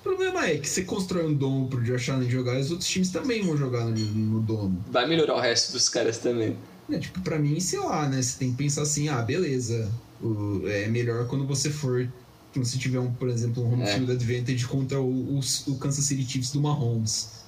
O 0.00 0.02
problema 0.02 0.46
é 0.46 0.58
que 0.58 0.68
você 0.68 0.84
constrói 0.84 1.26
um 1.26 1.34
domo 1.34 1.68
pro 1.68 1.82
Josh 1.82 2.08
Allen 2.08 2.30
jogar, 2.30 2.56
os 2.58 2.70
outros 2.70 2.88
times 2.88 3.10
também 3.10 3.44
vão 3.44 3.56
jogar 3.56 3.84
no, 3.84 3.90
no 3.90 4.40
domo. 4.40 4.82
Vai 4.90 5.08
melhorar 5.08 5.34
o 5.34 5.40
resto 5.40 5.72
dos 5.72 5.88
caras 5.88 6.18
também. 6.18 6.56
É, 6.90 6.98
tipo, 6.98 7.20
pra 7.20 7.38
mim, 7.38 7.60
sei 7.60 7.78
lá, 7.78 8.08
né? 8.08 8.20
Você 8.22 8.38
tem 8.38 8.50
que 8.50 8.56
pensar 8.56 8.82
assim, 8.82 9.08
ah, 9.08 9.20
beleza. 9.22 9.90
O, 10.22 10.66
é 10.66 10.88
melhor 10.88 11.26
quando 11.26 11.46
você 11.46 11.70
for. 11.70 12.10
Quando 12.52 12.64
você 12.64 12.78
tiver, 12.78 12.98
um, 12.98 13.12
por 13.12 13.28
exemplo, 13.28 13.62
um 13.62 13.72
home 13.72 13.82
é. 13.82 13.94
field 13.94 14.10
advantage 14.10 14.66
contra 14.66 15.00
o, 15.00 15.38
o, 15.38 15.40
o 15.66 15.76
Kansas 15.76 16.04
City 16.04 16.24
Chiefs 16.24 16.50
do 16.50 16.60
Mahomes. 16.60 17.38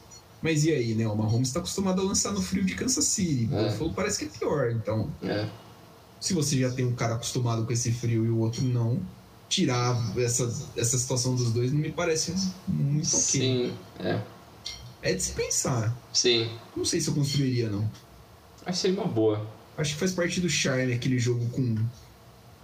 Mas 0.42 0.64
e 0.64 0.72
aí, 0.72 0.94
né? 0.94 1.06
O 1.06 1.16
Mahomes 1.16 1.48
está 1.48 1.60
acostumado 1.60 2.00
a 2.00 2.04
lançar 2.04 2.32
no 2.32 2.40
frio 2.40 2.64
de 2.64 2.74
Kansas 2.74 3.04
City. 3.04 3.48
É. 3.52 3.60
O 3.60 3.70
Buffalo 3.70 3.92
parece 3.94 4.18
que 4.18 4.24
é 4.24 4.38
pior. 4.38 4.70
Então, 4.70 5.10
é. 5.22 5.48
se 6.20 6.34
você 6.34 6.58
já 6.58 6.70
tem 6.70 6.86
um 6.86 6.94
cara 6.94 7.14
acostumado 7.14 7.64
com 7.64 7.72
esse 7.72 7.92
frio 7.92 8.24
e 8.24 8.28
o 8.28 8.38
outro 8.38 8.62
não, 8.62 9.00
tirar 9.48 9.96
essa, 10.16 10.44
essa 10.76 10.96
situação 10.96 11.34
dos 11.34 11.50
dois 11.52 11.72
não 11.72 11.80
me 11.80 11.90
parece 11.90 12.32
muito 12.68 13.08
ok. 13.08 13.20
Sim, 13.20 13.74
é. 13.98 14.22
É 15.02 15.14
de 15.14 15.22
se 15.22 15.32
pensar. 15.32 15.96
Sim. 16.12 16.48
Não 16.76 16.84
sei 16.84 17.00
se 17.00 17.08
eu 17.08 17.14
construiria, 17.14 17.68
não. 17.68 17.90
Acho 18.66 18.72
que 18.72 18.78
seria 18.78 19.00
uma 19.00 19.08
boa. 19.08 19.46
Acho 19.76 19.94
que 19.94 20.00
faz 20.00 20.12
parte 20.12 20.40
do 20.40 20.48
charme 20.48 20.92
aquele 20.92 21.18
jogo 21.18 21.48
com 21.50 21.76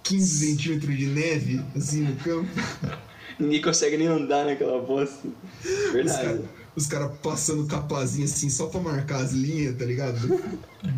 15 0.02 0.46
centímetros 0.46 0.96
de 0.96 1.06
neve, 1.06 1.64
assim, 1.74 2.02
no 2.02 2.16
campo. 2.16 2.50
Ninguém 3.38 3.60
consegue 3.60 3.96
nem 3.96 4.06
andar 4.06 4.46
naquela 4.46 4.80
bosta. 4.80 5.28
Verdade 5.92 6.42
os 6.76 6.86
caras 6.86 7.10
passando 7.22 7.66
capazinha 7.66 8.26
assim 8.26 8.50
só 8.50 8.66
pra 8.66 8.78
marcar 8.78 9.22
as 9.22 9.32
linhas, 9.32 9.76
tá 9.76 9.84
ligado? 9.86 10.18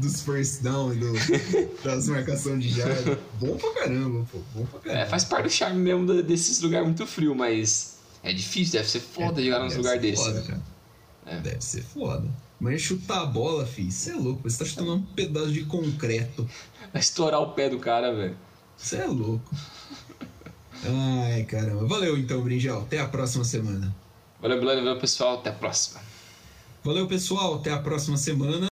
dos 0.00 0.20
first 0.22 0.60
down 0.60 0.92
e 0.92 0.96
do, 0.96 1.12
das 1.84 2.08
marcações 2.08 2.62
de 2.62 2.70
jarda. 2.70 3.18
Bom 3.40 3.56
pra 3.56 3.72
caramba, 3.74 4.26
pô. 4.30 4.38
Bom 4.54 4.66
pra 4.66 4.80
caramba. 4.80 5.02
É, 5.04 5.06
faz 5.06 5.24
parte 5.24 5.44
do 5.44 5.50
charme 5.50 5.78
mesmo 5.78 6.22
desses 6.22 6.60
lugares 6.60 6.86
muito 6.86 7.06
frio, 7.06 7.34
mas 7.34 7.96
é 8.24 8.32
difícil, 8.32 8.72
deve 8.72 8.90
ser 8.90 9.00
foda 9.00 9.40
é, 9.40 9.44
jogar 9.44 9.60
nos 9.60 9.76
lugares 9.76 10.02
desses. 10.02 10.26
Foda, 10.26 10.42
cara. 10.42 10.62
É. 11.26 11.40
Deve 11.40 11.60
ser 11.60 11.82
foda. 11.82 12.28
Mas 12.60 12.82
chutar 12.82 13.22
a 13.22 13.26
bola, 13.26 13.64
filho, 13.64 13.90
você 13.90 14.10
é 14.10 14.14
louco. 14.14 14.48
Você 14.48 14.58
tá 14.58 14.64
chutando 14.64 14.94
um 14.94 15.02
pedaço 15.02 15.52
de 15.52 15.64
concreto. 15.64 16.48
Vai 16.92 17.00
estourar 17.00 17.40
o 17.40 17.52
pé 17.52 17.68
do 17.68 17.78
cara, 17.78 18.12
velho. 18.12 18.36
Você 18.76 18.96
é 18.96 19.06
louco. 19.06 19.54
Ai, 20.84 21.44
caramba. 21.44 21.86
Valeu 21.86 22.16
então, 22.16 22.42
Brinjal. 22.42 22.82
Até 22.82 22.98
a 23.00 23.06
próxima 23.06 23.44
semana. 23.44 23.94
Valeu, 24.40 24.58
Bilane. 24.58 24.80
Valeu, 24.80 24.98
pessoal. 24.98 25.38
Até 25.38 25.50
a 25.50 25.52
próxima. 25.52 26.00
Valeu, 26.82 27.06
pessoal. 27.06 27.54
Até 27.54 27.72
a 27.72 27.78
próxima 27.78 28.16
semana. 28.16 28.68